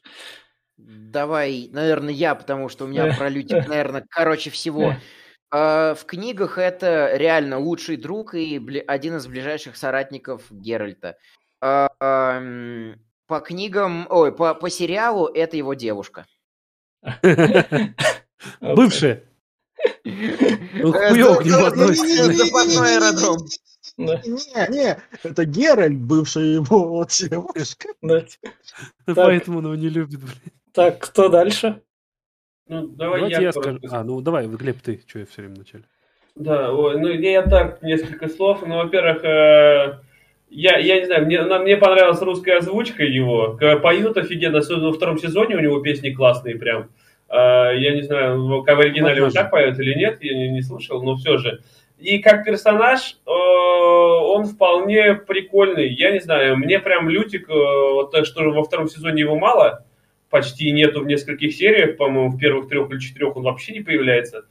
[0.77, 4.95] Давай, наверное, я, потому что у меня про Лютик, наверное, короче всего.
[5.51, 11.17] А, в книгах это реально лучший друг и один из ближайших соратников Геральта.
[11.61, 12.41] А,
[13.27, 16.25] по книгам, ой, по, по сериалу это его девушка.
[18.61, 19.23] Бывшая.
[20.03, 22.33] Хуёк относится.
[22.33, 23.37] Запасной аэродром.
[23.97, 27.89] Не, не, это Геральт, бывший его девушка.
[29.05, 30.53] Поэтому он его не любит, блин.
[30.71, 31.81] Так, кто дальше?
[32.67, 33.79] Ну, давай Давайте я, я скажу.
[33.91, 35.83] А, ну давай, Глеб, ты, что я все время вначале.
[36.35, 38.63] Да, ой, ну я так, несколько слов.
[38.65, 39.99] Ну, во-первых, э,
[40.49, 43.59] я, я не знаю, мне, мне понравилась русская озвучка его.
[43.83, 46.89] Поют офигенно, особенно во втором сезоне у него песни классные прям.
[47.29, 50.61] Э, я не знаю, как в оригинале он так поет или нет, я не, не
[50.61, 51.61] слышал, но все же.
[51.97, 55.89] И как персонаж, э, он вполне прикольный.
[55.93, 59.85] Я не знаю, мне прям Лютик, э, вот так что во втором сезоне его мало,
[60.29, 64.45] почти нету в нескольких сериях, по-моему, в первых трех или четырех он вообще не появляется.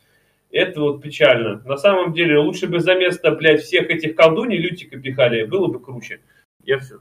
[0.50, 1.62] Это вот печально.
[1.64, 5.80] На самом деле, лучше бы за место, блядь, всех этих колдуней Лютика пихали, было бы
[5.80, 6.20] круче.
[6.62, 7.00] Я все.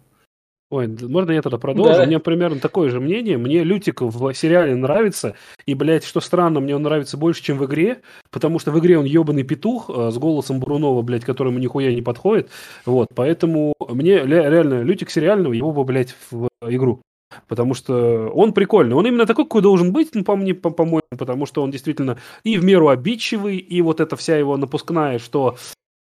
[0.72, 1.92] Ой, можно я тогда продолжу?
[1.94, 2.04] Да.
[2.04, 3.38] У меня примерно такое же мнение.
[3.38, 5.36] Мне Лютик в сериале нравится.
[5.66, 8.00] И, блядь, что странно, мне он нравится больше, чем в игре.
[8.32, 12.02] Потому что в игре он ебаный петух э, с голосом Брунова, блядь, которому нихуя не
[12.02, 12.50] подходит.
[12.86, 17.02] Вот, поэтому мне реально Лютик сериального, его бы, блядь, в игру.
[17.48, 18.96] Потому что он прикольный.
[18.96, 22.18] Он именно такой, какой должен быть, ну, по мне, по- по-моему, потому что он действительно
[22.44, 25.58] и в меру обидчивый, и вот эта вся его напускная, что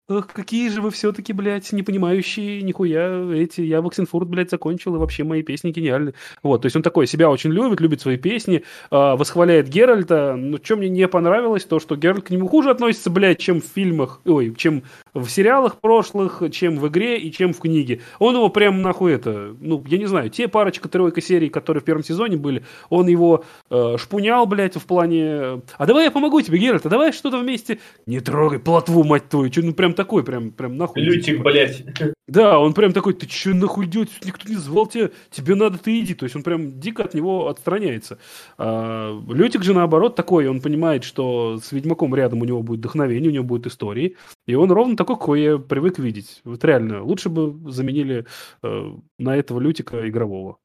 [0.09, 3.63] Ох, какие же вы все-таки, блядь, не понимающие нихуя эти.
[3.63, 6.15] Я в Оксенфурт, блядь, закончил, и вообще мои песни гениальны.
[6.45, 8.63] Вот, то есть он такой себя очень любит, любит свои песни, э,
[8.93, 10.37] восхваляет Геральта.
[10.37, 13.65] Но что мне не понравилось, то, что Геральт к нему хуже относится, блядь, чем в
[13.65, 18.01] фильмах, ой, чем в сериалах прошлых, чем в игре и чем в книге.
[18.21, 22.05] Он его прям нахуй это, ну, я не знаю, те парочка-тройка серий, которые в первом
[22.05, 26.87] сезоне были, он его э, шпунял, блядь, в плане, а давай я помогу тебе, Геральт,
[26.87, 27.81] а давай что-то вместе.
[28.07, 31.03] Не трогай плотву, мать твою, что, ну, прям такой, прям, прям нахуй.
[31.03, 31.85] Лютик, блядь.
[32.29, 35.99] Да, он прям такой, ты че нахуй идет, никто не звал тебя, тебе надо, ты
[36.01, 36.15] иди.
[36.15, 38.19] То есть он прям дико от него отстраняется.
[38.59, 43.31] А, Лютик же наоборот такой, он понимает, что с Ведьмаком рядом у него будет вдохновение,
[43.31, 44.17] у него будет истории,
[44.47, 46.41] и он ровно такой, какой я привык видеть.
[46.45, 48.27] Вот реально, лучше бы заменили
[48.63, 50.59] э, на этого Лютика игрового.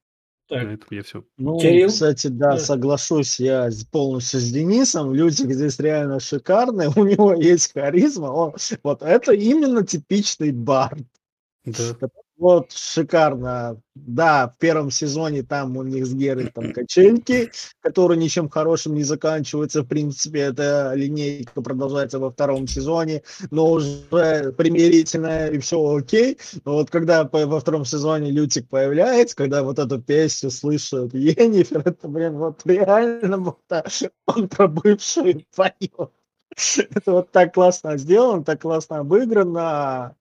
[0.52, 0.66] Так.
[0.66, 1.24] На этом я все.
[1.38, 1.88] Ну, Кирилл?
[1.88, 5.14] кстати, да, да, соглашусь я полностью с Денисом.
[5.14, 8.26] Лютик здесь реально шикарный, у него есть харизма.
[8.26, 8.54] Он,
[8.84, 11.08] вот это именно типичный бард.
[11.64, 11.96] Да.
[12.42, 13.80] Вот шикарно.
[13.94, 17.52] Да, в первом сезоне там у них с Герой там качельки,
[17.82, 19.84] которые ничем хорошим не заканчиваются.
[19.84, 26.40] В принципе, эта линейка продолжается во втором сезоне, но уже примирительная и все окей.
[26.66, 32.08] Но вот когда во втором сезоне Лютик появляется, когда вот эту песню слышит Енифер, это,
[32.08, 33.60] блин, вот реально вот,
[34.26, 36.12] он про бывшую поет.
[36.56, 40.16] Это вот так классно сделано, так классно обыграно.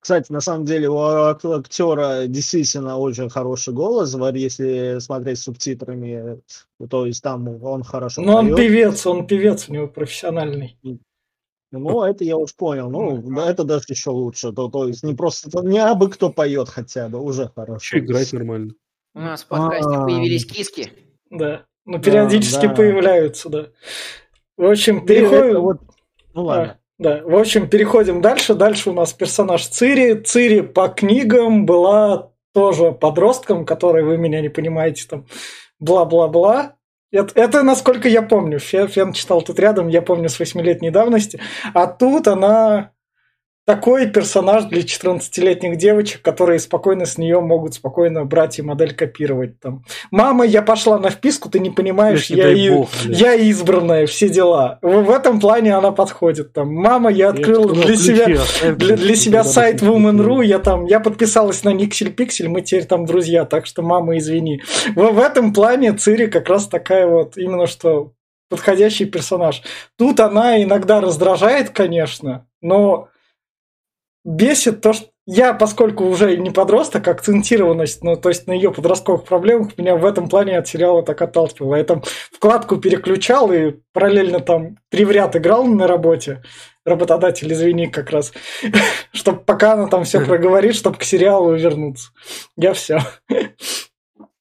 [0.00, 6.40] Кстати, на самом деле у актера действительно очень хороший голос, если смотреть с субтитрами,
[6.88, 10.78] то есть там он хорошо Ну, он певец, он певец, у него профессиональный.
[11.72, 12.90] Ну, это я уж понял.
[12.90, 14.52] Ну, да, это даже еще лучше.
[14.52, 17.76] То, то есть не просто не абы кто поет хотя бы, уже хорошо.
[17.80, 18.74] Еще играть нормально.
[19.14, 20.04] У нас в подкасте А-а-а.
[20.04, 20.92] появились киски.
[21.30, 21.64] Да.
[21.84, 23.68] Ну, периодически появляются, да.
[24.62, 25.60] В общем, переходим...
[25.60, 25.78] Вот...
[26.34, 26.78] Ну ладно.
[26.96, 28.54] Да, да, в общем, переходим дальше.
[28.54, 30.22] Дальше у нас персонаж Цири.
[30.22, 35.26] Цири по книгам была тоже подростком, который, вы меня не понимаете, там,
[35.80, 36.76] бла-бла-бла.
[37.10, 38.60] Это, это, насколько я помню.
[38.60, 41.40] Фен, Фен читал тут рядом, я помню с восьмилетней давности.
[41.74, 42.91] А тут она
[43.64, 49.60] такой персонаж для 14-летних девочек, которые спокойно с нее могут спокойно брать и модель копировать.
[49.60, 49.84] Там.
[50.10, 53.20] Мама, я пошла на вписку, ты не понимаешь, я, и- бог, блядь.
[53.20, 54.78] я избранная, все дела.
[54.82, 56.52] В, в этом плане она подходит.
[56.52, 56.74] Там.
[56.74, 60.98] Мама, я открыл сказал, для ключи себя, для, для себя сайт Woman.ru, я там, я
[60.98, 64.60] подписалась на Никсель Пиксель, мы теперь там друзья, так что мама, извини.
[64.96, 68.12] В, в этом плане Цири как раз такая вот, именно что
[68.48, 69.62] подходящий персонаж.
[69.96, 73.08] Тут она иногда раздражает, конечно, но
[74.24, 79.24] бесит то, что я, поскольку уже не подросток, акцентированность, ну, то есть на ее подростковых
[79.24, 81.76] проблемах, меня в этом плане от сериала так отталкивало.
[81.76, 86.42] Я там вкладку переключал и параллельно там три в ряд играл на работе.
[86.84, 88.32] Работодатель, извини, как раз.
[89.12, 92.10] Чтобы пока она там все проговорит, чтобы к сериалу вернуться.
[92.56, 92.98] Я все.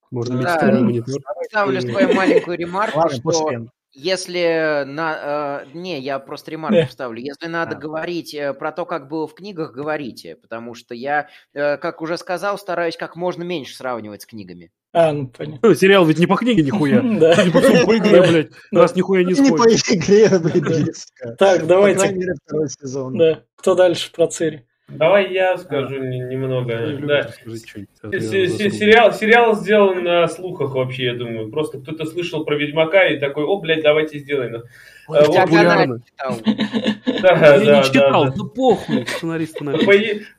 [0.10, 1.16] Можно Да, второй монитор.
[1.48, 3.68] Ставлю И- свою маленькую ремарку, что.
[3.94, 5.64] Если на...
[5.64, 6.86] э, не, я просто ремарку Не.
[6.88, 7.20] вставлю.
[7.22, 7.80] Если надо А.
[7.80, 10.36] говорить э, про то, как было в книгах, говорите.
[10.36, 14.72] Потому что я, э, как уже сказал, стараюсь как можно меньше сравнивать с книгами.
[14.94, 15.70] А, ну понятно.
[15.70, 17.02] Ну, Сериал ведь не по книге нихуя.
[17.20, 17.36] Да.
[17.36, 18.50] Судя по игре, блядь.
[18.72, 18.82] Да.
[18.82, 19.90] Раз нихуя не Не по сходит.
[19.90, 21.36] игре, блядь, близко.
[21.40, 22.00] Так, По давайте.
[22.00, 23.18] крайней мере, второй сезон.
[23.18, 23.44] Да.
[23.56, 24.66] Кто дальше про Цири?
[24.92, 26.98] Давай я скажу не- немного.
[27.02, 27.30] Да.
[28.04, 28.12] а.
[28.12, 31.50] Сериал, сериал сделан на слухах вообще, я думаю.
[31.50, 34.64] Просто кто-то слышал про Ведьмака и такой, о, блядь, давайте сделаем.
[35.08, 36.00] Ой, А, вот популярно.
[36.06, 36.38] читал.
[37.22, 39.06] Да, Я да, не читал, да, да похуй,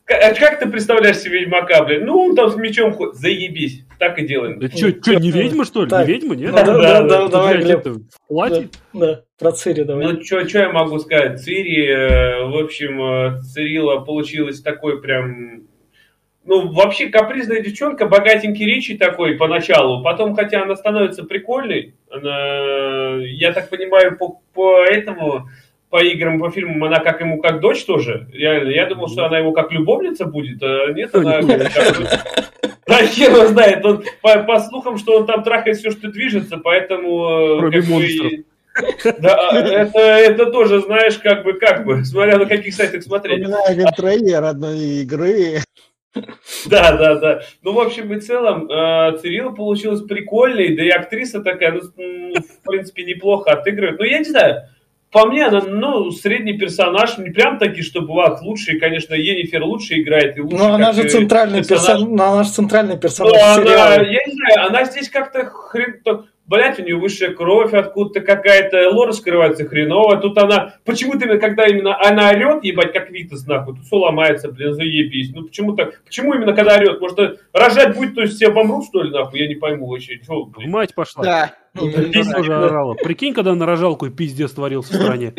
[0.04, 2.02] К- а Как ты представляешь себе Ведьмака, блядь?
[2.02, 3.14] Ну, он там с мечом ходит.
[3.14, 3.84] Заебись.
[3.98, 4.58] Так и делаем.
[4.58, 4.88] Да чё,
[5.18, 5.90] не ведьма, что ли?
[5.92, 6.52] Не ведьма, нет?
[6.52, 7.86] Да, Да, да, давай, Глеб.
[8.26, 8.68] платье?
[8.92, 10.06] Да, про Цири давай.
[10.06, 11.42] Ну, что я могу сказать?
[11.42, 15.64] Цири, э, в общем, э, Цирила получилась такой прям...
[16.44, 20.02] Ну, вообще капризная девчонка, богатенький речи такой поначалу.
[20.02, 25.48] Потом, хотя она становится прикольной, она, я так понимаю, по, по этому,
[25.88, 28.28] по играм, по фильмам, она как ему как дочь тоже.
[28.32, 31.40] Реально, я думал, что она ему как любовница будет, а нет, она...
[32.84, 33.84] Да, хер его знает.
[33.86, 37.56] Он, по, по слухам, что он там трахает все, что движется, поэтому...
[37.56, 38.32] э, Кроме как монстров.
[39.18, 43.44] Да, это, это тоже, знаешь, как бы, как бы, смотря на каких сайтах смотреть.
[43.44, 45.58] Вспоминаю трейлер одной игры.
[46.66, 47.40] Да, да, да.
[47.62, 52.34] Ну, в общем и целом, э, Цирила получилась прикольной, да и актриса такая, ну, ну,
[52.40, 53.98] в принципе, неплохо отыгрывает.
[53.98, 54.62] Ну, я не знаю,
[55.10, 60.00] по мне, она, ну, средний персонаж, не прям таки, чтобы ах, лучший, конечно, Енифер лучше
[60.00, 60.36] играет.
[60.36, 62.00] И лучше, Ну, она же центральный персонаж.
[62.00, 62.32] персонаж.
[62.32, 64.02] Она же центральный Ну, персонаж она, сериала.
[64.04, 66.00] я не знаю, она здесь как-то хрен...
[66.52, 70.18] Блять, у нее высшая кровь, откуда-то какая-то лора скрывается хреново.
[70.18, 74.52] Тут она, почему-то именно, когда именно она орет, ебать, как Витас, нахуй, тут все ломается,
[74.52, 75.32] блин, заебись.
[75.34, 76.02] Ну, почему так?
[76.04, 77.00] Почему именно когда орет?
[77.00, 79.40] Может, рожать будет, то есть все помрут, что ли, нахуй?
[79.40, 80.18] Я не пойму вообще.
[80.18, 80.70] Чё, блин?
[80.70, 81.24] Мать пошла.
[81.24, 81.54] Да.
[81.72, 82.96] Ну, Пиздец орала.
[83.02, 85.32] Прикинь, когда на рожалку и пиздец творился в стране.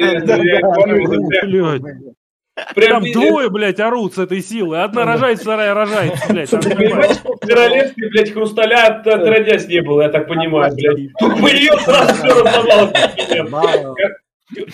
[2.76, 4.82] Прям- двое, блядь, орут с этой силы.
[4.84, 6.50] Одна рожает, вторая рожает, блядь.
[6.52, 7.18] Ты понимаешь?
[7.24, 11.12] в королевстве, блядь, хрусталя от- отродясь не было, я так понимаю, блядь.
[11.20, 13.98] Тут ее сразу все разломалось.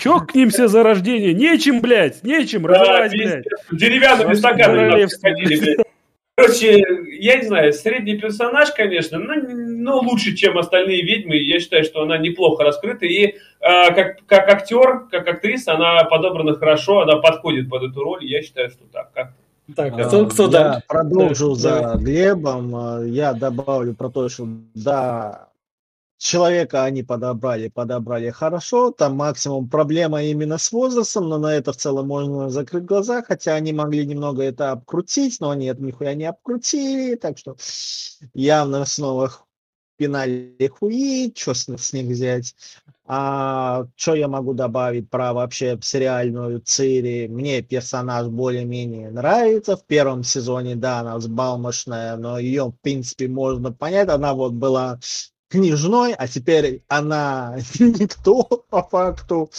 [0.02, 1.34] Чё к ним все за рождение?
[1.34, 3.32] Нечем, блядь, нечем Да, развивать, пиздец.
[3.70, 3.80] блядь.
[3.80, 5.78] Деревянными стаканами ходили, блядь.
[6.40, 6.84] Короче,
[7.20, 11.36] я не знаю, средний персонаж, конечно, но, но лучше, чем остальные ведьмы.
[11.36, 13.06] Я считаю, что она неплохо раскрыта.
[13.06, 18.26] И а, как, как актер, как актриса, она подобрана хорошо, она подходит под эту роль.
[18.26, 19.12] Я считаю, что так.
[19.14, 19.34] Как
[19.76, 20.84] Так, кто, кто я дальше?
[20.88, 23.06] продолжу Да, за Глебом.
[23.06, 25.50] Я добавлю про то, что да,
[26.20, 28.92] человека они подобрали, подобрали хорошо.
[28.92, 33.56] Там максимум проблема именно с возрастом, но на это в целом можно закрыть глаза, хотя
[33.56, 37.56] они могли немного это обкрутить, но они это нихуя не обкрутили, так что
[38.34, 39.32] явно снова
[39.98, 42.56] пинали хуи, что с, с них взять.
[43.06, 47.28] А что я могу добавить про вообще сериальную Цири?
[47.28, 49.76] Мне персонаж более-менее нравится.
[49.76, 54.10] В первом сезоне, да, она взбалмошная, но ее, в принципе, можно понять.
[54.10, 55.00] Она вот была
[55.50, 59.50] княжной, а теперь она никто по факту.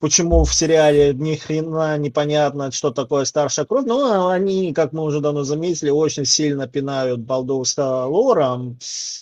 [0.00, 3.86] Почему в сериале ни хрена непонятно, что такое старшая кровь.
[3.86, 8.78] Ну, они, как мы уже давно заметили, очень сильно пинают балдовство лором.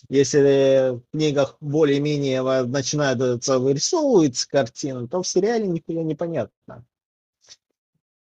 [0.08, 6.84] Если в книгах более-менее начинается вырисовываться картина, то в сериале нихуя непонятно.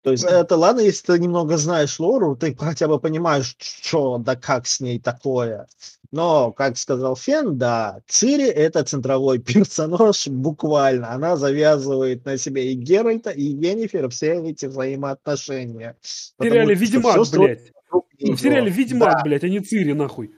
[0.07, 4.37] То есть это ладно, если ты немного знаешь лору, ты хотя бы понимаешь, что да
[4.37, 5.67] как с ней такое.
[6.13, 11.11] Но, как сказал Фен, да, Цири это центровой персонаж буквально.
[11.11, 15.97] Она завязывает на себе и Геральта, и Енифер все эти взаимоотношения.
[16.01, 17.73] В сериале Ведьмак, строится
[18.21, 18.37] блядь.
[18.37, 19.23] В сериале Ведьмак, Да.
[19.25, 20.37] блядь, а не Цири, нахуй.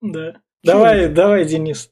[0.00, 0.40] Да.
[0.64, 1.90] Давай, давай, Денис.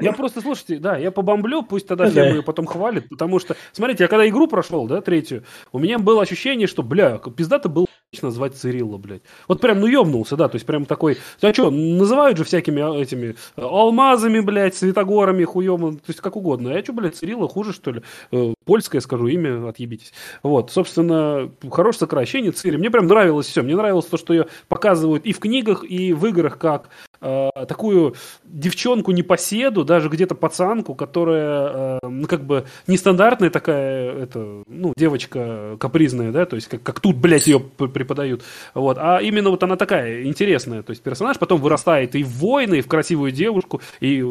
[0.00, 2.22] Я просто, слушайте, да, я побомблю, пусть тогда Да.
[2.22, 5.98] Фема ее потом хвалит, потому что, смотрите, я когда игру прошел, да, третью, у меня
[5.98, 7.86] было ощущение, что, бля, пиздато было
[8.22, 9.22] назвать Цирилла, блядь.
[9.48, 13.00] Вот прям, ну, ёбнулся, да, то есть прям такой, а что, называют же всякими а,
[13.00, 16.70] этими э, алмазами, блядь, светогорами, хуем, то есть как угодно.
[16.70, 18.02] А я что, блядь, Цирилла хуже, что ли?
[18.32, 20.12] Э, Польское скажу имя, отъебитесь.
[20.42, 22.76] Вот, собственно, хорошее сокращение Цири.
[22.76, 23.62] Мне прям нравилось все.
[23.62, 26.88] Мне нравилось то, что ее показывают и в книгах, и в играх как
[27.20, 28.14] э, такую
[28.44, 35.76] девчонку непоседу, даже где-то пацанку, которая, э, ну, как бы, нестандартная такая, это, ну, девочка
[35.78, 38.42] капризная, да, то есть, как, как тут, блядь, ее преподают,
[38.74, 42.74] вот, а именно вот она такая интересная, то есть, персонаж потом вырастает и в воина,
[42.74, 44.24] и в красивую девушку, и,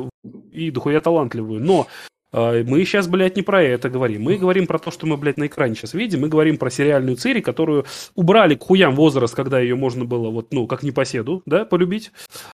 [0.52, 1.88] и дохуя талантливую, но
[2.36, 4.24] мы сейчас, блядь, не про это говорим.
[4.24, 6.22] Мы говорим про то, что мы, блядь, на экране сейчас видим.
[6.22, 10.54] Мы говорим про сериальную Цири, которую убрали к хуям возраст, когда ее можно было, вот,
[10.54, 12.12] ну, как непоседу, да, полюбить.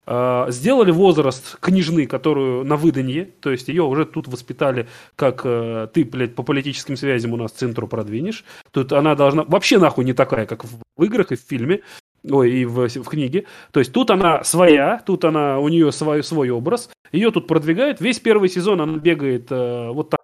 [0.07, 5.89] А, Сделали возраст княжны, которую на выданье, то есть ее уже тут воспитали, как э,
[5.93, 8.45] ты, блядь, по политическим связям у нас центру продвинешь.
[8.71, 11.81] Тут она должна вообще нахуй не такая, как в играх и в фильме.
[12.29, 13.47] Ой, и в, в книге.
[13.73, 16.91] То есть тут она своя, тут она, у нее свой, свой образ.
[17.13, 18.01] Ее тут продвигают.
[18.01, 20.21] Весь первый сезон она бегает э, вот так.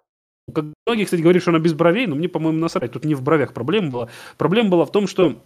[0.53, 2.91] Как многие, кстати, говорят, что она без бровей, но мне, по-моему, насрать.
[2.91, 4.09] Тут не в бровях проблема была.
[4.37, 5.41] Проблема была в том, что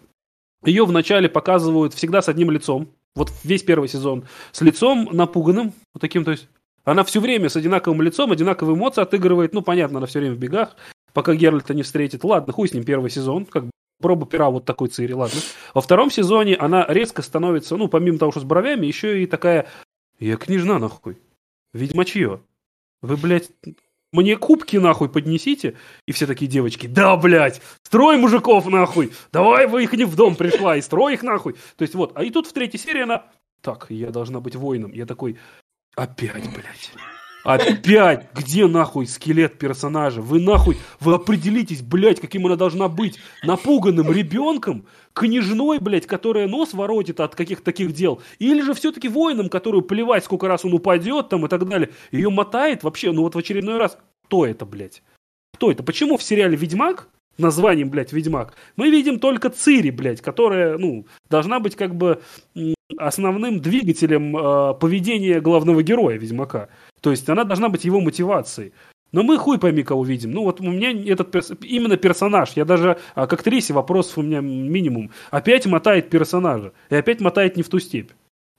[0.63, 2.89] ее вначале показывают всегда с одним лицом.
[3.15, 4.25] Вот весь первый сезон.
[4.51, 5.73] С лицом напуганным.
[5.93, 6.47] Вот таким, то есть
[6.83, 9.53] она все время с одинаковым лицом, одинаковые эмоции отыгрывает.
[9.53, 10.75] Ну, понятно, она все время в бегах,
[11.13, 12.23] пока Геральта не встретит.
[12.23, 13.45] Ладно, хуй с ним первый сезон.
[13.45, 13.71] Как бы
[14.01, 15.39] проба пера вот такой Цири, ладно.
[15.73, 19.67] Во втором сезоне она резко становится, ну, помимо того, что с бровями, еще и такая...
[20.19, 21.17] Я княжна, нахуй.
[21.73, 22.41] Ведьмачье.
[23.01, 23.49] Вы, блядь,
[24.11, 25.77] мне кубки нахуй поднесите.
[26.05, 29.11] И все такие девочки, да, блядь, строй мужиков нахуй.
[29.31, 31.53] Давай вы их не в дом пришла и строй их нахуй.
[31.77, 33.25] То есть вот, а и тут в третьей серии она,
[33.61, 34.91] так, я должна быть воином.
[34.91, 35.37] Я такой,
[35.95, 36.91] опять, блядь.
[37.43, 38.27] Опять!
[38.33, 40.21] Где нахуй скелет персонажа?
[40.21, 43.17] Вы нахуй, вы определитесь, блядь, каким она должна быть.
[43.43, 48.21] Напуганным ребенком, княжной, блядь, которая нос воротит от каких-то таких дел.
[48.39, 51.89] Или же все-таки воином, которую плевать, сколько раз он упадет там и так далее.
[52.11, 53.97] Ее мотает вообще, ну вот в очередной раз.
[54.25, 55.03] Кто это, блядь?
[55.53, 55.83] Кто это?
[55.83, 61.59] Почему в сериале «Ведьмак» названием, блядь, Ведьмак, мы видим только Цири, блядь, которая, ну, должна
[61.59, 62.21] быть как бы
[62.97, 66.69] основным двигателем э, поведения главного героя Ведьмака.
[67.01, 68.73] То есть она должна быть его мотивацией.
[69.11, 70.31] Но мы хуй пойми, кого видим.
[70.31, 72.51] Ну вот у меня этот перс- именно персонаж.
[72.55, 75.11] Я даже а, к актрисе вопросов у меня минимум.
[75.31, 76.71] Опять мотает персонажа.
[76.89, 78.11] И опять мотает не в ту степь.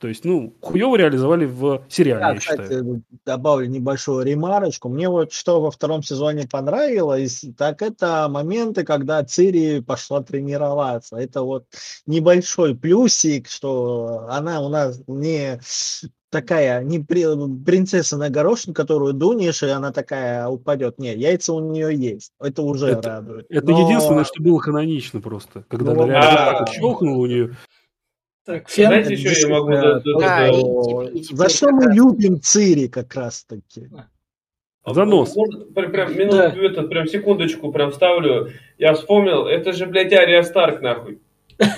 [0.02, 2.62] То есть, ну, хуево реализовали в сериале, Я, я считаю.
[2.68, 4.88] кстати, добавлю небольшую ремарочку.
[4.88, 11.16] Мне вот что во втором сезоне понравилось, так это моменты, когда Цири пошла тренироваться.
[11.18, 11.66] Это вот
[12.06, 15.60] небольшой плюсик, что она у нас не
[16.30, 20.98] такая, не при- принцесса на горошин, которую дунешь, и она такая упадет.
[20.98, 22.32] Нет, яйца у нее есть.
[22.40, 23.46] Это уже Это- радует.
[23.50, 25.64] Это Но- единственное, что было канонично просто.
[25.68, 26.46] Когда Ну, она реально да.
[26.46, 27.56] так вот щелкнула у нее.
[28.44, 29.70] Так, Фен, Знаете, еще я могу...
[29.70, 30.52] да, да, Да,
[31.30, 33.88] За что мы любим Цири как раз таки?
[34.84, 35.36] Занос.
[35.36, 36.52] Можно прям, прям минуту, Да.
[36.56, 38.50] этот, прям секундочку прям вставлю.
[38.78, 41.20] Я вспомнил, это же, блядь, Ария Старк, нахуй.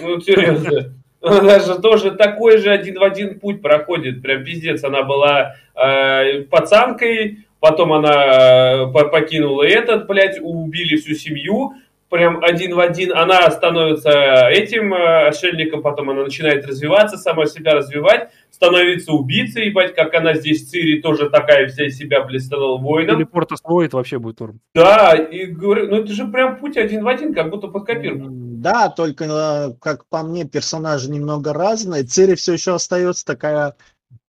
[0.01, 0.95] Ну, серьезно.
[1.21, 4.23] Она же тоже такой же один в один путь проходит.
[4.23, 4.85] Прям пиздец.
[4.85, 11.75] Она была э, пацанкой, потом она э, по- покинула этот, блядь, убили всю семью.
[12.11, 13.13] Прям один в один.
[13.13, 19.95] Она становится этим э, отшельником, потом она начинает развиваться, сама себя развивать, становится убийцей, ебать,
[19.95, 23.17] как она здесь, Цири, тоже такая вся себя, блядь, стала воином.
[23.17, 24.61] Телепорт освоит, вообще будет норм.
[24.75, 28.29] Да, и говорю, ну это же прям путь один в один, как будто под копирку.
[28.31, 32.05] Да, только, э, как по мне, персонажи немного разные.
[32.05, 33.75] Цири все еще остается такая,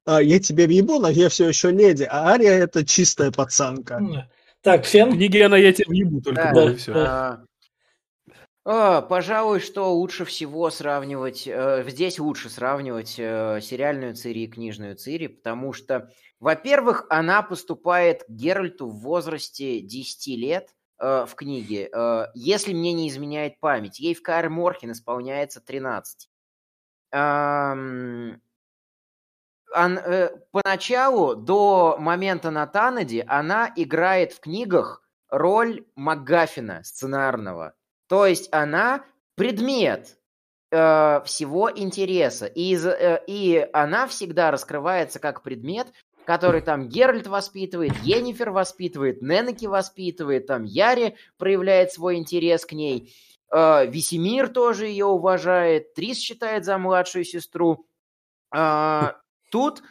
[0.06, 4.00] «А, я тебе въебу, но я все еще леди, а Ария это чистая пацанка.
[4.62, 6.94] так, В Фен, книге она я тебе въебу только Да, было, да, и все.
[6.94, 7.44] А, а,
[9.02, 15.28] пожалуй, что лучше всего сравнивать, э, здесь лучше сравнивать э, сериальную Цири и книжную Цири,
[15.28, 16.10] потому что,
[16.40, 21.92] во-первых, она поступает к Геральту в возрасте 10 лет э, в книге,
[22.34, 24.00] если мне не изменяет память.
[24.00, 26.30] Ей в Каэр Морхен исполняется 13.
[27.12, 28.42] Ам,
[29.74, 37.74] ан- э, поначалу, до момента на Танаде, она играет в книгах роль МакГаффина сценарного.
[38.08, 39.04] То есть она
[39.36, 40.18] предмет
[40.72, 42.46] э, всего интереса.
[42.46, 45.88] И, из- э, и она всегда раскрывается как предмет,
[46.26, 53.14] который там Геральт воспитывает, Енифер воспитывает, Ненеки воспитывает, там Яри проявляет свой интерес к ней.
[53.52, 57.86] Э, Весемир тоже ее уважает, Трис считает за младшую сестру.
[58.52, 59.18] А,
[59.52, 59.84] тут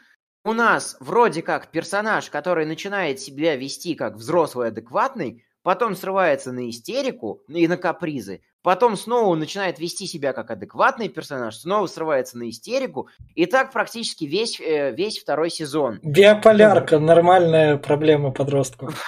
[0.44, 6.70] у нас вроде как персонаж, который начинает себя вести как взрослый адекватный, потом срывается на
[6.70, 12.48] истерику и на капризы, потом снова начинает вести себя как адекватный персонаж, снова срывается на
[12.48, 15.98] истерику, и так практически весь, э, весь второй сезон.
[16.02, 19.02] Биополярка, нормальная проблема подростков.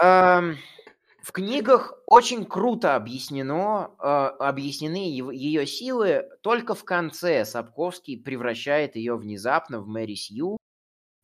[0.00, 0.58] Эм,
[1.22, 4.06] В книгах очень круто объяснено, э,
[4.40, 6.24] объяснены ее силы.
[6.42, 10.58] Только в конце Сапковский превращает ее внезапно в Мэри Сью,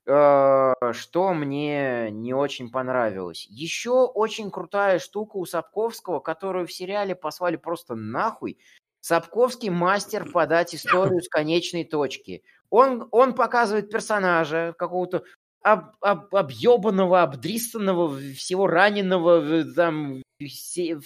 [0.09, 3.47] что мне не очень понравилось.
[3.51, 8.59] Еще очень крутая штука у Сапковского, которую в сериале послали просто нахуй.
[9.01, 12.43] Сапковский мастер подать историю с конечной точки.
[12.70, 15.24] Он, он показывает персонажа, какого-то
[15.62, 21.02] об, об, объебанного, обдристанного, всего раненого, там, в в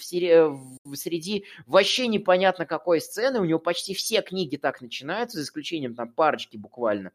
[0.85, 3.41] в- среди вообще непонятно какой сцены.
[3.41, 7.11] У него почти все книги так начинаются, за исключением там парочки буквально.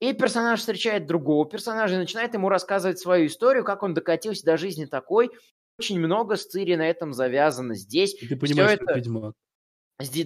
[0.00, 4.56] И персонаж встречает другого персонажа и начинает ему рассказывать свою историю, как он докатился до
[4.56, 5.30] жизни такой.
[5.78, 8.14] Очень много с Цири на этом завязано здесь.
[8.22, 9.34] И ты понимаешь, что это- это Ведьмак.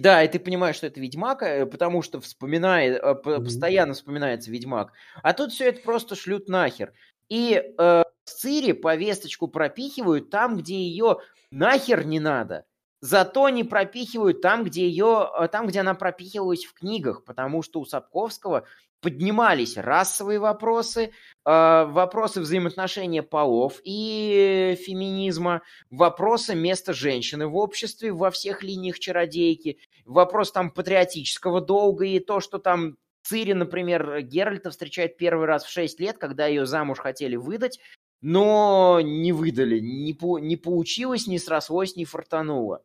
[0.01, 4.91] Да, и ты понимаешь, что это Ведьмак, э, потому что вспоминает, э, постоянно вспоминается Ведьмак.
[5.23, 6.93] А тут все это просто шлют нахер.
[7.29, 11.19] И э, Цири повесточку пропихивают там, где ее
[11.51, 12.65] нахер не надо.
[12.99, 17.79] Зато не пропихивают там, где ее, э, там, где она пропихивалась в книгах, потому что
[17.79, 18.65] у Сапковского
[19.01, 21.09] поднимались расовые вопросы, э,
[21.43, 30.51] вопросы взаимоотношения полов и феминизма, вопросы места женщины в обществе во всех линиях чародейки, вопрос
[30.51, 35.99] там патриотического долга и то, что там Цири, например, Геральта встречает первый раз в 6
[35.99, 37.79] лет, когда ее замуж хотели выдать,
[38.21, 42.83] но не выдали, не, по- не получилось, не срослось, не фартануло.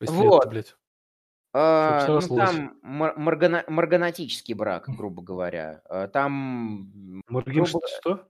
[0.00, 0.44] Вот.
[0.44, 0.76] лет, блядь.
[1.56, 2.78] А, ну, там
[3.16, 5.82] маргана- марганатический брак, грубо говоря.
[5.88, 8.26] А, Там Моргин, грубо- что?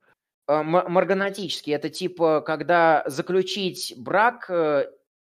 [0.47, 4.91] А, м- Марганатический это типа, когда заключить брак, э,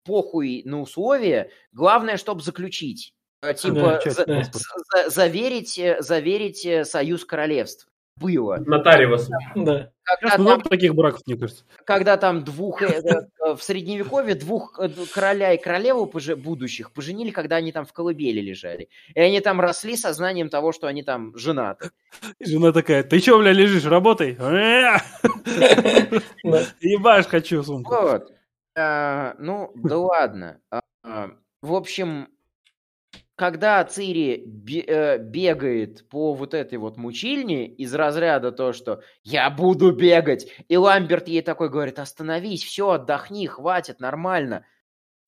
[0.04, 3.14] похуй на условия, главное, чтобы заключить.
[3.56, 4.58] Типа часть за- паспорта.
[5.04, 7.87] за- заверить, э, заверить э, союз королевств.
[8.20, 8.56] Было.
[8.66, 9.28] Нотариус.
[9.54, 9.90] Да.
[10.02, 11.64] Когда Сейчас там, много таких браков, мне кажется.
[11.84, 17.30] когда там двух, э, э, в средневековье двух э, короля и королеву поже- будущих поженили,
[17.30, 18.88] когда они там в колыбели лежали.
[19.14, 21.90] И они там росли сознанием того, что они там женаты.
[22.38, 24.36] И жена такая, ты чё, бля, лежишь, работай.
[24.40, 24.96] Э!
[26.80, 27.94] Ебашь хочу сумку.
[27.94, 28.32] Вот.
[28.76, 30.60] А, ну, да ладно.
[30.70, 31.30] А,
[31.62, 32.28] в общем,
[33.38, 34.44] когда Цири
[34.88, 40.76] э, бегает по вот этой вот мучильне из разряда то, что «я буду бегать», и
[40.76, 44.66] Ламберт ей такой говорит «остановись, все, отдохни, хватит, нормально».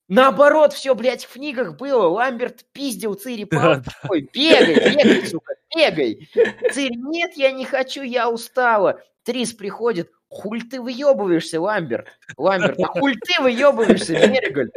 [0.09, 2.05] Наоборот, все, блядь, в книгах было.
[2.07, 6.29] Ламберт пиздил Цири палкой, бегай, бегай, сука, бегай.
[6.73, 9.01] Цири, нет, я не хочу, я устала.
[9.23, 12.07] Трис приходит, хуль ты выебываешься, Ламберт.
[12.35, 14.71] Ламберт, а хуль ты выебываешься, Мериголь?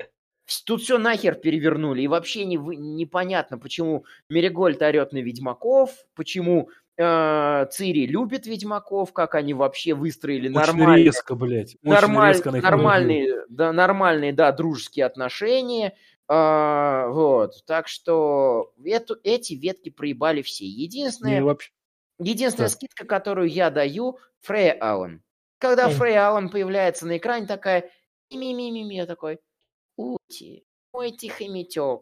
[0.66, 2.02] Тут все нахер перевернули.
[2.02, 9.34] И вообще не, непонятно, почему Меригольд орет на ведьмаков, почему э, Цири любит ведьмаков, как
[9.34, 11.76] они вообще выстроили Очень нормально резко, блядь.
[11.82, 15.96] Очень нормаль- резко нормальные, да, нормальные, да, дружеские отношения.
[16.26, 20.66] А, вот, так что эту, эти ветки проебали все.
[20.66, 21.70] Единственное, Не, вообще.
[22.18, 22.74] единственная да.
[22.74, 25.22] скидка, которую я даю, Фрея Аллен.
[25.58, 25.88] Когда.
[25.88, 27.90] Фрея Аллен появляется на экране, такая
[28.30, 29.38] ми-ми-ми-ми, я такой,
[29.96, 32.00] Ути, мой тихий метек,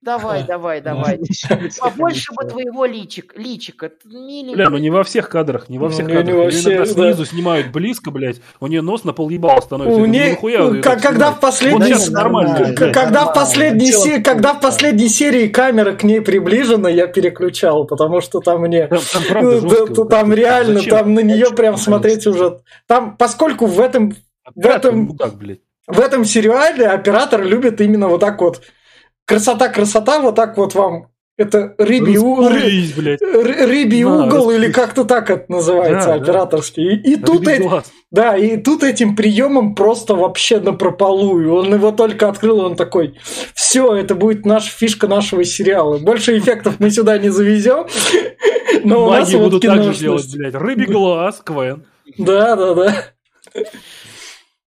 [0.00, 0.46] давай, Ха.
[0.46, 1.18] давай, давай.
[1.80, 4.54] Побольше бы твоего личик, личика, миленький.
[4.54, 6.26] Бля, ну не во всех кадрах, не во Ну, всех кадрах.
[6.36, 6.92] во Её всех, иногда да.
[7.14, 8.40] снизу снимают близко, блядь.
[8.60, 10.00] У нее нос на пол ебала становится.
[10.00, 12.74] У ней- ну как- когда в последней Вот нормально.
[12.92, 17.86] Когда в последней се- в когда в последней серии камера к ней приближена, я переключал,
[17.86, 19.94] потому что там мне Там, там правда Ну, жестко.
[19.94, 20.90] да, там реально, Зачем?
[20.98, 22.60] там на нее прям смотреть уже.
[22.86, 24.14] Там, поскольку в этом
[24.44, 25.60] Оператор этом- мудак, блядь.
[25.86, 28.62] В этом сериале оператор любит именно вот так вот.
[29.26, 31.08] Красота, красота, вот так вот вам.
[31.36, 36.22] Это рыбий, у- ры- ры- рыбий Да, угол или как-то так это называется Да, да.
[36.22, 36.94] операторский.
[36.94, 37.90] И, и тут глаз.
[38.12, 41.52] да, и тут этим приемом просто вообще напропалую.
[41.52, 43.18] Он его только открыл, он такой,
[43.52, 45.98] все, это будет наша фишка нашего сериала.
[45.98, 47.88] Больше эффектов мы сюда не завезем.
[48.84, 50.54] Но у нас Маги вот будут так же делать, блядь.
[50.54, 51.84] Рыбий глаз, Квен.
[52.16, 52.94] Да, да, да.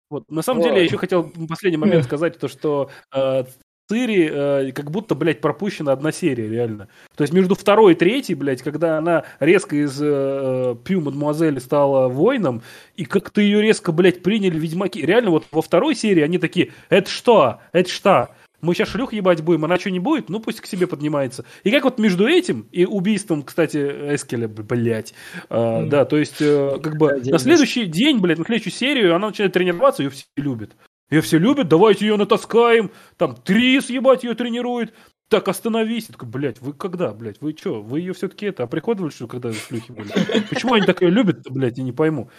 [0.10, 0.70] Вот, на самом Вот.
[0.70, 2.04] деле, я еще хотел последний момент Э.
[2.08, 3.44] сказать, то, что э,
[3.90, 6.90] Цири э, как будто, блядь, пропущена одна серия, реально.
[7.16, 12.08] То есть между второй и третьей, блядь, когда она резко из э, Пью Мадемуазель стала
[12.08, 12.62] воином,
[12.96, 15.02] и как-то ее резко, блядь, приняли ведьмаки.
[15.04, 17.62] Реально, вот во второй серии они такие, это что?
[17.72, 18.30] Это что?
[18.62, 21.46] Мы сейчас шлюх ебать будем, она что не будет, ну пусть к себе поднимается.
[21.64, 25.14] И как вот между этим и убийством, кстати, Эскеля, блядь,
[25.50, 29.28] э, да, то есть, э, как бы на следующий день, блядь, на следующую серию она
[29.28, 30.76] начинает тренироваться, ее все любят.
[31.10, 34.94] Ее все любят, давайте ее натаскаем, там Трис, ебать, ее тренирует.
[35.30, 36.08] Так, остановись.
[36.08, 39.54] Я такой, блядь, вы когда, блядь, вы что, вы ее все-таки это, оприходовали, что когда
[39.54, 40.10] шлюхи были?
[40.50, 42.32] Почему они так ее любят, блядь, я не пойму.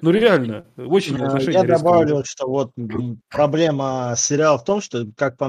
[0.00, 2.72] Ну реально, очень отношения Я добавлю, что вот
[3.28, 5.48] проблема сериала в том, что, как по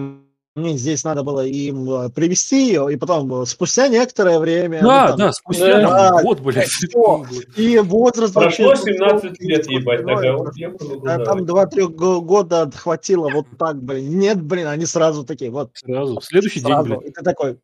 [0.56, 4.82] мне, здесь надо было им э, привести ее, и потом э, спустя некоторое время...
[4.84, 6.68] ну, Да, там, да, спустя Да, там год, блядь.
[6.68, 7.26] всё.
[7.58, 10.30] И возраст Прошло вообще- 17 лет, ебать, Ну, такая.
[10.34, 11.26] это- вот ебану а туда.
[11.26, 14.20] Там 2-3 года хватило вот так, блин.
[14.20, 15.72] Нет, блин, они сразу такие, вот.
[15.74, 16.88] Сразу, в следующий день, Сразу.
[16.90, 17.02] блядь.
[17.06, 17.58] И ты такой,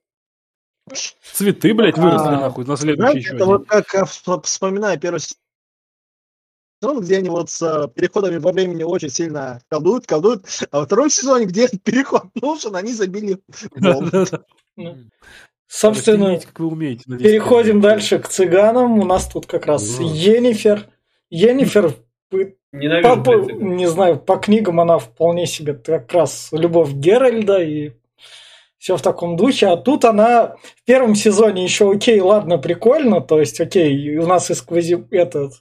[1.34, 3.48] Цветы, блядь, выросли А, нахуй на следующий знаете, еще это день.
[3.48, 4.08] вот как
[4.44, 5.20] вспоминаю первый
[6.82, 10.86] сезон, где они вот с э, переходами во времени очень сильно колдуют, колдуют, а во
[10.86, 13.38] втором сезоне, где переход нужен, они забили.
[13.76, 14.44] Да-да-да.
[15.68, 17.04] Собственно, как вы умеете.
[17.06, 19.00] на 10 переходим дальше к цыганам.
[19.00, 20.00] У нас тут как раз.
[20.00, 20.88] Енифер.
[21.30, 21.94] Енифер,
[22.72, 27.92] Ненавижу, по- по- не знаю, по книгам она вполне себе как раз любовь Геральда и
[28.80, 29.68] все в таком духе.
[29.68, 33.22] А тут она в первом сезоне еще окей, ладно, прикольно.
[33.22, 35.06] То есть, окей, у нас из квази...
[35.12, 35.54] этот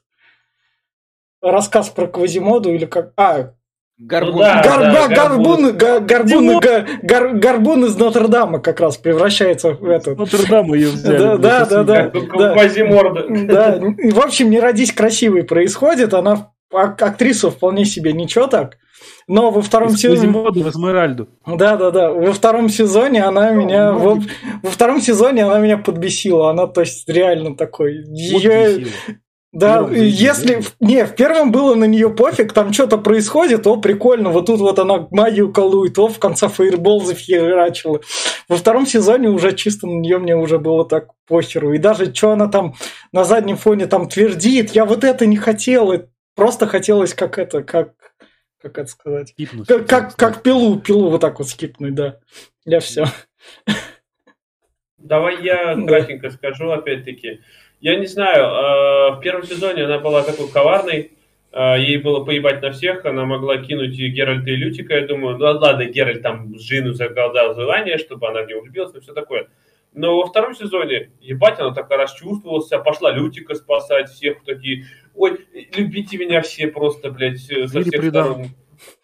[1.42, 3.12] рассказ про Квазимоду или как...
[3.16, 3.52] А,
[4.00, 4.34] Горбун.
[4.34, 4.62] Ну да.
[4.62, 10.16] Горба- да, горбун, га- горбун, га- гор- горбун из Нотр-Дама как раз превращается в этот.
[10.16, 11.18] Нотр-Дам ее взяли.
[11.18, 12.52] Да, да, да, да.
[12.52, 13.26] Квазиморда.
[13.28, 16.14] Да, и, в общем, не родись красивой происходит.
[16.14, 18.76] Она ак- актриса вполне себе ничего так.
[19.26, 20.32] Но во втором сезоне...
[20.32, 21.28] Квазимода в Эсмеральду.
[21.44, 22.12] Да, да, да.
[22.12, 23.92] Во втором сезоне она меня...
[23.92, 24.20] Во,
[24.62, 26.50] во втором сезоне она меня подбесила.
[26.50, 27.96] Она, то есть, реально такой...
[28.06, 28.86] Ее...
[29.52, 30.54] Да, заебись, если...
[30.56, 30.86] да?
[30.86, 34.78] Не, в первом было на нее пофиг, там что-то происходит, о, прикольно, вот тут вот
[34.78, 38.00] она магию колует, о, в конце фейербол зафигачила.
[38.48, 41.72] Во втором сезоне уже чисто на нее мне уже было так похеру.
[41.72, 42.74] И даже что она там
[43.12, 45.92] на заднем фоне там твердит, я вот это не хотел,
[46.34, 47.92] просто хотелось как это, как...
[48.60, 49.28] Как это сказать?
[49.28, 49.68] Скипнуть.
[49.68, 52.18] Как, как, как пилу, пилу вот так вот скипнуть, да.
[52.64, 53.06] Я все.
[54.98, 55.86] Давай я Да.
[55.86, 57.40] кратенько скажу, опять-таки.
[57.80, 61.12] Я не знаю, э, в первом сезоне она была такой коварной,
[61.52, 65.38] э, ей было поебать на всех, она могла кинуть и Геральта и Лютика, я думаю,
[65.38, 69.48] ну ладно, Геральт там Джину загадал желание, чтобы она в него влюбилась и все такое.
[69.94, 74.84] Но во втором сезоне, ебать, она так расчувствовалась, пошла Лютика спасать, всех такие,
[75.14, 75.46] ой,
[75.76, 78.24] любите меня все просто, блядь, со Цири всех предал.
[78.32, 78.46] сторон.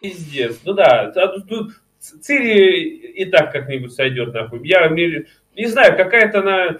[0.01, 0.61] Пиздец.
[0.65, 4.61] Ну да, а тут- Цири и так как-нибудь сойдет, нахуй.
[4.67, 6.79] Я не знаю, какая-то она...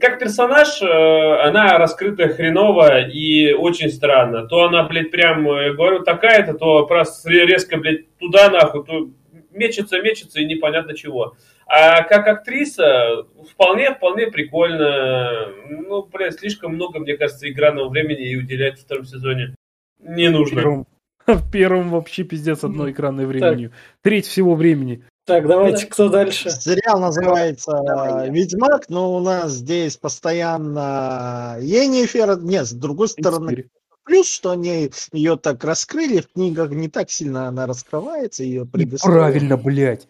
[0.00, 4.46] Как персонаж, э, она раскрыта хреново и очень странно.
[4.46, 9.08] То она, блядь, прям, э, говорю, такая-то, то просто резко, блядь, туда нахуй, то
[9.52, 11.36] мечется, мечется и непонятно чего.
[11.66, 15.48] А как актриса вполне, вполне прикольно.
[15.68, 19.54] Ну, блядь, слишком много, мне кажется, экранного времени ей уделять в втором сезоне
[20.00, 20.60] не В нужно.
[20.60, 20.86] первом,
[21.26, 23.70] в первом вообще пиздец одно экранное времени.
[24.02, 25.04] Треть всего времени.
[25.26, 26.50] Так, давайте, кто дальше?
[26.50, 28.30] Сериал называется Давай.
[28.30, 32.38] «Ведьмак», но у нас здесь постоянно Енифер.
[32.42, 33.70] Нет, с другой стороны,
[34.04, 39.16] плюс, что они ее так раскрыли, в книгах не так сильно она раскрывается, ее предыстория.
[39.16, 40.06] Правильно, блядь.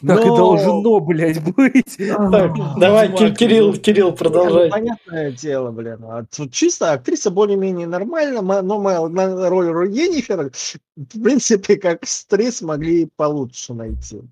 [0.00, 1.96] Так и Но- должно, блядь, быть.
[1.98, 4.66] Так, давай, Ки- Кирилл, Кирилл, продолжай.
[4.66, 5.98] ну, понятное дело, блин.
[6.04, 10.52] А тут чисто актриса более-менее нормально, мо- но моя на роль роль Енифер,
[10.96, 14.22] в принципе, как стресс могли получше найти.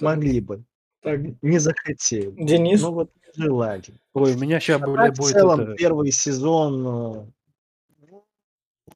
[0.00, 0.62] Могли бы.
[1.02, 2.30] Так, Не захотели.
[2.32, 2.80] Денис?
[2.82, 3.82] Ну вот не желали.
[4.12, 5.74] Ой, у меня сейчас, А блядь, так, в будет целом, это...
[5.74, 7.26] первый сезон...
[8.88, 8.92] э,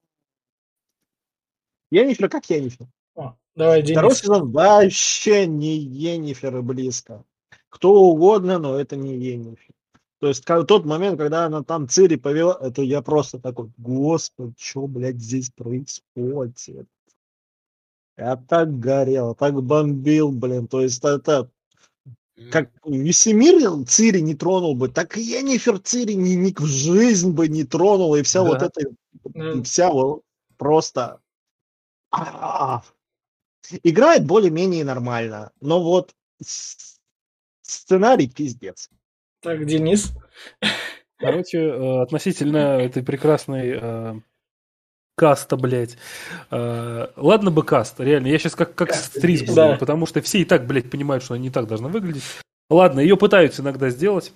[1.91, 2.87] Енифер как Енифер.
[3.15, 4.19] О, давай, Второй Денис.
[4.21, 7.25] сезон вообще не Енифер и близко.
[7.69, 9.75] Кто угодно, но это не Енифер.
[10.21, 14.55] То есть ка- тот момент, когда она там Цири повела, это я просто такой, господи,
[14.59, 16.87] что, блядь, здесь происходит?
[18.17, 20.69] Я так горел, так бомбил, блин.
[20.69, 21.51] То есть это
[22.51, 27.49] как Весемир Цири не тронул бы, так и Енифер Цири ни, ни в жизнь бы
[27.49, 28.49] не тронула, и вся Да.
[28.49, 30.23] вот эта, вся вот
[30.57, 31.21] просто...
[32.11, 32.83] А-а-а.
[33.83, 36.15] Играет более-менее нормально, но вот
[37.63, 38.91] сценарий пиздец.
[39.41, 40.13] Так, Денис.
[41.17, 44.15] Короче, э, относительно этой прекрасной э,
[45.17, 45.97] каста, блядь.
[46.51, 48.27] Э, ладно бы каст, реально.
[48.29, 49.47] Я сейчас как, как Каста стрис есть.
[49.53, 49.77] буду, Да.
[49.77, 52.23] потому что все и так, блядь, понимают, что она не так должна выглядеть.
[52.71, 54.33] Ладно, ее пытаются иногда сделать.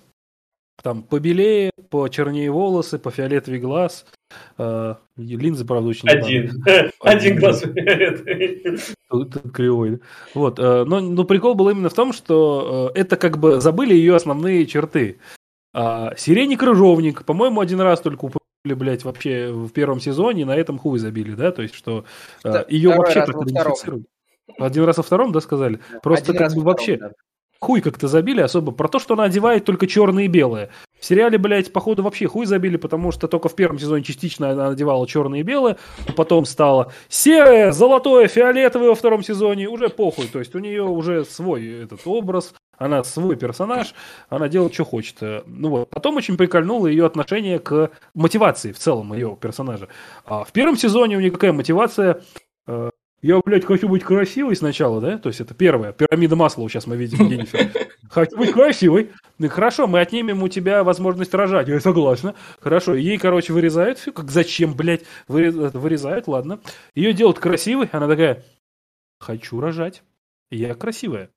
[0.81, 4.05] там побелее, почернее волосы, по фиолетовый глаз.
[4.57, 6.63] Э, линзы, правда, очень Один.
[7.01, 8.79] Один глаз фиолетовый.
[9.09, 9.99] Тут, тут кривой.
[10.33, 10.57] Вот.
[10.57, 14.65] э, Но, но прикол был именно в том, что это как бы забыли ее основные
[14.67, 15.17] черты.
[15.73, 18.29] А, Сирений-крыжовник, по-моему, один раз только
[18.69, 21.51] упомянули, блядь, вообще в первом сезоне, на этом хуй забили, да?
[21.51, 22.05] То есть, что
[22.43, 24.05] э, Да, ее вообще так идентифицировали.
[24.57, 25.79] Один раз во втором, да, сказали?
[26.01, 27.11] Просто Один как бы вообще да.
[27.59, 28.71] хуй как-то забили особо.
[28.71, 30.69] Про то, что она одевает только черное и белое.
[30.99, 34.69] В сериале, блядь, походу вообще хуй забили, потому что только в первом сезоне частично она
[34.69, 35.77] надевала черное и белое,
[36.07, 40.27] а потом стало серое, золотое, фиолетовое во втором сезоне, уже похуй.
[40.27, 43.93] То есть у нее уже свой этот образ, она свой персонаж,
[44.29, 45.17] она делает, что хочет.
[45.45, 45.89] Ну вот.
[45.91, 49.87] Потом очень прикольнуло ее отношение к мотивации в целом ее персонажа.
[50.25, 52.21] А в первом сезоне у нее какая мотивация?
[52.67, 52.89] Э,
[53.21, 55.17] Я, блядь, хочу быть красивой сначала, да?
[55.17, 55.91] То есть это первое.
[55.91, 57.69] Пирамида Маслоу сейчас мы видим, Енифер.
[58.09, 59.11] Хочу быть красивой.
[59.37, 61.67] Ну, хорошо, мы отнимем у тебя возможность рожать.
[61.67, 62.33] Я согласна.
[62.61, 63.99] Хорошо, ей, короче, вырезают.
[63.99, 65.03] Фу, Как зачем, блядь?
[65.27, 66.59] Вырез- Вырезают, ладно.
[66.95, 67.89] Ее делают красивой.
[67.91, 68.43] Она такая,
[69.19, 70.01] хочу рожать.
[70.49, 71.29] Я красивая.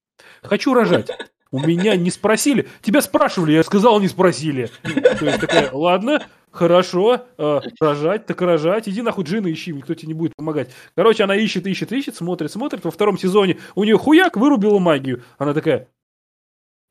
[0.43, 1.11] Хочу рожать.
[1.53, 2.67] У меня не спросили.
[2.81, 4.71] Тебя спрашивали, я сказал, не спросили.
[4.83, 8.89] То есть такая, ладно, хорошо, э, рожать, так рожать.
[8.89, 10.71] Иди нахуй джина ищи, никто тебе не будет помогать.
[10.97, 12.85] Короче, она ищет, ищет, ищет, смотрит, смотрит.
[12.85, 15.23] Во втором сезоне у нее хуяк вырубила магию.
[15.37, 15.89] Она такая,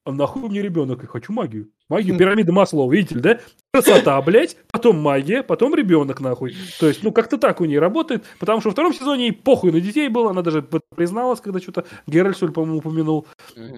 [0.03, 1.01] а нахуй мне ребенок?
[1.03, 1.69] Я хочу магию.
[1.87, 3.39] Магию пирамиды Маслоу, видите ли, да?
[3.71, 6.55] Красота, блядь, потом магия, потом ребенок, нахуй.
[6.79, 9.71] То есть, ну, как-то так у нее работает, потому что во втором сезоне ей похуй
[9.71, 10.65] на детей было, она даже
[10.95, 13.27] призналась, когда что-то Геральт, по-моему, упомянул.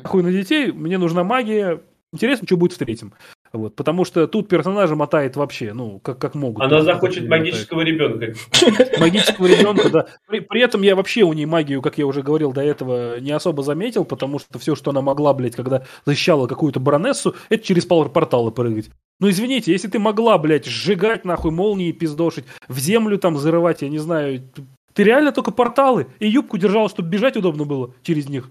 [0.04, 1.82] Похуй на детей, мне нужна магия.
[2.14, 3.14] Интересно, что будет в третьем.
[3.54, 6.64] Вот, потому что тут персонажа мотает вообще, ну, как, как могут.
[6.64, 8.34] Она захочет магического ребенка.
[9.00, 10.08] магического ребенка, да.
[10.28, 13.32] При, при этом я вообще у нее магию, как я уже говорил до этого, не
[13.32, 17.86] особо заметил, потому что все, что она могла, блядь, когда защищала какую-то баронессу, это через
[17.86, 18.90] пор- порталы прыгать.
[19.20, 23.90] Ну, извините, если ты могла, блядь, сжигать нахуй молнии, пиздошить, в землю там зарывать, я
[23.90, 24.42] не знаю,
[24.94, 28.50] ты реально только порталы и юбку держала, чтобы бежать удобно было через них.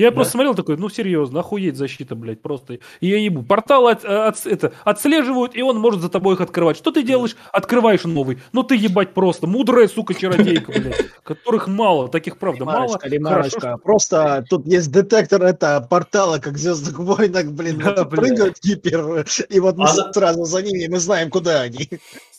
[0.00, 0.14] Я Да.
[0.16, 2.78] просто смотрел такой, ну серьезно, охуеть защита, блядь, просто.
[3.00, 3.42] И я ебу.
[3.42, 6.76] Порталы от- от- это, отслеживают, и он может за тобой их открывать.
[6.76, 7.36] Что ты делаешь?
[7.52, 8.38] Открываешь новый.
[8.52, 9.46] Ну ты ебать просто.
[9.46, 11.06] Мудрая, сука, чародейка, блядь.
[11.22, 12.98] Которых мало, таких правда мало.
[12.98, 19.60] Хорошо, Просто тут есть детектор это портала, как в Звездных войнах, блин, прыгают гипер, и
[19.60, 21.88] вот мы Она- сразу за ними, мы знаем, куда они.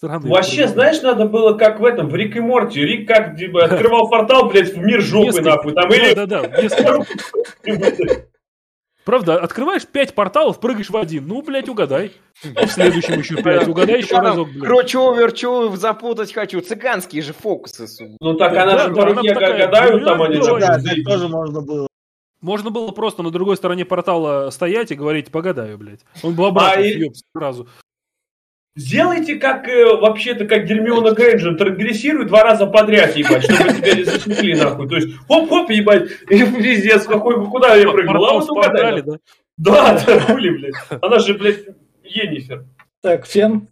[0.01, 2.81] Вообще, знаешь, надо было как в этом, в Рик и Морти.
[2.81, 5.73] Рик как типа, открывал портал, блядь, в мир жопы, нахуй.
[5.73, 6.15] Там или...
[6.15, 6.61] Да, да, да.
[6.61, 7.05] Несколько.
[9.03, 11.27] Правда, открываешь пять порталов, прыгаешь в один.
[11.27, 12.11] Ну, блядь, угадай.
[12.43, 13.67] В следующем еще пять.
[13.67, 14.63] Угадай еще разок, блядь.
[14.63, 16.61] Кручу, верчу, запутать хочу.
[16.61, 17.87] Цыганские же фокусы.
[17.87, 21.87] су- Ну так она же по руке гадают, там они же тоже можно было.
[22.41, 26.01] Можно было просто на другой стороне портала стоять и говорить, погадаю, блядь.
[26.23, 27.67] Он бы обратно А и- сразу.
[28.75, 34.03] Сделайте как э, вообще-то, как Гермиона Грейнджер, трансгрессируй два раза подряд, ебать, чтобы тебя не
[34.03, 34.87] засекли, нахуй.
[34.87, 39.17] То есть, хоп-хоп, ебать, и пиздец, какой, куда я прыгнул, а вот да?
[39.57, 40.73] Да, да, хули, блядь.
[41.01, 41.65] Она же, блядь,
[42.03, 42.65] Енифер.
[43.01, 43.67] Так, Фен.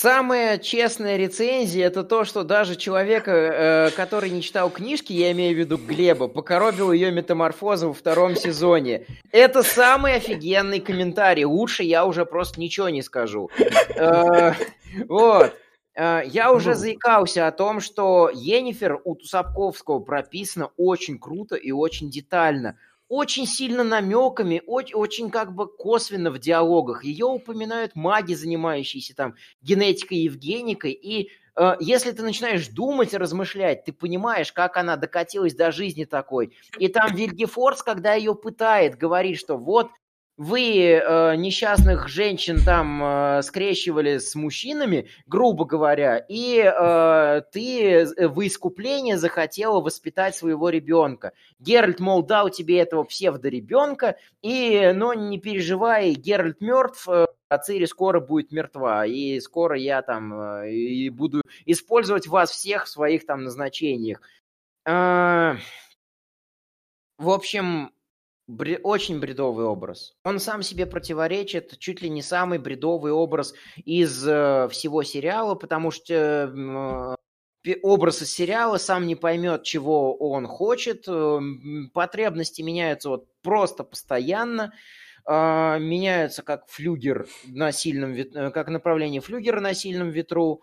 [0.00, 5.56] Самая честная рецензия это то, что даже человека, э, который не читал книжки, я имею
[5.56, 9.06] в виду Глеба, покоробил ее метаморфоза во втором сезоне.
[9.32, 11.42] Это самый офигенный комментарий.
[11.42, 13.50] Лучше я уже просто ничего не скажу.
[13.96, 14.52] Э,
[15.08, 15.52] Вот.
[15.96, 22.08] Э, Я уже заикался о том, что Енифер у Тусапковского прописана очень круто и очень
[22.08, 22.78] детально.
[23.08, 27.04] Очень сильно намеками, очень, очень как бы косвенно в диалогах.
[27.04, 30.92] Ее упоминают маги, занимающиеся там генетикой и евгеникой.
[30.92, 36.54] И э, если ты начинаешь думать размышлять, ты понимаешь, как она докатилась до жизни такой.
[36.78, 39.90] И там Вильгефорс, когда ее пытает, говорит, что вот
[40.38, 48.28] вы э, несчастных женщин там э, скрещивали с мужчинами, грубо говоря, и э, ты э,
[48.28, 51.32] в искупление захотела воспитать своего ребенка.
[51.58, 57.86] Геральт, мол, дал тебе этого псевдоребенка, и, но не переживай, Геральт мертв, э, а Цири
[57.86, 60.32] скоро будет мертва, и скоро я там
[60.62, 64.20] э, и буду использовать вас всех в своих там назначениях.
[64.86, 65.56] А,
[67.18, 67.90] В общем,
[68.48, 70.14] бре- очень бредовый образ.
[70.24, 73.54] Он сам себе противоречит, чуть ли не самый бредовый образ
[73.84, 77.14] из э, всего сериала, потому что
[77.62, 81.04] пе- образ из сериала сам не поймет, чего он хочет.
[81.06, 81.38] э,
[81.92, 84.72] Потребности меняются вот просто постоянно.
[85.30, 90.62] а, Меняются как флюгер на сильном вет- э, как направление флюгера на сильном ветру.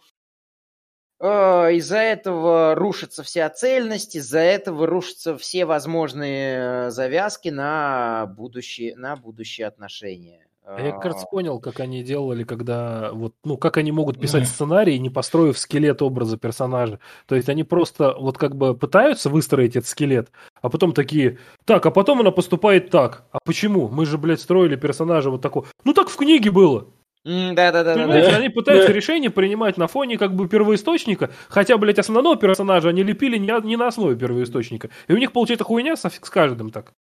[1.20, 8.96] А, Из-за этого рушится вся цельность, из-за этого рушатся все возможные э, завязки на будущие,
[8.96, 10.46] на будущие отношения.
[10.68, 14.98] А я, кажется, понял, как они делали, когда вот, ну, как они могут писать сценарий,
[14.98, 17.00] не построив скелет образа персонажа.
[17.28, 20.32] То есть они просто вот как бы пытаются выстроить этот скелет,
[20.62, 23.26] а потом такие, так, а потом она поступает так.
[23.32, 23.90] А почему?
[23.90, 25.68] Мы же, блядь, строили персонажа вот такого.
[25.84, 26.88] Ну так в книге было.
[27.26, 27.94] Да-да-да.
[28.38, 33.38] Они пытаются решение принимать на фоне как бы первоисточника, хотя, блядь, основного персонажа они лепили
[33.38, 34.90] не, не на основе первоисточника.
[35.08, 36.94] И у них получается хуйня с, с каждым так.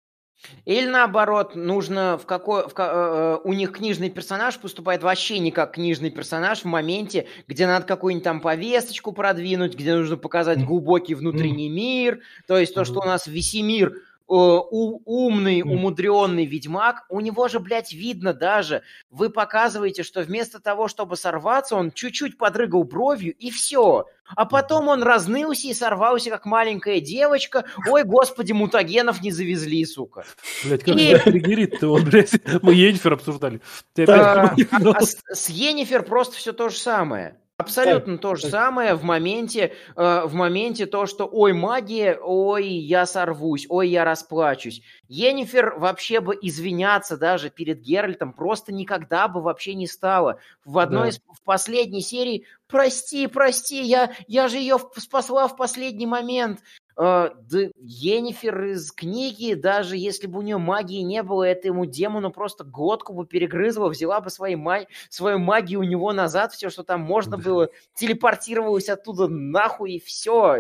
[0.65, 5.75] Или наоборот, нужно в какой, в, э, у них книжный персонаж поступает вообще не как
[5.75, 11.69] книжный персонаж в моменте, где надо какую-нибудь там повесточку продвинуть, где нужно показать глубокий внутренний
[11.69, 17.61] мир, то есть то, что у нас Весемир Э, умный, умудренный ведьмак, у него же,
[17.61, 18.83] блядь, видно даже.
[19.11, 24.07] Вы показываете, что вместо того, чтобы сорваться, он чуть-чуть подрыгал бровью, и все.
[24.35, 27.65] А потом он разнылся и сорвался, как маленькая девочка.
[27.87, 30.25] Ой, господи, мутагенов не завезли, сука.
[30.65, 31.19] Блять, как и...
[31.19, 32.33] триггерит-то он, блядь.
[32.63, 33.61] Мы Енифер обсуждали.
[33.95, 37.37] Да, а, а с, с Енифер просто все то же самое.
[37.63, 43.07] Абсолютно то же самое в моменте, э, в моменте то, что ой, магия, ой, я
[43.07, 44.83] сорвусь, ой, я расплачусь.
[45.09, 50.39] Енифер вообще бы извиняться даже перед Геральтом просто никогда бы вообще не стала.
[50.65, 51.09] В одной да.
[51.09, 56.61] из в последней серии прости, прости, я, я же ее спасла в последний момент.
[56.95, 62.31] Uh, да Енифер из книги, даже если бы у нее магии не было, этому демону
[62.31, 64.81] просто глотку бы перегрызла, взяла бы свои ма...
[65.09, 70.59] свою магию у него назад, все, что там можно было, телепортировалась оттуда нахуй и все.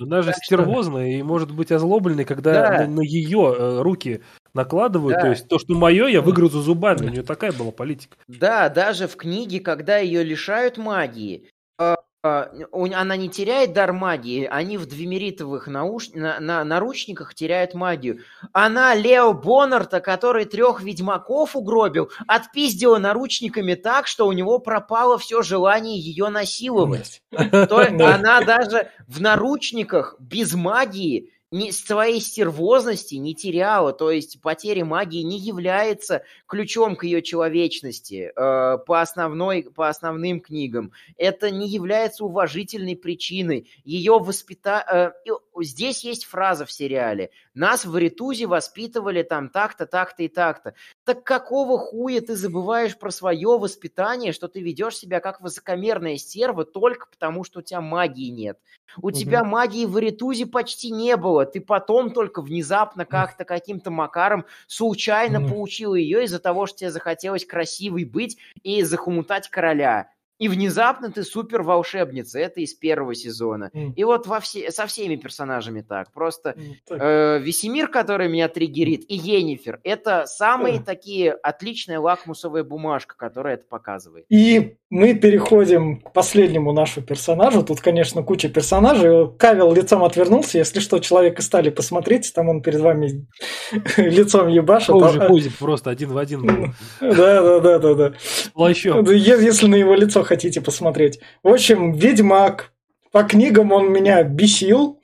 [0.00, 1.18] Она же так стервозная что...
[1.18, 2.78] и может быть озлобленной, когда да.
[2.78, 4.22] на, на ее э, руки
[4.54, 5.16] накладывают.
[5.16, 5.20] Да.
[5.22, 7.06] То есть то, что мое, я выгрызу зубами.
[7.06, 8.16] У нее такая была политика.
[8.26, 14.78] Да, даже в книге, когда ее лишают магии, э, она не теряет дар магии, они
[14.78, 16.08] в двемеритовых науш...
[16.14, 18.20] на, на, наручниках теряют магию.
[18.52, 25.42] Она Лео Боннарта, который трех ведьмаков угробил, отпиздила наручниками так, что у него пропало все
[25.42, 27.22] желание ее насиловать.
[27.30, 34.84] То она даже в наручниках без магии не, своей стервозности не теряла, то есть потеря
[34.84, 40.90] магии не является ключом к ее человечности э, по, основной, по основным книгам.
[41.16, 43.70] Это не является уважительной причиной.
[43.84, 45.14] Ее воспита...
[45.26, 45.32] Э,
[45.62, 47.30] здесь есть фраза в сериале.
[47.54, 50.74] Нас в Ритузе воспитывали там так-то, так-то и так-то.
[51.04, 56.64] Так какого хуя ты забываешь про свое воспитание, что ты ведешь себя как высокомерная стерва
[56.64, 58.58] только потому, что у тебя магии нет?
[58.98, 59.12] У угу.
[59.12, 61.46] тебя магии в Ритузе почти не было.
[61.46, 65.50] Ты потом только внезапно как-то каким-то макаром случайно угу.
[65.50, 70.10] получил ее из-за того, что тебе захотелось красивой быть и захомутать короля.
[70.38, 72.38] И внезапно ты супер волшебница.
[72.38, 73.70] Это из первого сезона.
[73.72, 73.94] Mm.
[73.94, 76.12] И вот во все, со всеми персонажами так.
[76.12, 76.74] Просто mm.
[76.90, 79.80] Э, Весемир, который меня триггерит, и Енифер.
[79.84, 80.84] Это самые mm.
[80.84, 84.26] такие отличная лакмусовая бумажка, которая это показывает.
[84.28, 87.64] И мы переходим к последнему нашему персонажу.
[87.64, 89.28] Тут, конечно, куча персонажей.
[89.38, 90.58] Кавел лицом отвернулся.
[90.58, 93.26] Если что, человек из стали, посмотрите, там он перед вами
[93.96, 94.90] лицом ебашит.
[94.90, 95.28] Уже а...
[95.58, 96.74] просто один в один.
[97.00, 98.12] Да, да, да, да, да.
[98.52, 99.04] Плащом.
[99.10, 101.18] Если на его лицо хотите посмотреть.
[101.42, 102.70] В общем, Ведьмак.
[103.10, 105.00] По книгам он меня бесил,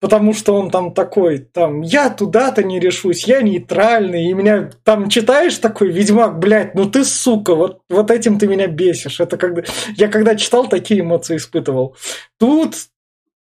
[0.00, 5.08] потому что он там такой, там, я туда-то не решусь, я нейтральный, и меня там
[5.08, 9.20] читаешь такой, Ведьмак, блядь, ну ты сука, вот, вот этим ты меня бесишь.
[9.20, 9.62] Это когда...
[9.96, 11.96] Я когда читал, такие эмоции испытывал.
[12.38, 12.74] Тут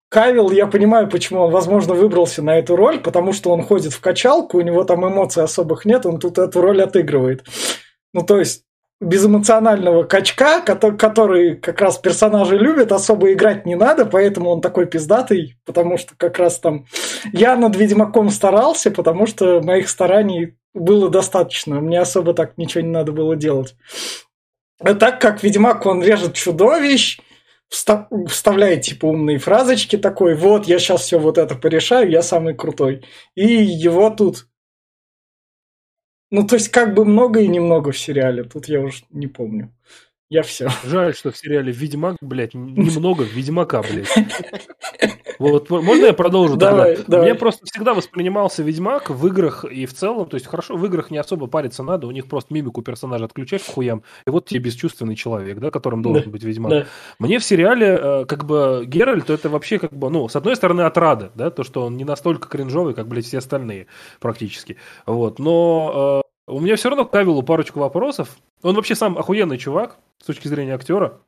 [0.10, 3.99] Кавил, я понимаю, почему он, возможно, выбрался на эту роль, потому что он ходит в
[3.99, 7.45] качалку, у него там эмоций особых нет, он тут эту роль отыгрывает.
[8.14, 8.64] Ну, то есть,
[8.99, 15.57] безэмоционального качка, который, как раз персонажи любят, особо играть не надо, поэтому он такой пиздатый,
[15.65, 16.86] потому что как раз там
[17.32, 22.90] я над Ведьмаком старался, потому что моих стараний было достаточно, мне особо так ничего не
[22.90, 23.76] надо было делать.
[24.80, 27.19] А так как Ведьмак, он режет чудовищ,
[27.69, 33.03] вставляет типа умные фразочки такой, вот, я сейчас все вот это порешаю, я самый крутой.
[33.36, 34.48] И его тут
[36.32, 38.44] ну, то есть, как бы много и немного в сериале.
[38.44, 39.74] Тут я уже не помню.
[40.30, 40.70] Я все.
[40.84, 44.10] Жаль, что в сериале Ведьмак, блядь, немного Ведьмака, блядь.
[45.40, 47.12] Вот, можно я продолжу давай, тогда?
[47.12, 47.30] Давай.
[47.30, 51.12] Мне просто всегда воспринимался Ведьмак в играх и в целом, то есть хорошо, в играх
[51.12, 54.62] не особо париться надо, у них просто мимику персонажа отключаешь к хуям, и вот тебе
[54.62, 56.72] бесчувственный человек, да, которым должен да, быть Ведьмак.
[56.72, 56.86] Да.
[57.20, 60.82] Мне в сериале, э, как бы, Геральт, это вообще как бы, ну, с одной стороны,
[60.82, 63.86] отрада, да, то, что он не настолько кринжовый, как, блядь, все остальные
[64.20, 64.78] практически.
[65.06, 68.38] Вот, но э, у меня все равно к Кавилу парочку вопросов.
[68.61, 71.19] Он вообще сам охуенный чувак с точки зрения актера.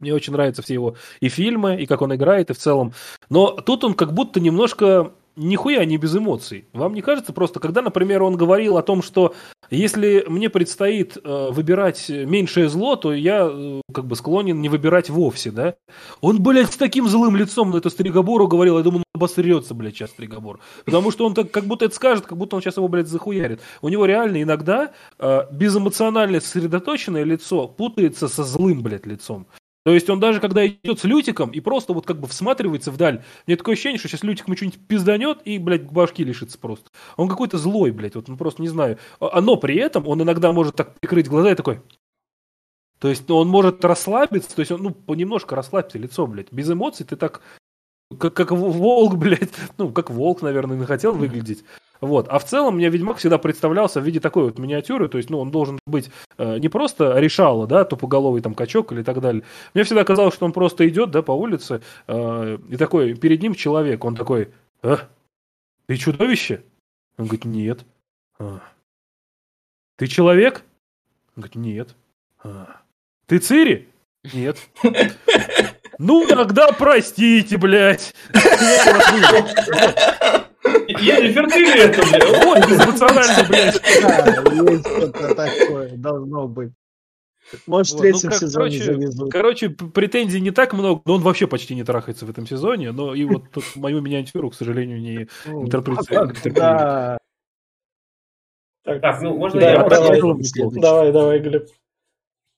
[0.00, 2.92] Мне очень нравятся все его и фильмы, и как он играет, и в целом.
[3.28, 6.66] Но тут он как будто немножко нихуя не без эмоций.
[6.72, 9.34] Вам не кажется просто, когда, например, он говорил о том, что
[9.70, 15.10] если мне предстоит э, выбирать меньшее зло, то я э, как бы склонен не выбирать
[15.10, 15.74] вовсе, да?
[16.20, 19.94] Он, блядь, с таким злым лицом на эту Стригобору говорил, я думаю, он обосрется, блядь,
[19.94, 20.58] сейчас Стригобор.
[20.84, 23.60] Потому что он так, как будто это скажет, как будто он сейчас его, блядь, захуярит.
[23.80, 29.46] У него реально иногда э, безэмоционально сосредоточенное лицо путается со злым, блядь, лицом.
[29.84, 33.24] То есть он даже когда идет с Лютиком и просто вот как бы всматривается вдаль,
[33.46, 36.90] мне такое ощущение, что сейчас Лютик ему что-нибудь пизданет и, блядь, башки лишится просто.
[37.16, 38.98] Он какой-то злой, блядь, вот он просто не знаю.
[39.20, 41.80] А, но при этом он иногда может так прикрыть глаза и такой...
[42.98, 46.52] То есть ну, он может расслабиться, то есть он, ну, понемножку расслабься лицо, блядь.
[46.52, 47.40] Без эмоций ты так
[48.18, 51.64] как, как волк, блядь, ну, как волк, наверное, хотел выглядеть.
[52.00, 52.28] Вот.
[52.28, 55.38] А в целом мне Ведьмак всегда представлялся в виде такой вот миниатюры, то есть, ну,
[55.38, 59.42] он должен быть э, не просто решало, да, тупоголовый там качок или так далее.
[59.74, 63.54] Мне всегда казалось, что он просто идет, да, по улице, э, и такой, перед ним
[63.54, 64.50] человек, он такой,
[64.82, 65.08] а,
[65.86, 66.62] ты чудовище?
[67.18, 67.84] Он говорит, нет.
[68.38, 68.62] А.
[69.96, 70.64] Ты человек?
[71.36, 71.96] Он говорит, нет.
[72.42, 72.80] А.
[73.26, 73.88] Ты Цири?
[74.32, 74.56] Нет.
[76.02, 78.14] Ну, тогда простите, блядь.
[80.88, 82.44] Енифер, ты ли это, блядь?
[82.44, 83.82] Вот, безэмоционально, блядь.
[84.02, 86.72] Да, есть что-то такое, должно быть.
[87.66, 89.32] Может, в Вот, ну, третьем как- сезоне короче, завезут.
[89.32, 93.14] Короче, претензий не так много, но он вообще почти не трахается в этом сезоне, но
[93.14, 96.38] и вот тут мою миниатюру, к сожалению, не Ну, интерпретирует.
[96.54, 97.18] Да,
[98.84, 99.82] Так, ну, можно Да, я?
[100.80, 101.68] Давай, давай, Глеб.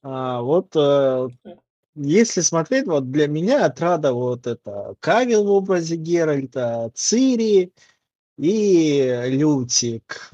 [0.05, 1.29] А, вот э,
[1.95, 7.73] если смотреть, вот для меня отрада вот это Кавил в образе Геральта, Цири
[8.39, 10.31] и Лютик.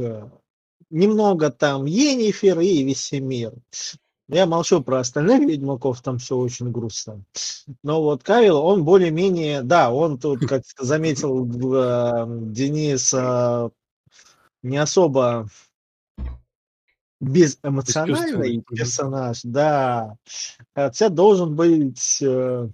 [0.91, 3.53] Немного там Енифер и Весемир.
[4.31, 7.25] Я молчу про остальных ведьмаков, там все очень грустно.
[7.83, 13.71] Но вот Кавил, он более-менее, да, он тут, как заметил э, Денис, э,
[14.63, 15.49] не особо
[17.21, 18.65] безэмоциональный Бесчувственный.
[18.77, 20.17] персонаж, да.
[20.75, 22.69] Хотя должен быть э,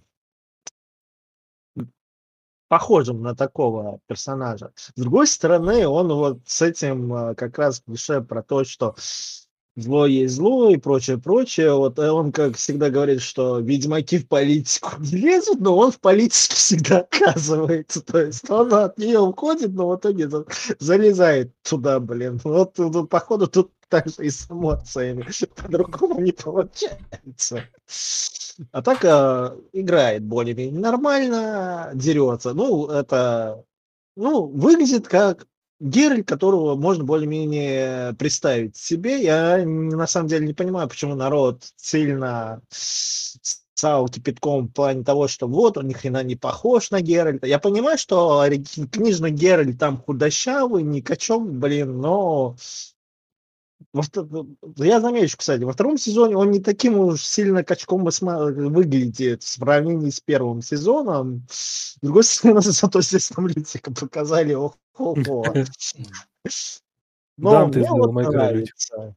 [2.68, 4.72] похожим на такого персонажа.
[4.74, 8.94] С другой стороны, он вот с этим э, как раз клише про то, что
[9.76, 11.74] зло есть зло и прочее, прочее.
[11.74, 16.00] Вот э, он, как всегда, говорит, что ведьмаки в политику не лезут, но он в
[16.00, 18.02] политике всегда оказывается.
[18.02, 20.46] То есть он от нее уходит, но в итоге за-
[20.78, 22.40] залезает туда, блин.
[22.44, 25.24] Вот, ну, походу, тут так же и с эмоциями.
[25.56, 27.62] По-другому не получается.
[28.72, 32.54] А так э, играет более-менее нормально, дерется.
[32.54, 33.64] Ну, это
[34.16, 35.46] ну, выглядит как
[35.78, 39.22] Геральт, которого можно более-менее представить себе.
[39.22, 45.46] Я на самом деле не понимаю, почему народ сильно стал кипятком в плане того, что
[45.46, 47.46] вот он ни хрена не похож на Геральта.
[47.46, 48.44] Я понимаю, что
[48.90, 52.56] книжный Геральт там худощавый, не качок, блин, но
[54.76, 60.10] я замечу, кстати, во втором сезоне он не таким уж сильно качком выглядит в сравнении
[60.10, 61.46] с первым сезоном.
[61.51, 65.44] С другой стороны, зато здесь там Лютика показали, ох, ого.
[67.36, 69.16] Но Дам ты мне вот нравится.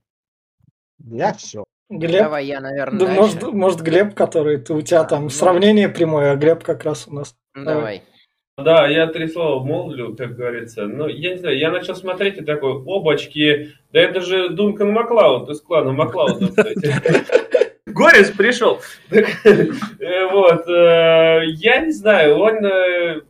[0.99, 1.63] Я все.
[1.89, 2.23] Глеб?
[2.23, 5.29] Давай я, наверное, Да, может, может, Глеб, который ты, у тебя А, там ну.
[5.29, 7.35] сравнение прямое, а Глеб как раз у нас.
[7.53, 8.03] Ну, Давай.
[8.57, 10.87] Да, я три слова молвлю, как говорится.
[10.87, 15.47] Ну, я не знаю, я начал смотреть и такой, обочки, да это же Дункан Маклауд
[15.51, 16.91] из клана Маклауда, кстати.
[17.85, 18.81] Горец пришел.
[19.11, 23.21] Э, Вот, э, я не знаю, он, э,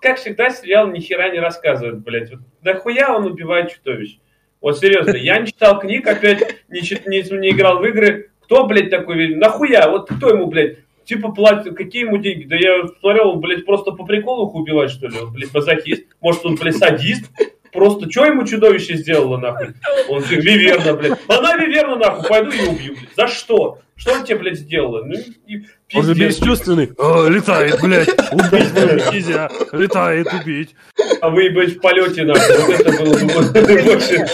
[0.00, 2.30] как всегда, сериал ни хера не рассказывает, блядь.
[2.30, 4.18] Вот нахуя он убивает чудовищ?
[4.62, 8.30] Вот серьезно, я не читал книг, опять не, не, не играл в игры.
[8.40, 9.34] Кто, блядь, такой?
[9.34, 9.90] Нахуя?
[9.90, 12.44] Вот кто ему, блядь, типа платит, какие ему деньги?
[12.44, 15.18] Да я смотрел, он, блядь, просто по приколу их убивать, что ли?
[15.18, 16.04] Он, блядь, мазохист.
[16.20, 17.24] Может, он, блядь, садист?
[17.72, 19.68] Просто что ему чудовище сделало, нахуй?
[20.08, 21.18] Он говорит, Виверна, блядь.
[21.28, 23.14] Она Виверна, нахуй, пойду и убью, блядь.
[23.16, 23.78] За что?
[23.96, 25.04] Что он тебе, блядь, сделала?
[25.04, 25.14] Ну,
[25.46, 25.62] и
[25.94, 26.40] Он же пиздец.
[26.40, 26.90] бесчувственный.
[26.98, 28.08] А, летает, блядь.
[28.08, 29.48] Убить его нельзя.
[29.72, 30.74] Летает, убить.
[31.20, 32.56] А вы, блядь, в полете, нахуй.
[32.66, 33.52] Вот это было бы
[33.84, 34.26] больше.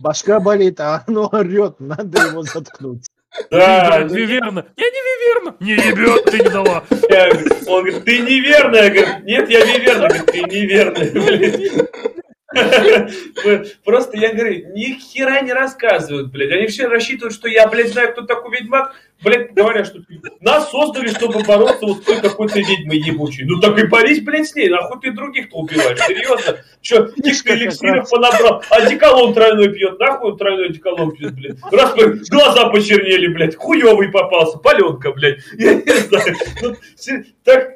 [0.00, 3.06] Башка болит, а оно орет, надо его заткнуть.
[3.50, 4.64] Да, Виверна.
[4.76, 5.56] Я не Виверна.
[5.60, 6.84] Не ебет, ты не дала.
[7.08, 7.30] Я-
[7.66, 8.84] Он говорит, ты неверная.
[8.84, 10.08] Я говорю, нет, я неверная.
[10.08, 11.86] Говорит, ты неверная.
[13.84, 16.52] Просто я говорю, ни хера не рассказывают, блядь.
[16.52, 18.94] Они все рассчитывают, что я, блядь, знаю, кто такой ведьмак.
[19.22, 20.00] блядь, говорят, что
[20.40, 23.44] нас создали, чтобы бороться вот с той какой-то ведьмой ебучей.
[23.44, 26.58] Ну так и борись, блядь, с ней, нахуй ты других-то убиваешь, серьезно?
[26.80, 31.56] Че, каких эликсиров понабрал, одеколон тройной пьет, нахуй он тройной одеколон пьет, блядь.
[31.72, 31.94] Раз,
[32.28, 35.40] глаза почернели, блядь, хуёвый попался, паленка, блядь.
[35.58, 36.36] Я не знаю.
[36.62, 36.76] Ну,
[37.44, 37.73] так,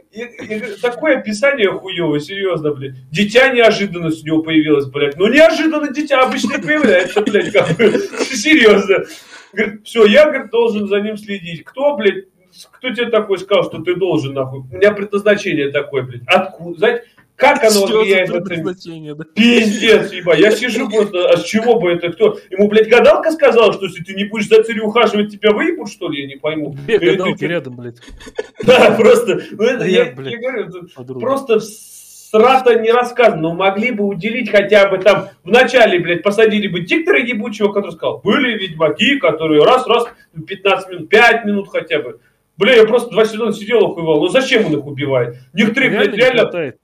[0.81, 2.95] такое описание хуевое, серьезно, блядь.
[3.11, 5.17] Дитя неожиданно с него появилось, блядь.
[5.17, 7.93] Ну, неожиданно дитя обычно появляется, блядь, как бы,
[8.25, 9.05] серьезно.
[9.53, 11.65] Говорит, все, я, говорит, должен за ним следить.
[11.65, 12.25] Кто, блядь,
[12.73, 14.61] кто тебе такой сказал, что ты должен, нахуй?
[14.61, 16.23] У меня предназначение такое, блядь.
[16.27, 16.79] Откуда?
[16.79, 17.05] Знаете,
[17.39, 19.25] как оно влияет на да?
[19.33, 20.35] Пиздец, еба.
[20.37, 22.37] Я сижу просто, а с чего бы это кто?
[22.51, 26.09] Ему, блядь, гадалка сказала, что если ты не будешь за царю ухаживать, тебя выебут, что
[26.11, 26.23] ли?
[26.23, 26.75] Я не пойму.
[26.85, 27.99] Две ты- гадалки рядом, блядь.
[28.67, 29.41] Да, просто.
[29.53, 31.21] Ну, это, Я, я, блядь, я говорю, подруга.
[31.21, 33.41] просто срато не рассказано.
[33.41, 37.93] Но могли бы уделить хотя бы там в начале, блядь, посадили бы диктора ебучего, который
[37.93, 40.07] сказал, были ведьмаки, которые раз-раз
[40.47, 42.21] 15 минут, 5 минут хотя бы.
[42.57, 44.21] Бля, я просто два сезона сидел охуевал.
[44.21, 45.37] Ну зачем он их убивает?
[45.53, 46.43] Некоторые, Реально блядь, не реально...
[46.43, 46.79] хватает.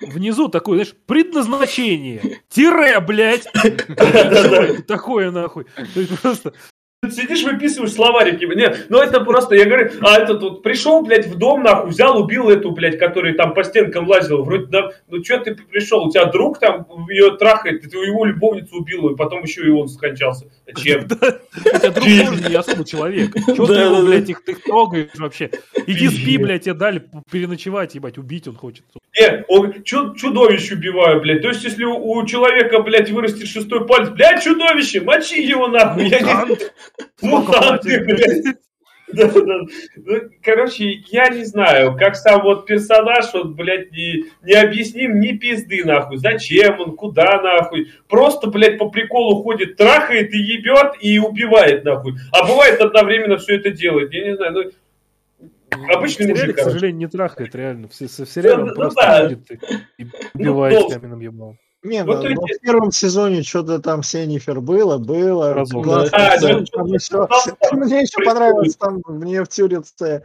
[0.00, 2.40] Внизу такое, знаешь, предназначение.
[2.48, 3.46] Тире, блядь.
[4.86, 5.66] Такое нахуй.
[5.94, 6.54] То есть просто
[7.08, 8.44] Сидишь, выписываешь словарики.
[8.44, 12.20] Нет, ну это просто, я говорю, а этот вот пришел, блядь, в дом, нахуй, взял,
[12.20, 14.42] убил эту, блядь, которая там по стенкам лазила.
[14.42, 18.76] Вроде, да, ну что ты пришел, у тебя друг там ее трахает, ты его любовницу
[18.76, 20.50] убил, и потом еще и он скончался.
[20.66, 21.04] Зачем?
[21.04, 23.34] У тебя друг тоже не особо человек.
[23.34, 25.50] Чего ты его, блядь, их ты трогаешь вообще?
[25.86, 28.84] Иди спи, блядь, тебе дали переночевать, ебать, убить он хочет.
[29.18, 31.42] Не, он чу- чудовищ убиваю, блядь.
[31.42, 36.10] То есть, если у, у человека, блядь, вырастет шестой палец, блядь, чудовище, мочи его нахуй.
[37.22, 38.56] Мутанты, блядь.
[39.12, 39.60] Да, да.
[39.96, 45.32] Ну, короче, я не знаю, как сам вот персонаж, вот, блядь, не, не объясним ни
[45.32, 46.18] пизды, нахуй.
[46.18, 47.90] Зачем он, куда, нахуй.
[48.08, 52.14] Просто, блядь, по приколу ходит, трахает и ебет и убивает, нахуй.
[52.30, 54.12] А бывает одновременно все это делает.
[54.12, 54.70] Я не знаю, ну...
[55.92, 57.88] Обычный В сериале, мужик, к сожалению, не трахает, реально.
[57.88, 59.22] В, се- в сериале Ну, ну просто да.
[59.22, 61.00] ходит и, и убивает должен.
[61.00, 61.58] каменным ебалом.
[61.82, 65.54] Не, Вот ну, ну, в первом сезоне что-то там с Енифер было, было.
[65.54, 66.02] Классно, да.
[66.12, 67.28] А, всё, ну, там
[67.58, 70.24] там Мне еще понравилось, там мне в Тюрице.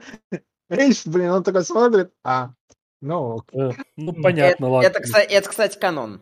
[0.69, 2.49] Речь, блин, он такой смотрит, а,
[3.02, 3.45] ну, ок.
[3.53, 4.88] Э, Ну, понятно, это, ладно.
[4.88, 6.22] это, это, кстати, канон.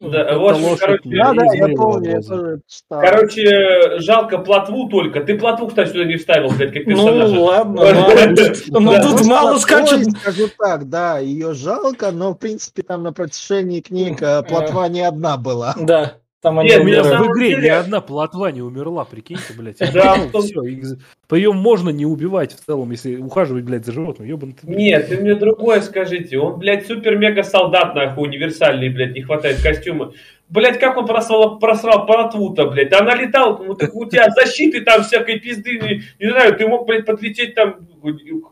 [0.00, 1.02] Да, Это в общем, лошадь, короче.
[1.04, 3.00] Да, да, я помню, я тоже читал.
[3.00, 5.20] Короче, жалко плотву только.
[5.20, 7.40] Ты плотву, кстати, сюда не вставил, блядь, как Ну персонажа.
[7.40, 7.90] ладно, Да.
[7.90, 8.36] ладно.
[8.68, 10.10] Ну тут Ну, мало скачет.
[10.20, 15.00] Скажу так, да, ее жалко, но, в принципе, там на протяжении книг э, плотва не
[15.02, 15.74] одна была.
[15.80, 16.14] Да,
[16.44, 17.26] там они Нет, У меня на умирают.
[17.26, 19.78] в игре деле- ни одна плотва не умерла, прикиньте, блядь.
[19.92, 23.86] Да, в том- всё, их- По ее можно не убивать в целом, если ухаживать, блядь,
[23.86, 24.28] за животным.
[24.28, 24.78] Ёбаный ты, блядь.
[24.78, 26.38] Нет, ты мне другое скажите.
[26.38, 30.12] Он, блядь, супер-мега-солдат, нахуй, универсальный, блядь, не хватает костюма.
[30.50, 32.92] Блядь, как он просрал, просрал плотву-то, блядь?
[32.92, 36.86] Она летала, ну, так у тебя защиты там всякой пизды, не, не знаю, ты мог,
[36.86, 37.76] блядь, подлететь там...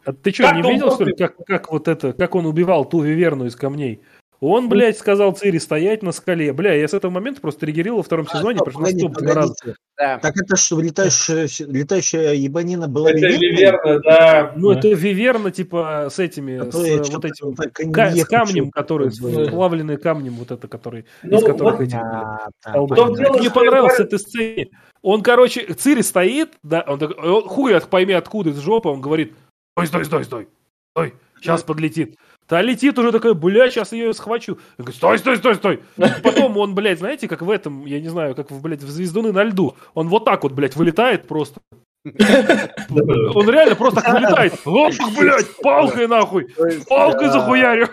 [0.07, 3.01] А ты что, не видел, что ли, как, как вот это, как он убивал ту
[3.03, 4.01] виверну из камней?
[4.45, 6.53] Он, блядь, сказал Цири стоять на скале.
[6.53, 9.07] Бля, я с этого момента просто триггерил во втором А, сезоне, стоп, потому что погоди,
[9.09, 9.47] настолько раз.
[9.61, 9.77] погодите.
[9.97, 10.19] Да.
[10.19, 13.39] Так это что, летающая, летающая ебанина была Это Виверной?
[13.39, 14.53] неверно, да.
[14.57, 14.79] Ну, Да.
[14.81, 18.71] это виверна, типа, с этими, Которая с чё-то вот этим, так ка- с камнем, чё-то
[18.73, 19.47] который, такое.
[19.47, 21.95] сплавленный камнем, вот это, который, Ну, из которых вот эти...
[21.95, 22.97] А, столбы.
[22.97, 24.67] том дело, Мне понравилась эта сцена.
[25.03, 29.35] Он, короче, Цири стоит, да, он такой, «О, хуй пойми откуда из жопы, он говорит,
[29.77, 30.49] стой, стой, стой, стой,
[30.97, 32.17] стой, сейчас подлетит.
[32.47, 34.59] Та летит уже такая, бля, сейчас я ее схвачу.
[34.79, 35.81] Он говорит, стой, стой, стой, стой.
[36.23, 39.45] Потом он, блядь, знаете, как в этом, я не знаю, как, блядь, в «Звездуны на
[39.45, 39.77] льду».
[39.95, 41.61] Он вот так вот, блядь, вылетает просто.
[43.35, 44.55] Он реально просто вылетает.
[44.65, 46.49] Ох, блядь, палкой нахуй.
[46.89, 47.89] Палкой а, захуярю.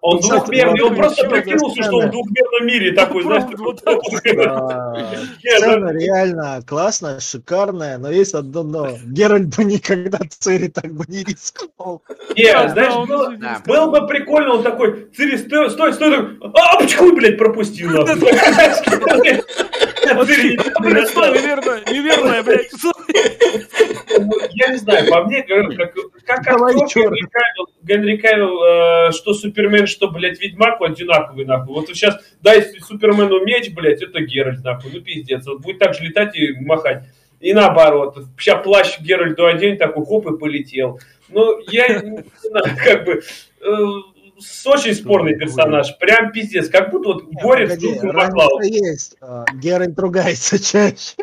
[0.00, 4.20] Он двухмерный, он просто прикинулся, что он в двухмерном мире такой, знаешь, Вот такой.
[4.46, 5.12] а,
[5.44, 8.88] Нет, Сцена реально классная, шикарная, но есть одно но.
[9.04, 12.02] Геральт бы никогда Цири так бы не рискнул.
[12.34, 16.78] Нет, Да, знаешь, было, не бы прикольно, он такой, Цири, стой, стой, стой, такой, а,
[16.80, 17.90] почему, блядь, пропустил,
[20.14, 22.70] нахуй?» Цири, Блядь, стой, неверно, неверная, блядь.
[24.52, 25.76] Я не знаю, по мне, говорю,
[26.26, 27.12] как, актер.
[27.82, 28.62] Генри Кавилл,
[29.08, 31.74] э, что Супермен, что, блядь, Ведьмак, одинаковый, нахуй.
[31.74, 35.46] Вот сейчас, да, если Супермену меч, блядь, это Геральт, нахуй, ну пиздец.
[35.46, 37.04] Вот будет так же летать и махать.
[37.40, 41.00] И наоборот, сейчас плащ Геральту одень, такой хоп и полетел.
[41.30, 43.22] Ну, я не знаю, как бы...
[44.40, 48.60] с очень спорный персонаж, прям пиздец, как будто вот духом разница поклал.
[48.60, 49.16] есть.
[49.20, 51.14] а, Геральт ругается чаще.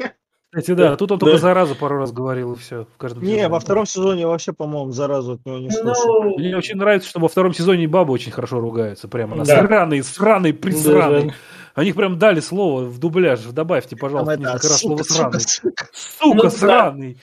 [0.49, 1.25] Кстати, да, тут он Да.
[1.25, 2.85] только заразу пару раз говорил, и все.
[2.95, 3.47] В каждом Не, сезоне.
[3.49, 6.23] во втором сезоне вообще, по-моему, заразу от него не слышал.
[6.23, 9.07] Ну, Мне очень нравится, что во втором сезоне бабы очень хорошо ругаются.
[9.09, 9.57] Прямо на Да.
[9.67, 11.27] сраный, сраный, присраный.
[11.27, 11.33] Да,
[11.75, 13.41] Они прям дали слово в дубляж.
[13.41, 15.39] Добавьте, Там пожалуйста, это, несколько раз слово сука, сраный.
[15.41, 15.87] сука, сука.
[15.93, 16.49] Сука, Ну да.
[16.49, 17.17] сраный.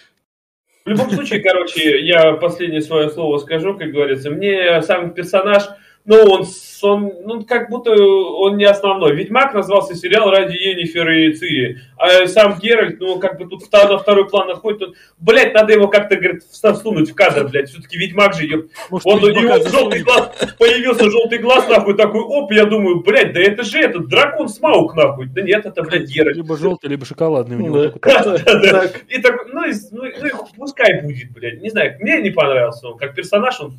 [0.85, 4.31] В любом случае, короче, я последнее свое слово скажу, как говорится.
[4.31, 5.63] Мне сам персонаж
[6.07, 6.47] ну, он,
[6.83, 9.15] он, ну, как будто он не основной.
[9.15, 11.79] Ведьмак назвался сериал ради Енифер и Цири.
[11.97, 14.83] А сам Геральт, ну, как бы тут на второй план отходит.
[14.83, 17.71] Он, блядь, надо его как-то, говорит, всунуть в кадр, блядь.
[17.71, 18.71] Все-таки Ведьмак же идет.
[18.91, 23.33] Может, вот у него желтый глаз, появился желтый глаз, нахуй, такой, оп, я думаю, блядь,
[23.33, 25.27] да это же этот дракон Смаук, нахуй.
[25.29, 26.37] Да нет, это, блядь, Геральт.
[26.37, 27.85] Либо желтый, либо шоколадный у него.
[29.09, 29.63] И так, ну,
[29.93, 31.63] ну, ну, пускай будет, блядь.
[31.63, 32.99] Не знаю, мне не понравился он.
[32.99, 33.79] Как персонаж он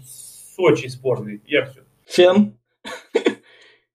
[0.58, 1.42] очень спорный.
[1.46, 1.85] Я все.
[2.06, 2.58] Фен.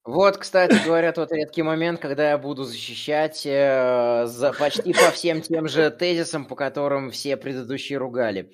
[0.04, 5.42] Вот, кстати говоря, тот редкий момент, когда я буду защищать э, за, почти по всем
[5.42, 8.50] тем же тезисам, по которым все предыдущие ругали.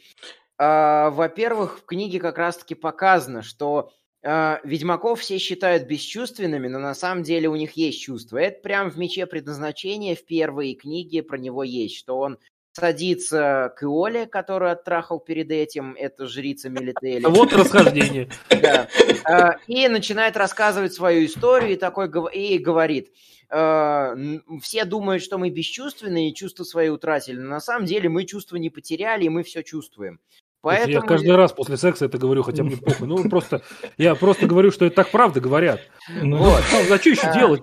[0.59, 3.91] Э, во-первых, в книге как раз-таки показано, что
[4.23, 8.39] э, ведьмаков все считают бесчувственными, но на самом деле у них есть чувства.
[8.39, 12.39] Это прям в мече предназначения в первой книге про него есть, что он
[12.77, 17.25] садится к Иоле, которую оттрахал перед этим, это жрица Мелители.
[17.25, 18.29] Вот расхождение.
[18.51, 18.89] Да.
[19.25, 23.13] А, и начинает рассказывать свою историю и такой и говорит,
[23.49, 24.15] «А,
[24.61, 28.57] все думают, что мы бесчувственные и чувства свои утратили, но на самом деле мы чувства
[28.57, 30.21] не потеряли, и мы все чувствуем.
[30.61, 30.93] Поэтому...
[30.93, 33.07] Я каждый раз после секса это говорю, хотя мне похуй.
[33.07, 33.63] Ну, просто,
[33.97, 35.81] я просто говорю, что это так правда говорят.
[36.09, 36.63] Ну, вот.
[36.89, 37.63] Зачем еще а, делать?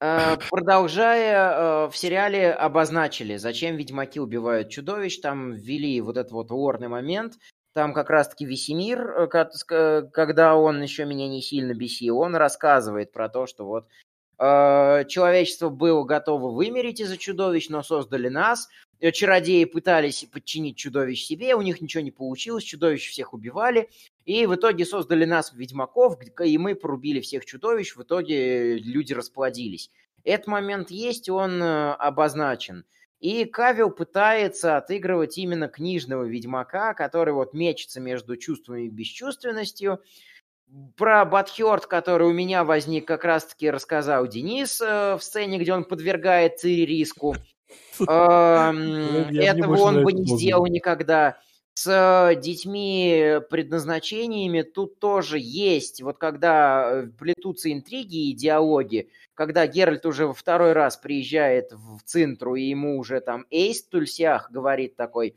[0.50, 6.88] продолжая, э, в сериале обозначили, зачем ведьмаки убивают чудовищ, там ввели вот этот вот лорный
[6.88, 7.34] момент,
[7.74, 13.28] там как раз-таки Весемир, э, когда он еще меня не сильно бесил, он рассказывает про
[13.28, 13.86] то, что вот
[14.38, 18.70] человечество было готово вымереть из-за чудовищ, но создали нас.
[19.12, 23.90] Чародеи пытались подчинить чудовищ себе, у них ничего не получилось, чудовищ всех убивали.
[24.24, 29.90] И в итоге создали нас, ведьмаков, и мы порубили всех чудовищ, в итоге люди расплодились.
[30.24, 32.84] Этот момент есть, он э, обозначен.
[33.20, 40.00] И Кавил пытается отыгрывать именно книжного ведьмака, который вот мечется между чувствами и бесчувственностью.
[40.96, 45.84] Про Батхерт, который у меня возник, как раз-таки рассказал Денис э, в сцене, где он
[45.84, 47.34] подвергает Цири риску.
[48.00, 51.38] Этого он бы не сделал никогда
[51.80, 56.02] с э, детьми предназначениями тут тоже есть.
[56.02, 62.00] Вот когда э, плетутся интриги и диалоги, когда Геральт уже во второй раз приезжает в
[62.04, 65.36] Цинтру, и ему уже там Эйс Тульсях говорит такой,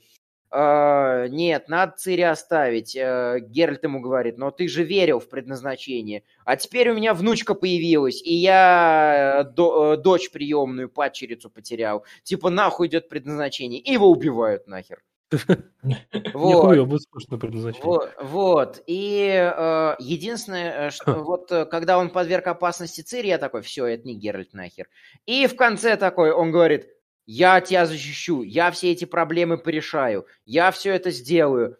[0.52, 2.94] э, нет, надо Цири оставить.
[2.94, 6.24] Э, Геральт ему говорит, но ты же верил в предназначение.
[6.44, 12.03] А теперь у меня внучка появилась, и я до, дочь приемную, падчерицу потерял.
[12.24, 13.80] Типа нахуй идет предназначение.
[13.80, 15.02] И его убивают нахер.
[16.34, 16.88] Вот.
[16.88, 17.02] будет
[17.40, 18.00] предназначение.
[18.22, 18.84] Вот.
[18.88, 23.86] И э, единственное, э, что вот э, когда он подверг опасности Цири, я такой, все,
[23.86, 24.88] это не Геральт нахер.
[25.26, 26.88] И в конце такой, он говорит,
[27.26, 31.78] я тебя защищу, я все эти проблемы порешаю, я все это сделаю.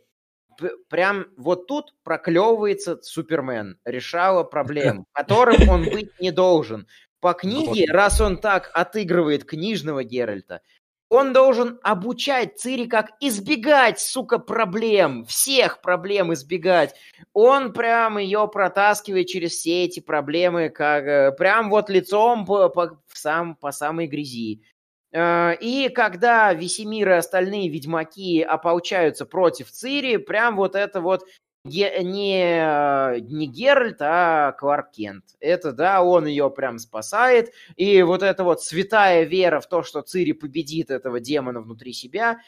[0.90, 6.88] Прям вот тут проклевывается Супермен, решала проблем, которым он быть не должен.
[7.20, 10.62] По книге, раз он так отыгрывает книжного Геральта,
[11.10, 16.96] он должен обучать Цири, как избегать, сука, проблем, всех проблем избегать.
[17.34, 23.00] Он прям ее протаскивает через все эти проблемы, как э, прям вот лицом по, по,
[23.14, 24.64] сам, по самой грязи.
[25.12, 31.26] Э, и когда Весемир и остальные ведьмаки ополчаются против Цири, прям вот это вот
[31.65, 35.23] не, не Геральт, а Кларк Кент.
[35.40, 37.53] Это, да, он ее прям спасает.
[37.76, 42.40] И вот эта вот святая вера в то, что Цири победит этого демона внутри себя,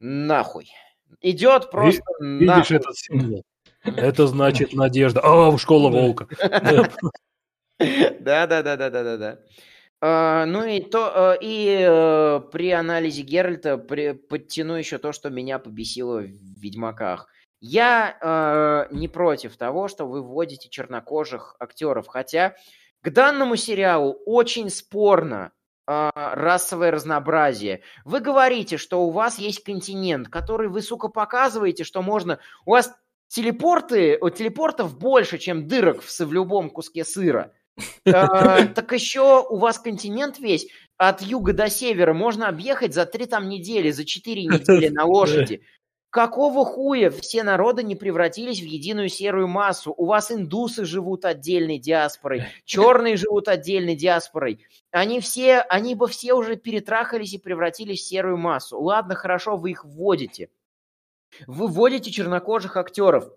[0.00, 0.70] нахуй.
[1.20, 2.76] Идет просто Видишь нахуй.
[2.76, 3.44] этот символ?
[3.84, 5.20] Это значит надежда.
[5.20, 6.28] О, школа волка.
[8.20, 9.38] Да, да, да, да, да, да, да.
[10.02, 15.30] Uh, ну и то uh, и uh, при анализе Геральта при, подтяну еще то, что
[15.30, 17.26] меня побесило в Ведьмаках.
[17.60, 18.16] Я
[18.90, 22.54] э, не против того, что вы вводите чернокожих актеров, хотя
[23.02, 25.52] к данному сериалу очень спорно
[25.86, 27.82] э, расовое разнообразие.
[28.04, 32.38] Вы говорите, что у вас есть континент, который вы, сука, показываете, что можно...
[32.66, 32.94] У вас
[33.28, 37.52] телепорты, у телепортов больше, чем дырок в, в любом куске сыра.
[38.04, 43.26] Э, так еще у вас континент весь от юга до севера можно объехать за три
[43.26, 45.62] там недели, за четыре недели на лошади.
[46.14, 49.92] Какого хуя все народы не превратились в единую серую массу?
[49.96, 54.64] У вас индусы живут отдельной диаспорой, черные живут отдельной диаспорой.
[54.92, 58.80] Они все, они бы все уже перетрахались и превратились в серую массу.
[58.80, 60.50] Ладно, хорошо, вы их вводите.
[61.48, 63.32] Вы вводите чернокожих актеров.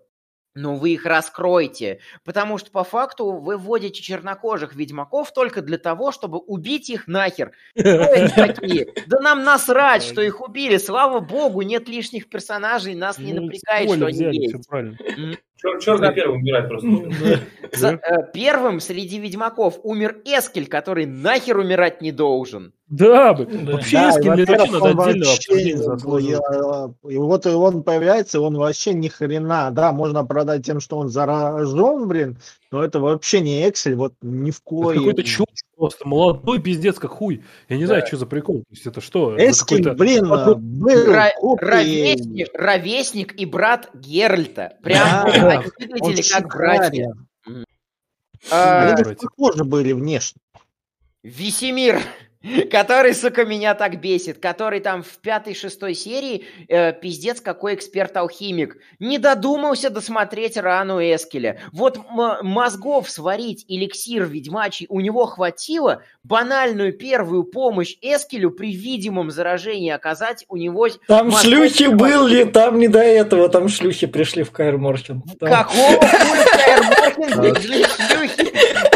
[0.60, 6.12] Но вы их раскроете, потому что по факту вы вводите чернокожих ведьмаков только для того,
[6.12, 7.52] чтобы убить их нахер.
[7.74, 8.88] Такие?
[9.06, 13.90] Да нам насрать, что их убили, слава богу, нет лишних персонажей, нас не Ну, напрягает,
[13.90, 14.54] что они есть.
[14.54, 14.96] всё правильно.
[15.64, 16.86] Чер- Черный первый умирает просто.
[17.72, 22.72] За- э, Первым среди ведьмаков умер Эскель, который нахер умирать не должен.
[22.90, 23.66] Да, блин.
[23.66, 25.76] Вообще, Да, Эскель, и, это вообще во-первых, надо он отдельно вообще, обсудить.
[25.76, 26.40] заслуживает.
[27.04, 29.70] я- И вот он появляется, он вообще ни хрена.
[29.72, 32.38] Да, можно продать тем, что он заражен, блин,
[32.70, 34.98] но это вообще не Эксель, вот ни в Это коем.
[35.00, 37.44] какой-то чувак просто молодой пиздец как хуй.
[37.68, 38.60] Я не знаю, что за прикол.
[38.60, 39.34] То есть это что?
[39.36, 44.72] Это Эскель, какой-то- блин, подруг- был Ра- ровесник, ровесник и брат Геральта.
[44.82, 47.12] Прям Да, выглядели как братья.
[48.50, 50.40] А, Они даже похожи были внешне.
[51.22, 52.00] Весемир,
[52.70, 58.76] который, сука, меня так бесит, который там в пятой-шестой серии э, пиздец какой эксперт-алхимик.
[58.98, 61.60] Не додумался досмотреть рану Эскеля.
[61.72, 69.90] Вот мозгов сварить эликсир ведьмачий у него хватило, банальную первую помощь Эскелю при видимом заражении
[69.90, 70.88] оказать у него...
[71.06, 71.94] Там мозгов шлюхи хватило.
[71.96, 75.22] были, там не до этого, там шлюхи пришли в Каэр Морхен.
[75.40, 78.87] Там- Какого хуя Каэр Морхен пришли шлюхи?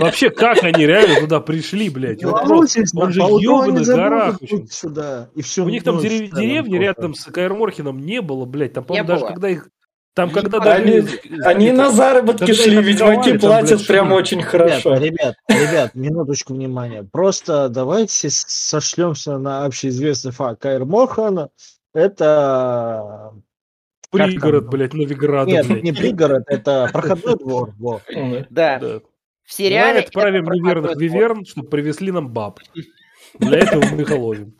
[0.00, 2.20] Вообще, как они реально туда пришли, блядь?
[2.20, 2.46] Просто.
[2.46, 4.38] Белорусия, он же забудут горах
[4.70, 5.30] сюда.
[5.34, 8.72] И всю У них там деревни рядом с Каэрморхеном не было, блядь.
[8.74, 9.28] Там, по-моему, Не даже было.
[9.28, 9.68] когда их...
[10.14, 10.72] Там, когда было.
[10.72, 11.04] Они,
[11.44, 14.16] они на заработки шли, ведьмаки платят блядь, прям шли.
[14.16, 14.94] очень Ребят, хорошо.
[14.96, 17.04] ребят, ребят, минуточку внимания.
[17.04, 20.60] Просто давайте сошлемся на общеизвестный факт.
[20.60, 21.48] Каир Мохан
[21.94, 23.32] это...
[24.10, 25.82] Пригород, блядь, Новиграда, Нет, блядь.
[25.82, 27.74] не пригород, это проходной двор.
[27.78, 28.00] во.
[28.50, 29.00] Да, Да.
[29.48, 29.94] В сериале...
[29.94, 32.60] Мы отправим это виверн, чтобы привезли нам баб.
[33.38, 34.54] Для этого мы их ловим.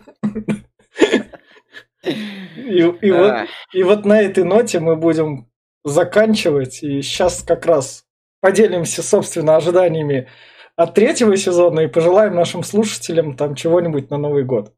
[2.03, 5.51] И, и вот, А, и вот на этой ноте мы будем
[5.85, 6.83] заканчивать.
[6.83, 8.07] И сейчас как раз
[8.41, 10.29] поделимся, собственно, ожиданиями
[10.75, 14.73] от третьего сезона и пожелаем нашим слушателям там чего-нибудь на Новый год.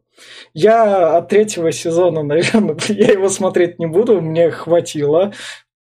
[0.54, 5.32] Я от третьего сезона, наверное, я его смотреть не буду, мне хватило.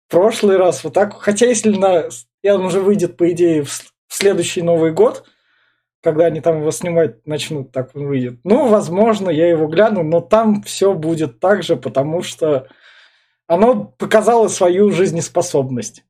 [0.08, 2.10] В прошлый раз вот так, хотя если на,
[2.44, 5.26] он уже выйдет, по идее, в, в следующий Новый год,
[6.02, 8.40] когда они там его снимать начнут, так он выйдет.
[8.44, 12.68] Ну, возможно, я его гляну, но там все будет так же, потому что
[13.48, 16.04] оно показало свою жизнеспособность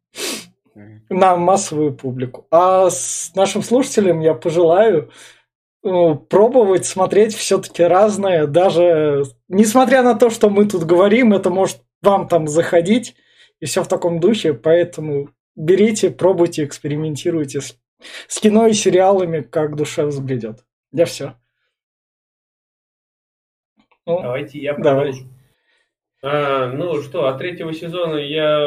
[1.10, 2.48] на массовую публику.
[2.52, 5.12] А с нашим слушателям я пожелаю
[5.84, 11.82] ну, пробовать смотреть все-таки разное, даже несмотря на то, что мы тут говорим, это может
[12.02, 13.16] вам там заходить
[13.60, 17.78] и все в таком духе, поэтому берите, пробуйте, экспериментируйте с,
[18.28, 20.66] с кино и сериалами, как душа взбредет.
[20.92, 21.36] Я все.
[24.06, 25.12] Ну, Давайте я Давай.
[25.12, 25.26] продолжу.
[26.22, 28.60] А, ну что, от третьего сезона я,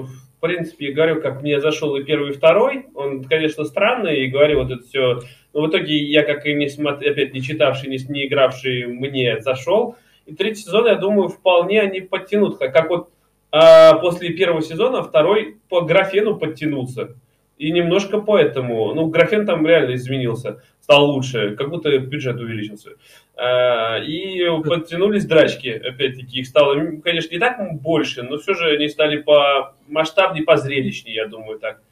[0.00, 2.86] в принципе, говорю, как мне зашел и первый, и второй.
[2.94, 5.20] Он, конечно, странный, и говорю вот это все.
[5.52, 7.06] Но в итоге я, как и не смотр...
[7.06, 9.96] опять не читавший, не, не игравший, мне зашел.
[10.26, 12.58] И третий сезон, я думаю, вполне они подтянут.
[12.58, 13.10] Как, как вот
[13.50, 17.16] а, после первого сезона второй по графену подтянулся.
[17.56, 18.92] И немножко по этому.
[18.92, 20.62] Ну, графен там реально изменился.
[20.80, 21.56] Стал лучше.
[21.56, 22.92] Как будто бюджет увеличился.
[23.34, 28.88] А, И подтянулись драчки, опять-таки, их стало, конечно, не так больше, но все же они
[28.88, 31.82] стали по масштабнее, по зрелищнее, я думаю, так.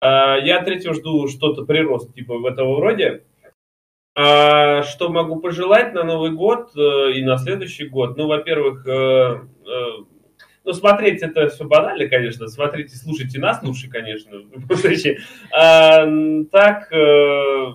[0.00, 3.22] А, Я третьего жду что-то прирост, типа в этого роде.
[4.16, 8.16] А что могу пожелать на Новый год э, и на следующий год?
[8.16, 9.90] Ну, во-первых, э, э,
[10.64, 12.48] ну, смотреть это все банально, конечно.
[12.48, 14.38] Смотрите, слушайте нас лучше, конечно.
[14.38, 15.18] в любом случае.
[15.52, 16.06] А,
[16.50, 17.74] Так, э,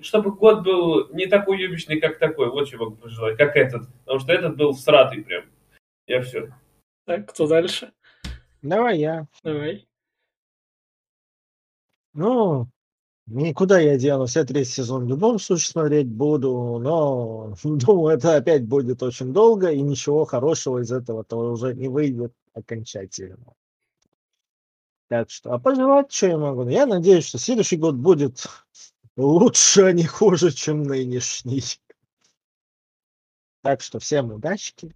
[0.00, 2.50] чтобы год был не такой уебищный, как такой.
[2.50, 3.88] Вот что могу пожелать, как этот.
[4.00, 5.44] Потому что этот был всратый прям.
[6.06, 6.52] Я все.
[7.06, 7.92] так, кто дальше?
[8.62, 9.26] Давай я.
[9.44, 9.86] Давай.
[12.14, 12.68] Ну,
[13.26, 14.36] никуда я денусь.
[14.36, 19.70] Я третий сезон в любом случае смотреть буду, но думаю, это опять будет очень долго,
[19.70, 23.54] и ничего хорошего из этого-то уже не выйдет окончательно.
[25.08, 26.66] Так что, а пожелать, что я могу?
[26.68, 28.46] Я надеюсь, что следующий год будет
[29.16, 31.62] лучше, а не хуже, чем нынешний.
[33.62, 34.94] Так что всем удачки.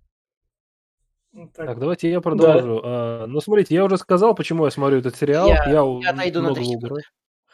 [1.32, 2.80] Ну, Так, давайте я продолжу.
[2.82, 5.48] А, ну, смотрите, я уже сказал, почему я смотрю этот сериал.
[5.48, 7.02] Я- Я, я отойду на много три угораю.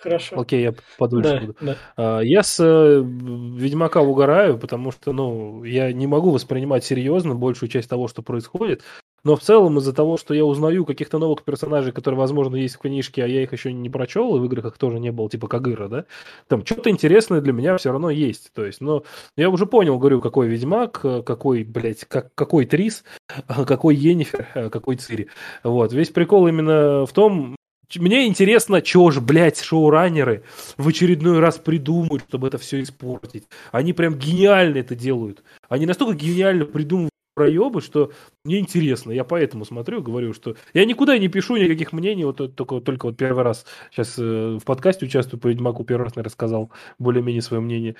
[0.03, 0.41] Хорошо.
[0.41, 1.57] Окей, я подольше Да, буду.
[1.61, 1.77] да.
[1.97, 7.69] А, Я с э, Ведьмака угораю, потому что, ну, я не могу воспринимать серьезно большую
[7.69, 8.83] часть того, что происходит.
[9.25, 12.79] но в целом из-за того, что я узнаю каких-то новых персонажей, которые, возможно, есть в
[12.81, 15.47] книжке, а я их еще не прочел, и в играх их тоже не было, типа
[15.47, 16.05] Кагыра, да,
[16.49, 18.51] там что-то интересное для меня все равно есть.
[18.53, 19.05] То есть, но
[19.37, 23.05] я уже понял, говорю, какой Ведьмак, э, какой, блядь, как, какой Трис,
[23.67, 25.29] какой Енифер, э, какой Цири.
[25.63, 25.93] Вот.
[25.93, 27.55] Весь прикол именно в том,
[27.97, 30.45] мне интересно, что ж, блядь, шоураннеры
[30.77, 33.45] в очередной раз придумают, чтобы это все испортить.
[33.71, 35.43] Они прям гениально это делают.
[35.69, 38.13] Они настолько гениально придумывают проебы, что
[38.45, 39.11] мне интересно.
[39.13, 43.17] Я поэтому смотрю, говорю, что я никуда не пишу никаких мнений, вот только, только вот
[43.17, 47.97] первый раз сейчас э, в подкасте участвую по Ведьмаку, первый раз, рассказал более-менее свое мнение.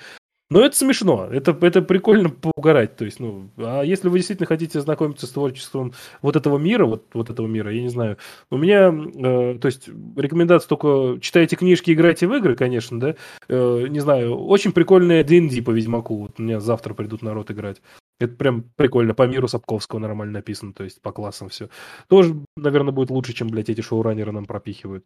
[0.53, 2.95] Но это смешно, это, это прикольно поугарать.
[2.95, 7.07] То есть, ну, а если вы действительно хотите знакомиться с творчеством вот этого мира, вот,
[7.15, 8.17] вот этого мира, я не знаю,
[8.51, 13.15] у меня, э, то есть, рекомендация только читайте книжки, играйте в игры, конечно, да,
[13.49, 17.81] э, не знаю, очень прикольная D&D по Ведьмаку, вот у меня завтра придут народ играть.
[18.19, 21.69] Это прям прикольно, по миру Сапковского нормально написано, то есть по классам все.
[22.09, 25.03] Тоже, наверное, будет лучше, чем, блядь, эти шоураннеры нам пропихивают.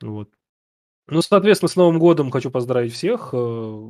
[0.00, 0.30] Вот.
[1.08, 3.30] Ну, соответственно, с Новым годом хочу поздравить всех.
[3.32, 3.36] Э,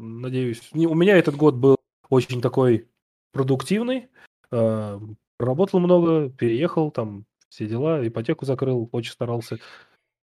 [0.01, 1.77] надеюсь, у меня этот год был
[2.09, 2.89] очень такой
[3.33, 4.09] продуктивный.
[4.51, 4.99] Э,
[5.39, 9.59] работал много, переехал, там все дела, ипотеку закрыл, очень старался.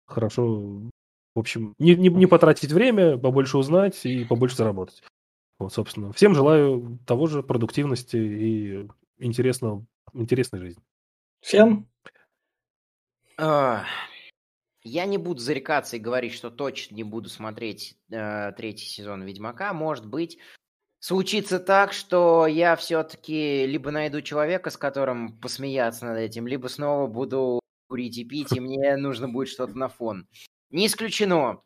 [0.07, 0.91] Хорошо,
[1.35, 5.03] в общем, не, не, не потратить время, побольше узнать и побольше заработать.
[5.59, 6.13] Вот, собственно.
[6.13, 8.89] Всем желаю того же продуктивности и
[9.19, 10.83] интересного, интересной жизни.
[11.41, 11.89] Всем?
[13.39, 13.85] А,
[14.85, 19.73] я не буду зарекаться и говорить, что точно не буду смотреть э, третий сезон Ведьмака.
[19.73, 20.39] Может быть,
[21.01, 27.07] случится так, что я все-таки либо найду человека, с которым посмеяться над этим, либо снова
[27.07, 30.29] буду курить и пить, и мне нужно будет что-то на фон.
[30.71, 31.63] Не исключено.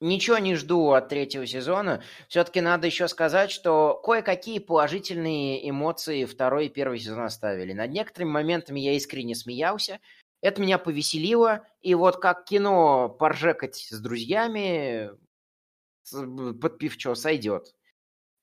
[0.00, 2.04] Ничего не жду от третьего сезона.
[2.28, 7.72] Все-таки надо еще сказать, что кое-какие положительные эмоции второй и первый сезон оставили.
[7.72, 9.98] Над некоторыми моментами я искренне смеялся.
[10.40, 11.66] Это меня повеселило.
[11.80, 15.10] И вот как кино поржекать с друзьями
[16.10, 17.74] под пивчо сойдет.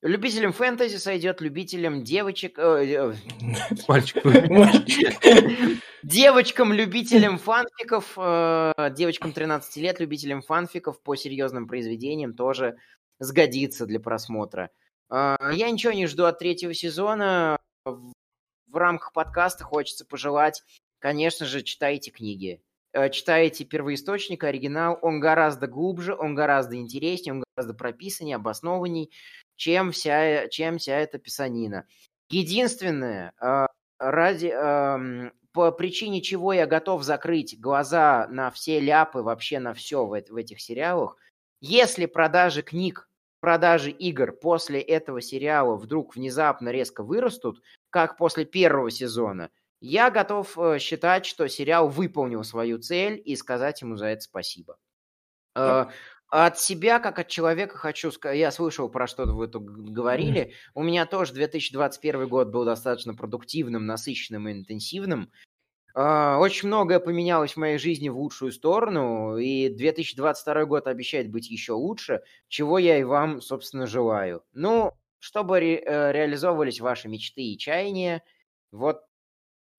[0.01, 2.59] Любителям фэнтези сойдет, любителям девочек...
[2.59, 3.15] Э,
[3.87, 4.21] Мальчик.
[6.03, 12.77] Девочкам, любителям фанфиков, э, девочкам 13 лет, любителям фанфиков по серьезным произведениям тоже
[13.17, 14.69] сгодится для просмотра.
[15.09, 17.57] Э, я ничего не жду от третьего сезона.
[17.83, 20.61] В рамках подкаста хочется пожелать,
[21.05, 22.63] конечно же, читайте книги.
[22.91, 29.11] Э, читаете первоисточник, оригинал, он гораздо глубже, он гораздо интереснее, он гораздо прописаннее, обоснованней,
[29.55, 31.85] чем вся, чем вся эта писанина.
[32.31, 33.33] Единственное,
[33.99, 34.49] ради,
[35.53, 40.35] по причине чего я готов закрыть глаза на все ляпы, вообще на все в, в
[40.35, 41.17] этих сериалах,
[41.61, 43.07] если продажи книг,
[43.41, 47.61] продажи игр после этого сериала вдруг внезапно резко вырастут,
[47.91, 49.51] как после первого сезона,
[49.81, 54.77] я готов э, считать, что сериал выполнил свою цель и сказать ему за это спасибо.
[55.55, 55.85] Э,
[56.29, 60.53] от себя, как от человека, хочу сказать, я слышал, про что вы тут говорили.
[60.73, 65.31] У меня тоже 2021 год был достаточно продуктивным, насыщенным и интенсивным.
[65.93, 71.49] А, очень многое поменялось в моей жизни в лучшую сторону, и 2022 год обещает быть
[71.49, 74.43] еще лучше, чего я и вам, собственно, желаю.
[74.51, 78.23] Ну, чтобы ре- э, реализовывались ваши мечты и чаяния,
[78.71, 79.04] вот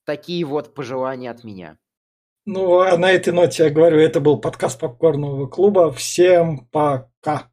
[0.07, 1.77] такие вот пожелания от меня.
[2.47, 5.93] Ну, а на этой ноте я говорю, это был подкаст Попкорного клуба.
[5.93, 7.51] Всем пока.